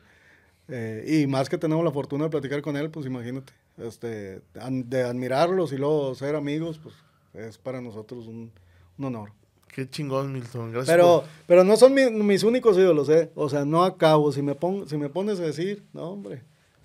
eh, 0.67 1.05
y 1.21 1.27
más 1.27 1.49
que 1.49 1.59
tenemos 1.59 1.85
la 1.85 1.91
fortuna 1.91 2.23
de 2.23 2.31
platicar 2.31 2.63
con 2.63 2.75
él, 2.75 2.89
pues 2.89 3.05
imagínate, 3.05 3.53
este, 3.77 4.41
de 4.53 5.03
admirarlos 5.03 5.71
y 5.71 5.77
luego 5.77 6.15
ser 6.15 6.35
amigos, 6.35 6.79
pues 6.81 6.95
es 7.33 7.57
para 7.57 7.81
nosotros 7.81 8.27
un, 8.27 8.51
un 8.97 9.05
honor. 9.05 9.31
Qué 9.67 9.87
chingón, 9.89 10.33
Milton. 10.33 10.71
Gracias. 10.71 10.95
Pero, 10.95 11.21
por- 11.21 11.29
pero 11.47 11.63
no 11.63 11.77
son 11.77 11.93
mi- 11.93 12.09
mis 12.09 12.43
únicos 12.43 12.75
ídolos, 12.77 13.07
¿eh? 13.09 13.31
O 13.35 13.49
sea, 13.49 13.65
no 13.65 13.83
acabo, 13.83 14.31
si 14.31 14.41
me, 14.41 14.55
pon, 14.55 14.89
si 14.89 14.97
me 14.97 15.09
pones 15.09 15.39
a 15.39 15.43
decir, 15.43 15.83
no, 15.93 16.09
hombre, 16.09 16.41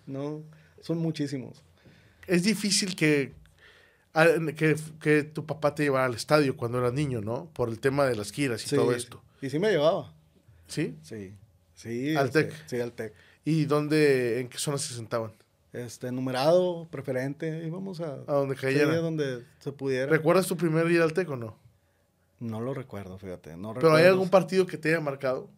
no, 0.06 0.42
son 0.80 0.98
muchísimos. 0.98 1.62
Es 2.26 2.42
difícil 2.44 2.94
que, 2.94 3.32
que, 4.56 4.76
que 5.00 5.22
tu 5.24 5.44
papá 5.46 5.74
te 5.74 5.82
llevara 5.84 6.04
al 6.06 6.14
estadio 6.14 6.56
cuando 6.56 6.78
eras 6.78 6.92
niño, 6.92 7.20
¿no? 7.20 7.46
Por 7.54 7.68
el 7.68 7.80
tema 7.80 8.04
de 8.06 8.16
las 8.16 8.30
giras 8.32 8.64
y 8.64 8.68
Sí, 8.68 8.76
todo 8.76 8.92
esto. 8.94 9.22
Y 9.40 9.50
sí 9.50 9.58
me 9.58 9.70
llevaba. 9.70 10.12
¿Sí? 10.68 10.94
Sí, 11.02 11.34
sí. 11.74 12.14
¿Al 12.16 12.26
este, 12.26 12.44
Tec? 12.44 12.54
Sí, 12.66 12.80
al 12.80 12.92
TEC. 12.92 13.12
¿Y 13.44 13.64
dónde, 13.66 14.40
en 14.40 14.48
qué 14.48 14.58
zona 14.58 14.78
se 14.78 14.94
sentaban? 14.94 15.32
Este, 15.74 16.12
numerado, 16.12 16.86
preferente, 16.90 17.66
íbamos 17.66 18.00
a... 18.00 18.14
A 18.26 18.34
donde 18.34 18.54
cayera. 18.54 18.96
donde 18.98 19.44
se 19.58 19.72
pudiera. 19.72 20.06
¿Recuerdas 20.06 20.46
tu 20.46 20.56
primer 20.56 20.88
ir 20.90 21.02
al 21.02 21.12
TEC 21.12 21.28
o 21.30 21.36
no? 21.36 21.58
no 22.40 22.60
lo 22.60 22.74
recuerdo, 22.74 23.18
fíjate. 23.18 23.56
No 23.56 23.74
¿Pero 23.74 23.94
hay 23.94 24.06
algún 24.06 24.28
partido 24.28 24.66
que 24.66 24.76
te 24.76 24.90
haya 24.90 25.00
marcado? 25.00 25.48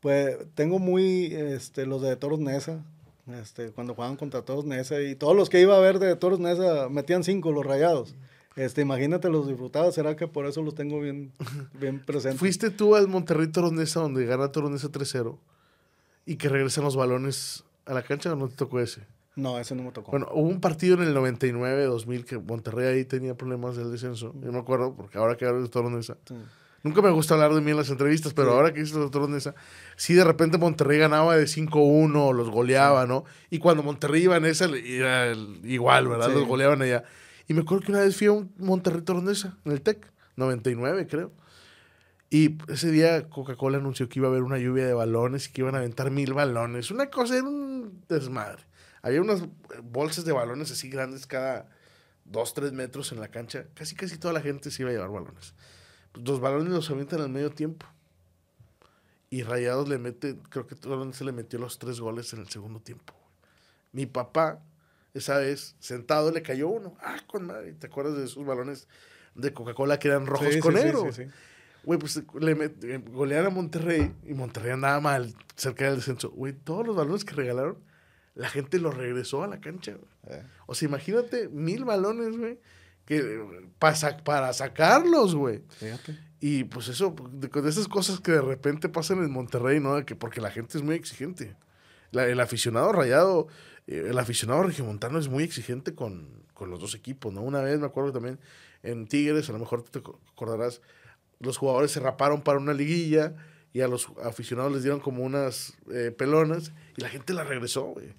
Pues 0.00 0.38
tengo 0.54 0.78
muy, 0.78 1.26
este, 1.34 1.86
los 1.86 2.00
de 2.02 2.16
Toros 2.16 2.38
Nesa, 2.38 2.84
este, 3.26 3.70
cuando 3.72 3.94
jugaban 3.94 4.16
contra 4.16 4.42
Toros 4.42 4.64
Nesa 4.64 5.00
y 5.02 5.14
todos 5.14 5.36
los 5.36 5.50
que 5.50 5.60
iba 5.60 5.76
a 5.76 5.80
ver 5.80 5.98
de 5.98 6.14
Toros 6.16 6.40
Nesa 6.40 6.88
metían 6.88 7.24
cinco 7.24 7.52
los 7.52 7.66
rayados. 7.66 8.14
Este, 8.56 8.80
imagínate, 8.80 9.28
los 9.28 9.46
disfrutaba, 9.46 9.92
será 9.92 10.16
que 10.16 10.26
por 10.26 10.46
eso 10.46 10.62
los 10.62 10.74
tengo 10.74 11.00
bien, 11.00 11.32
bien 11.78 12.00
presentes. 12.04 12.40
¿Fuiste 12.40 12.70
tú 12.70 12.94
al 12.94 13.08
Monterrey 13.08 13.48
Toronesa 13.48 14.00
donde 14.00 14.24
gana 14.24 14.52
Toronesa 14.52 14.88
3-0 14.88 15.36
y 16.26 16.36
que 16.36 16.48
regresan 16.48 16.84
los 16.84 16.96
balones 16.96 17.64
a 17.86 17.94
la 17.94 18.02
cancha 18.02 18.32
o 18.32 18.36
no 18.36 18.48
te 18.48 18.56
tocó 18.56 18.80
ese? 18.80 19.02
No, 19.38 19.56
ese 19.58 19.74
no 19.76 19.84
me 19.84 19.92
tocó. 19.92 20.10
Bueno, 20.10 20.26
hubo 20.32 20.48
un 20.48 20.60
partido 20.60 20.96
en 21.00 21.02
el 21.08 21.14
99-2000 21.14 22.24
que 22.24 22.38
Monterrey 22.38 22.86
ahí 22.88 23.04
tenía 23.04 23.36
problemas 23.36 23.76
del 23.76 23.92
descenso. 23.92 24.34
Yo 24.42 24.50
me 24.50 24.58
acuerdo, 24.58 24.94
porque 24.96 25.16
ahora 25.18 25.36
que 25.36 25.44
hablo 25.46 25.62
de 25.62 25.68
Toronesa. 25.68 26.16
Sí. 26.26 26.34
Nunca 26.82 27.02
me 27.02 27.10
gusta 27.10 27.34
hablar 27.34 27.54
de 27.54 27.60
mí 27.60 27.70
en 27.70 27.76
las 27.76 27.88
entrevistas, 27.90 28.34
pero 28.34 28.50
Sí. 28.50 28.56
ahora 28.56 28.72
que 28.72 28.80
hice 28.80 28.98
de 28.98 29.08
Toronesa, 29.10 29.54
sí 29.96 30.14
de 30.14 30.24
repente 30.24 30.58
Monterrey 30.58 30.98
ganaba 30.98 31.36
de 31.36 31.46
5-1, 31.46 32.32
los 32.32 32.50
goleaba, 32.50 33.06
¿no? 33.06 33.24
Y 33.50 33.58
cuando 33.60 33.82
Monterrey 33.84 34.24
iba 34.24 34.36
en 34.36 34.44
esa, 34.44 34.64
era 34.64 35.26
el- 35.28 35.60
igual, 35.64 36.08
¿verdad? 36.08 36.28
Sí. 36.28 36.34
Los 36.34 36.46
goleaban 36.46 36.82
allá. 36.82 37.04
Y 37.46 37.54
me 37.54 37.60
acuerdo 37.60 37.84
que 37.84 37.92
una 37.92 38.00
vez 38.00 38.16
fui 38.16 38.26
a 38.26 38.32
un 38.32 38.52
Monterrey 38.58 39.02
Toronesa, 39.02 39.56
en 39.64 39.70
el 39.72 39.82
TEC, 39.82 40.04
99 40.36 41.06
creo. 41.06 41.30
Y 42.30 42.58
ese 42.68 42.90
día 42.90 43.28
Coca-Cola 43.28 43.78
anunció 43.78 44.08
que 44.08 44.18
iba 44.18 44.28
a 44.28 44.30
haber 44.30 44.42
una 44.42 44.58
lluvia 44.58 44.84
de 44.86 44.94
balones 44.94 45.48
y 45.48 45.52
que 45.52 45.62
iban 45.62 45.74
a 45.74 45.78
aventar 45.78 46.10
mil 46.10 46.34
balones. 46.34 46.90
Una 46.90 47.06
cosa, 47.06 47.34
era 47.38 47.44
un 47.48 48.02
desmadre. 48.08 48.62
Había 49.08 49.20
unas 49.22 49.42
bolsas 49.82 50.24
de 50.24 50.32
balones 50.32 50.70
así 50.70 50.88
grandes 50.88 51.26
cada 51.26 51.68
dos, 52.24 52.54
tres 52.54 52.72
metros 52.72 53.10
en 53.12 53.20
la 53.20 53.28
cancha. 53.28 53.66
Casi, 53.74 53.94
casi 53.94 54.18
toda 54.18 54.34
la 54.34 54.40
gente 54.40 54.70
se 54.70 54.82
iba 54.82 54.90
a 54.90 54.94
llevar 54.94 55.10
balones. 55.10 55.54
Pues 56.12 56.26
los 56.26 56.40
balones 56.40 56.68
los 56.72 56.90
avientan 56.90 57.20
al 57.20 57.28
medio 57.30 57.50
tiempo. 57.50 57.86
Y 59.30 59.42
Rayados 59.42 59.88
le 59.88 59.98
mete, 59.98 60.36
creo 60.48 60.66
que 60.66 60.74
se 61.12 61.24
le 61.24 61.32
metió 61.32 61.58
los 61.58 61.78
tres 61.78 62.00
goles 62.00 62.32
en 62.32 62.40
el 62.40 62.48
segundo 62.48 62.80
tiempo. 62.80 63.14
Mi 63.92 64.06
papá, 64.06 64.62
esa 65.12 65.38
vez, 65.38 65.74
sentado, 65.80 66.30
le 66.30 66.42
cayó 66.42 66.68
uno. 66.68 66.96
Ah, 67.00 67.18
con 67.26 67.46
madre. 67.46 67.72
¿Te 67.74 67.86
acuerdas 67.88 68.16
de 68.16 68.24
esos 68.24 68.44
balones 68.46 68.88
de 69.34 69.52
Coca-Cola 69.52 69.98
que 69.98 70.08
eran 70.08 70.26
rojos 70.26 70.52
Sí, 70.54 70.60
con 70.60 70.74
sí, 70.76 70.82
negro? 70.82 71.12
sí, 71.12 71.24
sí. 71.24 71.30
Güey, 71.84 71.98
pues 71.98 72.16
le 72.16 72.56
met- 72.56 72.82
eh, 72.84 73.02
golean 73.10 73.46
a 73.46 73.50
Monterrey 73.50 74.12
y 74.26 74.34
Monterrey 74.34 74.72
andaba 74.72 75.00
mal 75.00 75.34
cerca 75.56 75.86
del 75.86 75.96
descenso. 75.96 76.30
Güey, 76.30 76.52
todos 76.52 76.86
los 76.86 76.96
balones 76.96 77.24
que 77.24 77.34
regalaron, 77.34 77.78
la 78.38 78.48
gente 78.48 78.78
los 78.78 78.96
regresó 78.96 79.42
a 79.42 79.46
la 79.48 79.60
cancha. 79.60 79.92
güey. 79.92 80.38
Eh, 80.38 80.42
O 80.66 80.74
sea, 80.74 80.88
imagínate 80.88 81.48
mil 81.48 81.84
balones, 81.84 82.36
güey, 82.38 82.58
que, 83.04 83.42
para, 83.78 84.16
para 84.24 84.52
sacarlos, 84.52 85.34
güey. 85.34 85.62
fíjate. 85.78 86.18
Y 86.40 86.64
pues 86.64 86.86
eso, 86.88 87.14
de, 87.32 87.48
de 87.48 87.68
esas 87.68 87.88
cosas 87.88 88.20
que 88.20 88.30
de 88.32 88.40
repente 88.40 88.88
pasan 88.88 89.18
en 89.24 89.30
Monterrey, 89.32 89.80
¿no? 89.80 89.96
De 89.96 90.04
que 90.04 90.14
porque 90.14 90.40
la 90.40 90.50
gente 90.52 90.78
es 90.78 90.84
muy 90.84 90.94
exigente. 90.94 91.56
La- 92.12 92.26
el 92.26 92.38
aficionado 92.40 92.92
rayado, 92.92 93.48
eh, 93.88 94.06
el 94.10 94.18
aficionado 94.18 94.62
regiomontano 94.62 95.18
es 95.18 95.28
muy 95.28 95.42
exigente 95.42 95.94
con, 95.94 96.28
con 96.54 96.70
los 96.70 96.78
dos 96.80 96.94
equipos, 96.94 97.32
¿no? 97.34 97.42
Una 97.42 97.60
vez 97.60 97.80
me 97.80 97.86
acuerdo 97.86 98.12
también 98.12 98.38
en 98.84 99.08
Tigres, 99.08 99.48
a 99.50 99.52
lo 99.52 99.58
mejor 99.58 99.82
te 99.82 99.98
acordarás, 99.98 100.80
los 101.40 101.58
jugadores 101.58 101.90
se 101.90 101.98
raparon 102.00 102.42
para 102.42 102.58
una 102.58 102.72
liguilla 102.72 103.34
y 103.72 103.80
a 103.80 103.88
los 103.88 104.06
aficionados 104.22 104.72
les 104.72 104.82
dieron 104.84 105.00
como 105.00 105.24
unas 105.24 105.74
eh, 105.92 106.12
pelonas 106.16 106.72
y 106.96 107.00
la 107.02 107.08
gente 107.08 107.32
la 107.34 107.42
regresó, 107.42 107.82
güey. 107.86 108.14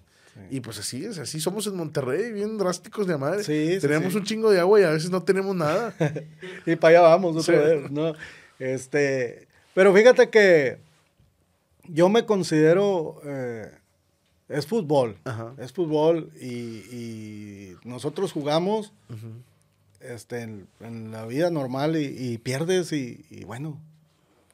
Y 0.49 0.59
pues 0.61 0.79
así 0.79 1.05
es, 1.05 1.17
así 1.19 1.39
somos 1.39 1.67
en 1.67 1.75
Monterrey, 1.75 2.31
bien 2.31 2.57
drásticos 2.57 3.07
de 3.07 3.17
madre. 3.17 3.43
Sí, 3.43 3.77
Tenemos 3.79 4.13
sí. 4.13 4.17
un 4.19 4.23
chingo 4.25 4.49
de 4.51 4.59
agua 4.59 4.79
y 4.79 4.83
a 4.83 4.89
veces 4.91 5.09
no 5.11 5.23
tenemos 5.23 5.55
nada. 5.55 5.93
Y 6.65 6.75
para 6.75 6.99
allá 6.99 7.07
vamos 7.09 7.35
otra 7.37 7.59
vez, 7.61 7.91
¿no? 7.91 8.13
Este, 8.59 9.47
pero 9.73 9.93
fíjate 9.93 10.29
que 10.29 10.77
yo 11.87 12.09
me 12.09 12.25
considero, 12.25 13.21
eh, 13.23 13.71
es 14.49 14.65
fútbol, 14.67 15.17
Ajá. 15.23 15.53
es 15.59 15.71
fútbol 15.71 16.31
y, 16.39 16.47
y 16.47 17.75
nosotros 17.83 18.31
jugamos 18.31 18.91
este, 19.99 20.41
en, 20.41 20.67
en 20.79 21.11
la 21.11 21.25
vida 21.25 21.49
normal 21.51 21.95
y, 21.97 22.05
y 22.05 22.37
pierdes 22.37 22.91
y, 22.91 23.25
y 23.29 23.43
bueno, 23.43 23.79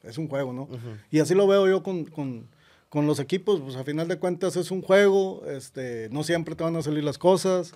es 0.02 0.18
un 0.18 0.28
juego, 0.28 0.52
¿no? 0.52 0.68
Y 1.10 1.20
así 1.20 1.34
lo 1.34 1.46
veo 1.46 1.66
yo 1.68 1.82
con, 1.82 2.04
con- 2.04 2.46
con 2.88 3.06
los 3.06 3.18
equipos, 3.18 3.60
pues 3.60 3.76
a 3.76 3.84
final 3.84 4.08
de 4.08 4.18
cuentas 4.18 4.56
es 4.56 4.70
un 4.70 4.80
juego, 4.82 5.42
este, 5.46 6.08
no 6.10 6.22
siempre 6.22 6.54
te 6.54 6.64
van 6.64 6.76
a 6.76 6.82
salir 6.82 7.04
las 7.04 7.18
cosas 7.18 7.72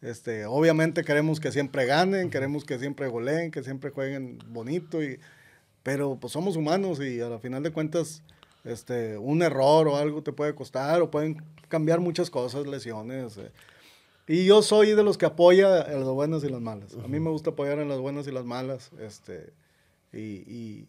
Este, 0.00 0.46
obviamente 0.46 1.02
queremos 1.02 1.40
que 1.40 1.50
siempre 1.50 1.84
ganen, 1.86 2.30
queremos 2.30 2.64
que 2.64 2.78
siempre 2.78 3.08
goleen, 3.08 3.50
que 3.50 3.64
siempre 3.64 3.90
jueguen 3.90 4.38
bonito, 4.48 5.02
y, 5.02 5.18
pero 5.82 6.16
pues 6.20 6.32
somos 6.32 6.54
humanos 6.56 7.00
y 7.00 7.20
a 7.20 7.28
la 7.28 7.38
final 7.40 7.62
de 7.64 7.72
cuentas 7.72 8.22
este, 8.64 9.16
un 9.18 9.42
error 9.42 9.88
o 9.88 9.96
algo 9.96 10.22
te 10.22 10.32
puede 10.32 10.54
costar 10.54 11.02
o 11.02 11.10
pueden 11.10 11.42
cambiar 11.68 11.98
muchas 12.00 12.30
cosas, 12.30 12.66
lesiones. 12.66 13.38
eh. 13.38 13.50
Y 14.28 14.44
yo 14.44 14.62
soy 14.62 14.92
de 14.94 15.02
los 15.02 15.16
que 15.18 15.26
apoya 15.26 15.82
en 15.92 16.00
las 16.00 16.08
buenas 16.10 16.44
y 16.44 16.48
las 16.48 16.60
malas. 16.60 16.94
A 17.02 17.08
mí 17.08 17.18
me 17.18 17.30
gusta 17.30 17.50
apoyar 17.50 17.78
en 17.80 17.88
las 17.88 17.98
buenas 17.98 18.26
y 18.28 18.30
las 18.32 18.44
malas. 18.44 18.90
Este, 19.00 19.52
y, 20.12 20.18
y- 20.46 20.86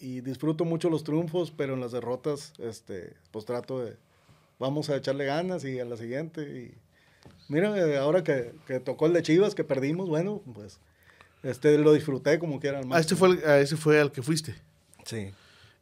y 0.00 0.20
disfruto 0.20 0.64
mucho 0.64 0.90
los 0.90 1.04
triunfos, 1.04 1.50
pero 1.50 1.74
en 1.74 1.80
las 1.80 1.92
derrotas, 1.92 2.52
este, 2.58 3.14
pues 3.30 3.44
trato 3.44 3.84
de, 3.84 3.96
vamos 4.58 4.90
a 4.90 4.96
echarle 4.96 5.24
ganas 5.24 5.64
y 5.64 5.78
a 5.80 5.84
la 5.84 5.96
siguiente. 5.96 6.42
Y 6.42 6.74
mira, 7.48 7.76
eh, 7.78 7.96
ahora 7.98 8.22
que, 8.24 8.52
que 8.66 8.80
tocó 8.80 9.06
el 9.06 9.12
de 9.12 9.22
Chivas, 9.22 9.54
que 9.54 9.64
perdimos, 9.64 10.08
bueno, 10.08 10.42
pues 10.54 10.78
este, 11.42 11.78
lo 11.78 11.92
disfruté 11.92 12.38
como 12.38 12.60
quiera. 12.60 12.78
al 12.78 12.84
Ah, 12.92 13.00
este 13.00 13.14
máximo. 13.14 13.18
fue, 13.18 13.28
el- 13.44 13.50
a 13.50 13.60
ese 13.60 13.76
fue 13.76 14.00
al 14.00 14.12
que 14.12 14.22
fuiste. 14.22 14.54
Sí. 15.04 15.30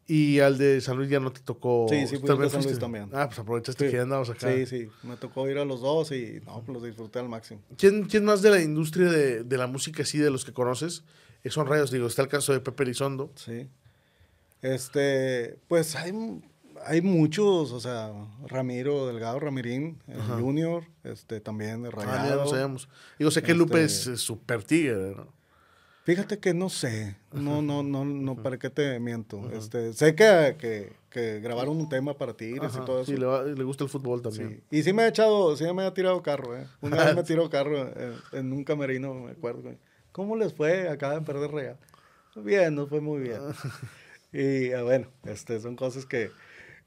Y 0.06 0.40
al 0.40 0.58
de 0.58 0.82
San 0.82 0.98
Luis 0.98 1.08
ya 1.08 1.18
no 1.18 1.32
te 1.32 1.40
tocó. 1.40 1.86
Sí, 1.88 2.06
sí, 2.06 2.18
fui 2.18 2.28
al 2.28 2.38
de 2.38 2.50
San 2.50 2.62
Luis 2.62 2.78
también. 2.78 3.08
Ah, 3.14 3.26
pues 3.26 3.38
aprovechaste 3.38 3.86
Sí. 3.86 3.90
que 3.90 3.96
ya 3.96 4.02
andabas 4.02 4.28
acá. 4.28 4.52
Sí, 4.52 4.66
sí, 4.66 4.88
me 5.02 5.16
tocó 5.16 5.48
ir 5.48 5.56
a 5.56 5.64
los 5.64 5.80
dos 5.80 6.12
y 6.12 6.42
no, 6.44 6.60
pues 6.62 6.74
los 6.74 6.82
disfruté 6.82 7.20
al 7.20 7.28
máximo. 7.30 7.62
¿Quién, 7.78 8.04
quién 8.04 8.22
más 8.26 8.42
de 8.42 8.50
la 8.50 8.60
industria 8.60 9.10
de, 9.10 9.44
de 9.44 9.56
la 9.56 9.66
música 9.66 10.02
así, 10.02 10.18
de 10.18 10.30
los 10.30 10.44
que 10.44 10.52
conoces? 10.52 11.04
Eh, 11.42 11.48
Son 11.50 11.66
rayos, 11.66 11.90
digo, 11.90 12.06
está 12.06 12.20
el 12.20 12.28
caso 12.28 12.52
de 12.52 12.60
Pepe 12.60 12.82
Elizondo. 12.82 13.32
Sí. 13.36 13.66
Este, 14.64 15.58
pues 15.68 15.94
hay, 15.94 16.12
hay 16.86 17.02
muchos, 17.02 17.70
o 17.70 17.80
sea, 17.80 18.12
Ramiro 18.46 19.06
Delgado, 19.06 19.38
Ramirín, 19.38 19.98
el 20.08 20.22
Junior, 20.22 20.84
este, 21.04 21.38
también 21.40 21.82
de 21.82 21.90
Ah, 21.90 21.92
ya 21.98 22.04
Rayado. 22.06 22.44
lo 22.44 22.50
sabemos. 22.50 22.88
Digo, 23.18 23.30
sé 23.30 23.42
que 23.42 23.52
Este- 23.52 23.58
Lupe 23.58 23.84
es 23.84 24.04
súper 24.16 24.64
tigre, 24.64 25.14
¿no? 25.16 25.26
Fíjate 26.04 26.38
que 26.38 26.52
no 26.54 26.68
sé, 26.70 27.16
no, 27.32 27.60
no, 27.62 27.82
no, 27.82 28.04
no, 28.06 28.36
¿para 28.42 28.58
qué 28.58 28.68
te 28.70 28.98
miento? 29.00 29.50
Este, 29.52 29.92
sé 29.94 30.14
que, 30.14 30.54
que, 30.58 30.92
que 31.10 31.40
grabaron 31.40 31.76
un 31.78 31.88
tema 31.88 32.12
para 32.16 32.34
Tigres 32.34 32.72
Ajá, 32.72 32.82
y 32.82 32.84
todo 32.86 33.00
eso. 33.02 33.10
Sí, 33.12 33.16
le, 33.18 33.54
le 33.54 33.64
gusta 33.64 33.84
el 33.84 33.90
fútbol 33.90 34.20
también. 34.22 34.62
Sí. 34.70 34.78
Y 34.78 34.82
sí 34.82 34.92
me 34.94 35.02
ha 35.02 35.08
echado, 35.08 35.56
sí 35.56 35.64
me 35.74 35.82
ha 35.82 35.92
tirado 35.94 36.22
carro, 36.22 36.56
¿eh? 36.58 36.66
Una 36.82 37.04
vez 37.04 37.14
me 37.16 37.22
tiró 37.22 37.48
carro 37.50 37.88
en, 37.98 38.14
en 38.32 38.52
un 38.52 38.64
camerino, 38.64 39.12
me 39.14 39.30
acuerdo. 39.30 39.74
¿Cómo 40.12 40.36
les 40.36 40.52
fue? 40.54 40.88
Acaban 40.90 41.20
de 41.20 41.24
perder 41.26 41.50
Real. 41.50 41.76
Bien, 42.36 42.74
nos 42.74 42.88
fue 42.90 43.00
muy 43.00 43.20
bien. 43.20 43.40
Y 44.34 44.72
ah, 44.72 44.82
bueno, 44.82 45.06
este, 45.24 45.60
son 45.60 45.76
cosas 45.76 46.04
que, 46.06 46.30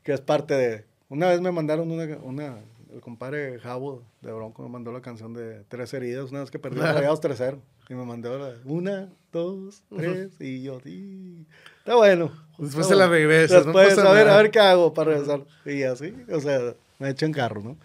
que 0.03 0.13
es 0.13 0.21
parte 0.21 0.53
de... 0.53 0.83
Una 1.09 1.29
vez 1.29 1.39
me 1.41 1.51
mandaron 1.51 1.89
una, 1.91 2.17
una 2.21 2.57
el 2.93 3.01
compadre 3.01 3.59
Javo 3.59 4.03
de 4.21 4.31
Bronco 4.33 4.63
me 4.63 4.69
mandó 4.69 4.91
la 4.91 5.01
canción 5.01 5.33
de 5.33 5.63
Tres 5.69 5.93
Heridas, 5.93 6.31
una 6.31 6.41
vez 6.41 6.51
que 6.51 6.59
perdí 6.59 6.79
Rayados 6.81 7.21
3-0. 7.21 7.59
Y 7.89 7.93
me 7.95 8.03
mandó 8.03 8.37
la, 8.37 8.53
una, 8.65 9.07
dos, 9.31 9.81
tres, 9.95 10.41
y 10.41 10.61
yo, 10.61 10.81
sí, 10.81 11.45
está 11.79 11.95
bueno. 11.95 12.31
Después 12.57 12.73
está 12.73 12.83
se 12.83 12.95
la 12.95 13.07
bueno". 13.07 13.11
regresas, 13.13 13.65
no 13.65 13.71
Después, 13.71 13.95
pasa 13.95 14.09
a 14.09 14.13
ver, 14.13 14.25
nada. 14.25 14.39
a 14.39 14.41
ver 14.41 14.51
qué 14.51 14.59
hago 14.59 14.93
para 14.93 15.11
regresar. 15.11 15.45
Y 15.65 15.83
así, 15.83 16.13
o 16.29 16.41
sea, 16.41 16.73
me 16.99 17.09
echan 17.09 17.31
carro, 17.31 17.61
¿no? 17.61 17.77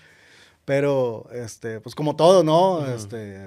Pero, 0.64 1.28
este, 1.32 1.80
pues 1.80 1.94
como 1.94 2.16
todo, 2.16 2.42
¿no? 2.42 2.84
Este, 2.92 3.38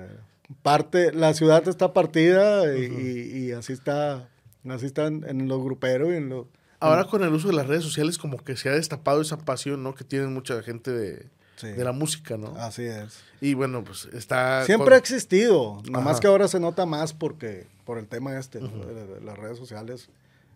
parte, 0.62 1.12
la 1.12 1.34
ciudad 1.34 1.68
está 1.68 1.92
partida 1.94 2.74
y, 2.78 2.86
y- 2.86 3.38
y 3.48 3.52
así 3.52 3.74
está, 3.74 4.30
así 4.74 4.86
está 4.86 5.08
en, 5.08 5.48
lo 5.48 5.64
grupero 5.64 6.14
y 6.14 6.18
en 6.18 6.30
lo... 6.30 6.48
Ahora 6.80 7.06
con 7.06 7.24
el 7.24 7.34
uso 7.34 7.48
de 7.48 7.54
las 7.56 7.68
redes 7.68 7.84
sociales 7.84 8.18
como 8.18 8.38
que 8.38 8.58
se 8.58 8.70
ha 8.70 8.74
destapado 8.74 9.22
esa 9.22 9.38
pasión, 9.38 9.82
¿no? 9.82 9.96
Que 9.96 10.04
tienen 10.04 10.34
mucha 10.34 10.62
gente 10.62 10.92
de, 10.92 11.28
Sí. 11.56 11.68
de 11.68 11.84
la 11.84 11.94
música, 11.94 12.38
¿no? 12.38 12.54
Así 12.58 12.84
es. 12.84 13.24
Y 13.40 13.54
bueno, 13.54 13.84
pues 13.84 14.10
está... 14.12 14.66
Siempre 14.66 14.96
ha 14.96 14.98
existido, 14.98 15.82
nomás 15.90 16.14
Ajá. 16.14 16.20
que 16.20 16.28
ahora 16.28 16.48
se 16.48 16.60
nota 16.60 16.86
más 16.86 17.14
porque, 17.14 17.68
por 17.86 17.98
el 17.98 18.08
tema 18.08 18.38
este, 18.38 18.60
¿no? 18.60 18.68
de, 18.68 19.08
de 19.08 19.22
las 19.22 19.38
redes 19.38 19.58
sociales, 19.58 20.10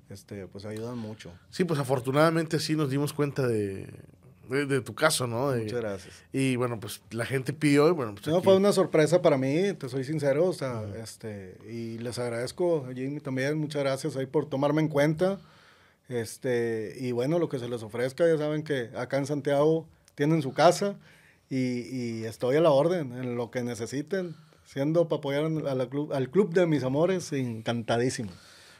este, 0.09 0.45
pues 0.47 0.65
ayudan 0.65 0.97
mucho. 0.97 1.31
Sí, 1.51 1.63
pues 1.63 1.79
afortunadamente 1.79 2.59
sí 2.59 2.75
nos 2.75 2.89
dimos 2.89 3.13
cuenta 3.13 3.47
de, 3.47 3.87
de, 4.49 4.65
de 4.65 4.81
tu 4.81 4.93
caso, 4.95 5.27
¿no? 5.27 5.51
De- 5.51 5.63
Muchas 5.63 5.79
gracias. 5.81 6.13
Y 6.33 6.55
bueno, 6.55 6.79
pues 6.79 7.01
la 7.11 7.25
gente 7.25 7.53
pidió 7.53 7.87
y 7.87 7.91
bueno, 7.91 8.13
pues 8.15 8.27
No, 8.27 8.37
aquí- 8.37 8.43
fue 8.45 8.55
una 8.57 8.71
sorpresa 8.73 9.21
para 9.21 9.37
mí, 9.37 9.73
te 9.73 9.87
soy 9.89 10.03
sincero, 10.03 10.45
o 10.47 10.53
sea, 10.53 10.83
este, 11.01 11.57
y 11.69 11.97
les 11.99 12.17
agradezco 12.19 12.85
Jimmy 12.93 13.19
también, 13.19 13.57
muchas 13.57 13.83
gracias 13.83 14.15
ahí 14.15 14.25
por 14.25 14.47
tomarme 14.49 14.81
en 14.81 14.87
cuenta, 14.89 15.39
este, 16.07 16.95
y 16.99 17.11
bueno, 17.11 17.37
lo 17.39 17.49
que 17.49 17.59
se 17.59 17.69
les 17.69 17.83
ofrezca, 17.83 18.27
ya 18.27 18.37
saben 18.37 18.63
que 18.63 18.89
acá 18.95 19.17
en 19.17 19.25
Santiago 19.27 19.87
tienen 20.15 20.41
su 20.41 20.53
casa, 20.53 20.95
y, 21.51 21.81
y 22.19 22.23
estoy 22.25 22.57
a 22.57 22.61
la 22.61 22.71
orden, 22.71 23.13
en 23.13 23.35
lo 23.35 23.49
que 23.51 23.63
necesiten, 23.63 24.35
siendo 24.65 25.07
para 25.07 25.17
apoyar 25.19 25.45
a 25.45 25.75
la 25.75 25.89
club, 25.89 26.13
al 26.13 26.29
club 26.29 26.53
de 26.53 26.65
mis 26.67 26.83
amores, 26.83 27.31
encantadísimo. 27.33 28.29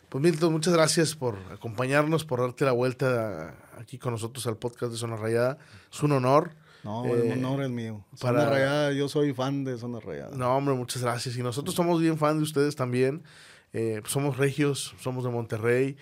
Pues 0.09 0.23
Milton, 0.23 0.51
muchas 0.53 0.73
gracias 0.73 1.15
por 1.15 1.37
acompañarnos, 1.51 2.25
por 2.25 2.41
darte 2.41 2.65
la 2.65 2.71
vuelta 2.71 3.53
aquí 3.77 3.99
con 3.99 4.13
nosotros 4.13 4.45
al 4.47 4.57
podcast 4.57 4.91
de 4.91 4.97
Zona 4.97 5.15
Rayada. 5.15 5.59
Es 5.91 6.01
un 6.01 6.11
honor. 6.13 6.51
No, 6.83 7.05
Eh, 7.05 7.33
el 7.33 7.45
honor 7.45 7.63
es 7.63 7.69
mío. 7.69 8.03
para- 8.19 8.39
Zona 8.39 8.49
Rayada, 8.51 8.91
yo 8.93 9.07
soy 9.07 9.33
fan 9.33 9.63
de 9.63 9.77
Zona 9.77 9.99
Rayada. 9.99 10.35
No, 10.35 10.55
hombre, 10.57 10.73
muchas 10.73 11.03
gracias. 11.03 11.37
Y 11.37 11.43
nosotros 11.43 11.75
somos 11.75 12.01
bien 12.01 12.17
fan 12.17 12.37
de 12.37 12.43
ustedes 12.43 12.75
también. 12.75 13.21
Eh, 13.71 13.97
pues 14.01 14.11
somos 14.11 14.37
regios, 14.37 14.95
somos 14.99 15.23
de 15.23 15.29
Monterrey. 15.29 15.95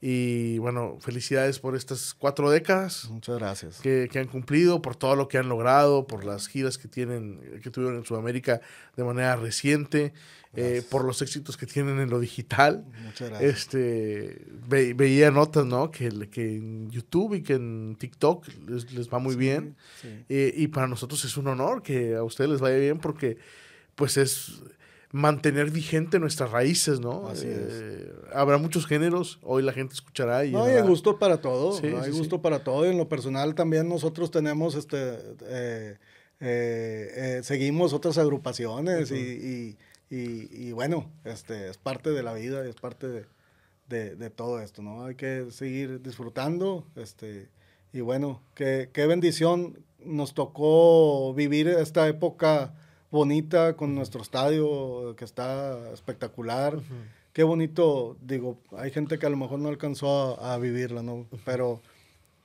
Y 0.00 0.58
bueno, 0.58 0.98
felicidades 1.00 1.58
por 1.58 1.74
estas 1.76 2.12
cuatro 2.12 2.50
décadas 2.50 3.06
Muchas 3.10 3.38
gracias. 3.38 3.80
que, 3.80 4.08
que 4.12 4.18
han 4.18 4.26
cumplido, 4.28 4.82
por 4.82 4.96
todo 4.96 5.16
lo 5.16 5.28
que 5.28 5.38
han 5.38 5.48
logrado, 5.48 6.06
por 6.06 6.24
las 6.24 6.46
giras 6.48 6.76
que 6.76 6.88
tienen, 6.88 7.40
que 7.62 7.70
tuvieron 7.70 7.96
en 7.98 8.04
Sudamérica 8.04 8.60
de 8.96 9.04
manera 9.04 9.36
reciente, 9.36 10.12
eh, 10.56 10.82
por 10.88 11.04
los 11.04 11.20
éxitos 11.22 11.56
que 11.56 11.66
tienen 11.66 11.98
en 12.00 12.10
lo 12.10 12.20
digital. 12.20 12.84
Muchas 13.02 13.30
gracias. 13.30 13.56
Este, 13.58 14.44
ve- 14.68 14.94
veía 14.94 15.30
notas, 15.32 15.64
¿no? 15.66 15.90
Que, 15.90 16.10
que 16.30 16.56
en 16.56 16.90
YouTube 16.90 17.34
y 17.34 17.42
que 17.42 17.54
en 17.54 17.96
TikTok 17.98 18.46
les, 18.68 18.92
les 18.92 19.08
va 19.08 19.18
muy 19.18 19.34
bien. 19.36 19.74
Sí. 20.00 20.08
Eh, 20.28 20.52
y 20.56 20.68
para 20.68 20.86
nosotros 20.86 21.24
es 21.24 21.36
un 21.36 21.48
honor 21.48 21.82
que 21.82 22.14
a 22.14 22.22
ustedes 22.22 22.50
les 22.50 22.60
vaya 22.60 22.76
bien 22.76 22.98
porque, 22.98 23.36
pues, 23.96 24.16
es 24.16 24.62
mantener 25.14 25.70
vigente 25.70 26.18
nuestras 26.18 26.50
raíces, 26.50 26.98
¿no? 26.98 27.28
Así 27.28 27.46
Eh, 27.48 28.12
Habrá 28.32 28.58
muchos 28.58 28.84
géneros, 28.84 29.38
hoy 29.42 29.62
la 29.62 29.72
gente 29.72 29.94
escuchará 29.94 30.44
y... 30.44 30.50
No, 30.50 30.64
hay 30.64 30.82
gusto 30.82 31.20
para 31.20 31.40
todo. 31.40 31.72
Sí, 31.78 31.86
¿no? 31.86 32.00
hay 32.00 32.10
sí, 32.10 32.18
gusto 32.18 32.42
para 32.42 32.64
todo. 32.64 32.84
Y 32.84 32.88
en 32.90 32.98
lo 32.98 33.08
personal 33.08 33.54
también 33.54 33.88
nosotros 33.88 34.32
tenemos, 34.32 34.74
este, 34.74 34.96
eh, 35.46 35.96
eh, 36.40 37.40
seguimos 37.44 37.92
otras 37.92 38.18
agrupaciones 38.18 39.12
y, 39.12 39.14
y- 39.14 39.76
y- 40.10 40.48
y 40.68 40.72
bueno, 40.72 41.12
este, 41.22 41.68
es 41.70 41.78
parte 41.78 42.10
de 42.10 42.22
la 42.24 42.34
vida 42.34 42.66
es 42.66 42.74
parte 42.74 43.06
de, 43.06 43.24
de- 43.88 44.16
de 44.16 44.30
todo 44.30 44.60
esto, 44.60 44.82
¿no? 44.82 45.04
Hay 45.04 45.14
que 45.14 45.46
seguir 45.52 46.02
disfrutando, 46.02 46.88
este, 46.96 47.48
y 47.92 48.00
bueno, 48.00 48.42
qué, 48.56 48.90
qué 48.92 49.06
bendición 49.06 49.78
nos 50.04 50.34
tocó 50.34 51.32
vivir 51.34 51.68
esta 51.68 52.08
época 52.08 52.74
bonita 53.14 53.76
con 53.76 53.94
nuestro 53.94 54.20
estadio 54.20 55.14
que 55.16 55.24
está 55.24 55.90
espectacular. 55.92 56.78
Qué 57.32 57.42
bonito, 57.44 58.16
digo, 58.20 58.58
hay 58.76 58.90
gente 58.90 59.18
que 59.18 59.26
a 59.26 59.30
lo 59.30 59.36
mejor 59.36 59.58
no 59.60 59.68
alcanzó 59.68 60.40
a, 60.42 60.54
a 60.54 60.58
vivirla, 60.58 61.02
¿no? 61.02 61.26
Pero 61.44 61.80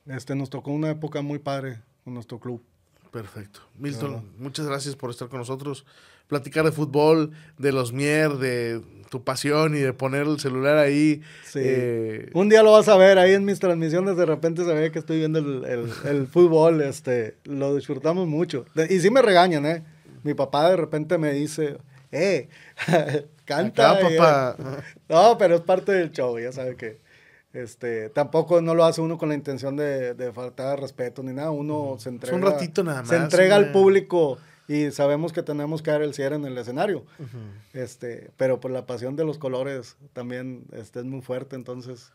este, 0.06 0.34
nos 0.34 0.48
tocó 0.48 0.70
una 0.70 0.90
época 0.90 1.22
muy 1.22 1.38
padre 1.40 1.80
con 2.04 2.14
nuestro 2.14 2.38
club. 2.38 2.62
Perfecto. 3.10 3.60
Milton, 3.78 4.10
Claro. 4.12 4.24
muchas 4.38 4.66
gracias 4.66 4.94
por 4.96 5.10
estar 5.10 5.28
con 5.28 5.40
nosotros. 5.40 5.84
Platicar 6.28 6.64
de 6.64 6.70
fútbol, 6.70 7.32
de 7.58 7.72
los 7.72 7.92
Mier, 7.92 8.34
de 8.34 8.80
tu 9.10 9.24
pasión 9.24 9.74
y 9.74 9.80
de 9.80 9.92
poner 9.92 10.22
el 10.28 10.38
celular 10.38 10.76
ahí. 10.78 11.20
Sí. 11.44 11.58
eh, 11.60 12.30
Un 12.34 12.48
día 12.48 12.62
lo 12.62 12.70
vas 12.70 12.86
a 12.88 12.96
ver, 12.96 13.18
ahí 13.18 13.32
en 13.32 13.44
mis 13.44 13.58
transmisiones 13.58 14.16
de 14.16 14.26
repente 14.26 14.64
se 14.64 14.72
ve 14.72 14.92
que 14.92 15.00
estoy 15.00 15.18
viendo 15.18 15.40
el, 15.40 15.64
el- 15.64 15.90
el 16.08 16.26
fútbol, 16.28 16.80
este, 16.82 17.36
lo 17.44 17.74
disfrutamos 17.74 18.28
mucho. 18.28 18.64
De- 18.76 18.86
y 18.94 19.00
sí 19.00 19.10
me 19.10 19.22
regañan, 19.22 19.66
¿eh? 19.66 19.84
Mi 20.22 20.34
papá 20.34 20.70
de 20.70 20.76
repente 20.76 21.18
me 21.18 21.32
dice, 21.32 21.78
eh, 22.12 22.48
canta. 23.44 23.92
acá, 23.92 24.08
papá. 24.08 24.56
No, 25.08 25.36
pero 25.38 25.56
es 25.56 25.60
parte 25.62 25.92
del 25.92 26.10
show, 26.12 26.38
ya 26.38 26.52
sabe 26.52 26.76
que 26.76 26.98
este, 27.52 28.10
tampoco 28.10 28.60
no 28.60 28.74
lo 28.74 28.84
hace 28.84 29.00
uno 29.00 29.18
con 29.18 29.28
la 29.30 29.34
intención 29.34 29.76
de, 29.76 30.14
de 30.14 30.32
faltar 30.32 30.80
respeto 30.80 31.22
ni 31.22 31.32
nada, 31.32 31.50
uno 31.50 31.96
se 31.98 32.08
entrega. 32.08 32.36
un 32.36 32.42
ratito 32.42 32.84
nada 32.84 33.04
Se 33.04 33.14
más, 33.16 33.24
entrega 33.24 33.56
al 33.56 33.72
público 33.72 34.38
y 34.68 34.92
sabemos 34.92 35.32
que 35.32 35.42
tenemos 35.42 35.82
que 35.82 35.90
dar 35.90 36.02
el 36.02 36.14
cierre 36.14 36.36
en 36.36 36.44
el 36.44 36.56
escenario. 36.56 37.04
este, 37.72 38.30
pero 38.36 38.60
por 38.60 38.70
la 38.70 38.86
pasión 38.86 39.16
de 39.16 39.24
los 39.24 39.36
colores 39.38 39.96
también 40.12 40.64
este, 40.72 41.00
es 41.00 41.04
muy 41.04 41.22
fuerte, 41.22 41.56
entonces 41.56 42.12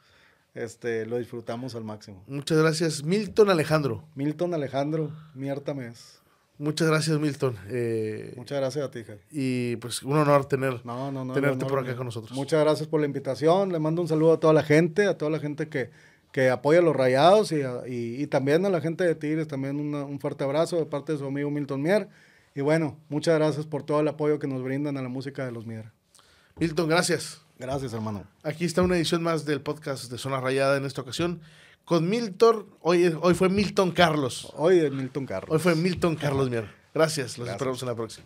este, 0.53 1.06
lo 1.06 1.18
disfrutamos 1.18 1.76
al 1.76 1.84
máximo. 1.84 2.24
Muchas 2.28 2.58
gracias, 2.58 3.03
Milton 3.03 3.49
Alejandro. 3.49 4.06
Milton 4.16 4.53
Alejandro, 4.53 5.12
Mierta 5.34 5.74
Mes. 5.74 6.22
Muchas 6.58 6.88
gracias, 6.88 7.20
Milton. 7.20 7.58
Eh, 7.68 8.34
Muchas 8.38 8.58
gracias 8.60 8.86
a 8.86 8.89
ti, 8.91 9.03
Jai. 9.03 9.18
y 9.32 9.76
pues 9.78 10.01
un 10.03 10.14
honor 10.18 10.45
tener, 10.47 10.80
No, 10.86 11.12
no, 11.12 11.26
no. 11.26 11.34
tenerte 11.34 11.66
por 11.66 11.80
acá 11.80 11.95
con 11.97 12.06
nosotros. 12.06 12.32
Muchas 12.32 12.64
gracias 12.64 12.88
por 12.88 13.01
la 13.01 13.06
invitación. 13.08 13.72
Le 13.74 13.80
mando 13.80 14.01
un 14.01 14.08
saludo 14.08 14.34
a 14.34 14.39
toda 14.39 14.53
la 14.53 14.64
gente, 14.64 15.06
a 15.06 15.18
toda 15.18 15.32
la 15.32 15.39
gente 15.39 15.68
que, 15.68 15.89
que 16.32 16.49
apoya 16.49 16.80
a 16.80 16.82
los 16.82 16.95
rayados 16.95 17.51
y, 17.51 17.62
a- 17.62 17.82
y- 17.88 18.22
y 18.22 18.28
también 18.28 18.66
a 18.66 18.70
la 18.70 18.80
gente 18.80 19.03
de 19.03 19.16
Tigres. 19.16 19.47
También 19.49 19.80
una- 19.80 20.06
un 20.06 20.20
fuerte 20.20 20.43
abrazo 20.45 20.78
de 20.78 20.86
parte 20.86 21.12
de 21.12 21.18
su 21.20 21.26
amigo 21.26 21.51
Milton 21.51 21.82
Mier. 21.82 22.08
Y 22.56 22.62
bueno, 22.62 22.97
muchas 23.10 23.36
gracias 23.36 23.66
por 23.66 23.84
todo 23.84 23.99
el 23.99 24.08
apoyo 24.08 24.39
que 24.39 24.47
nos 24.47 24.64
brindan 24.64 24.95
a 24.97 25.01
la 25.01 25.10
música 25.10 25.45
de 25.45 25.51
los 25.51 25.66
Miera. 25.66 25.91
Milton, 26.58 26.88
gracias. 26.88 27.41
Gracias, 27.60 27.93
hermano. 27.93 28.24
Aquí 28.43 28.64
está 28.66 28.82
una 28.82 28.95
edición 28.95 29.22
más 29.24 29.45
del 29.45 29.60
podcast 29.62 30.10
de 30.10 30.18
Zona 30.18 30.39
Rayada 30.39 30.78
en 30.78 30.86
esta 30.86 31.01
ocasión. 31.01 31.41
Con 31.86 32.09
Milton, 32.09 32.65
hoy, 32.81 33.15
hoy 33.21 33.33
fue 33.36 33.47
Milton 33.47 33.91
Carlos. 33.91 34.51
Hoy 34.55 34.79
es 34.79 34.91
Milton 34.91 35.25
Carlos. 35.27 35.51
Hoy 35.51 35.59
fue 35.59 35.75
Milton 35.75 36.15
Carlos 36.15 36.49
Mier. 36.49 36.67
Gracias, 36.93 37.38
los 37.38 37.45
Gracias. 37.45 37.53
esperamos 37.55 37.81
en 37.83 37.88
la 37.88 37.95
próxima. 37.95 38.25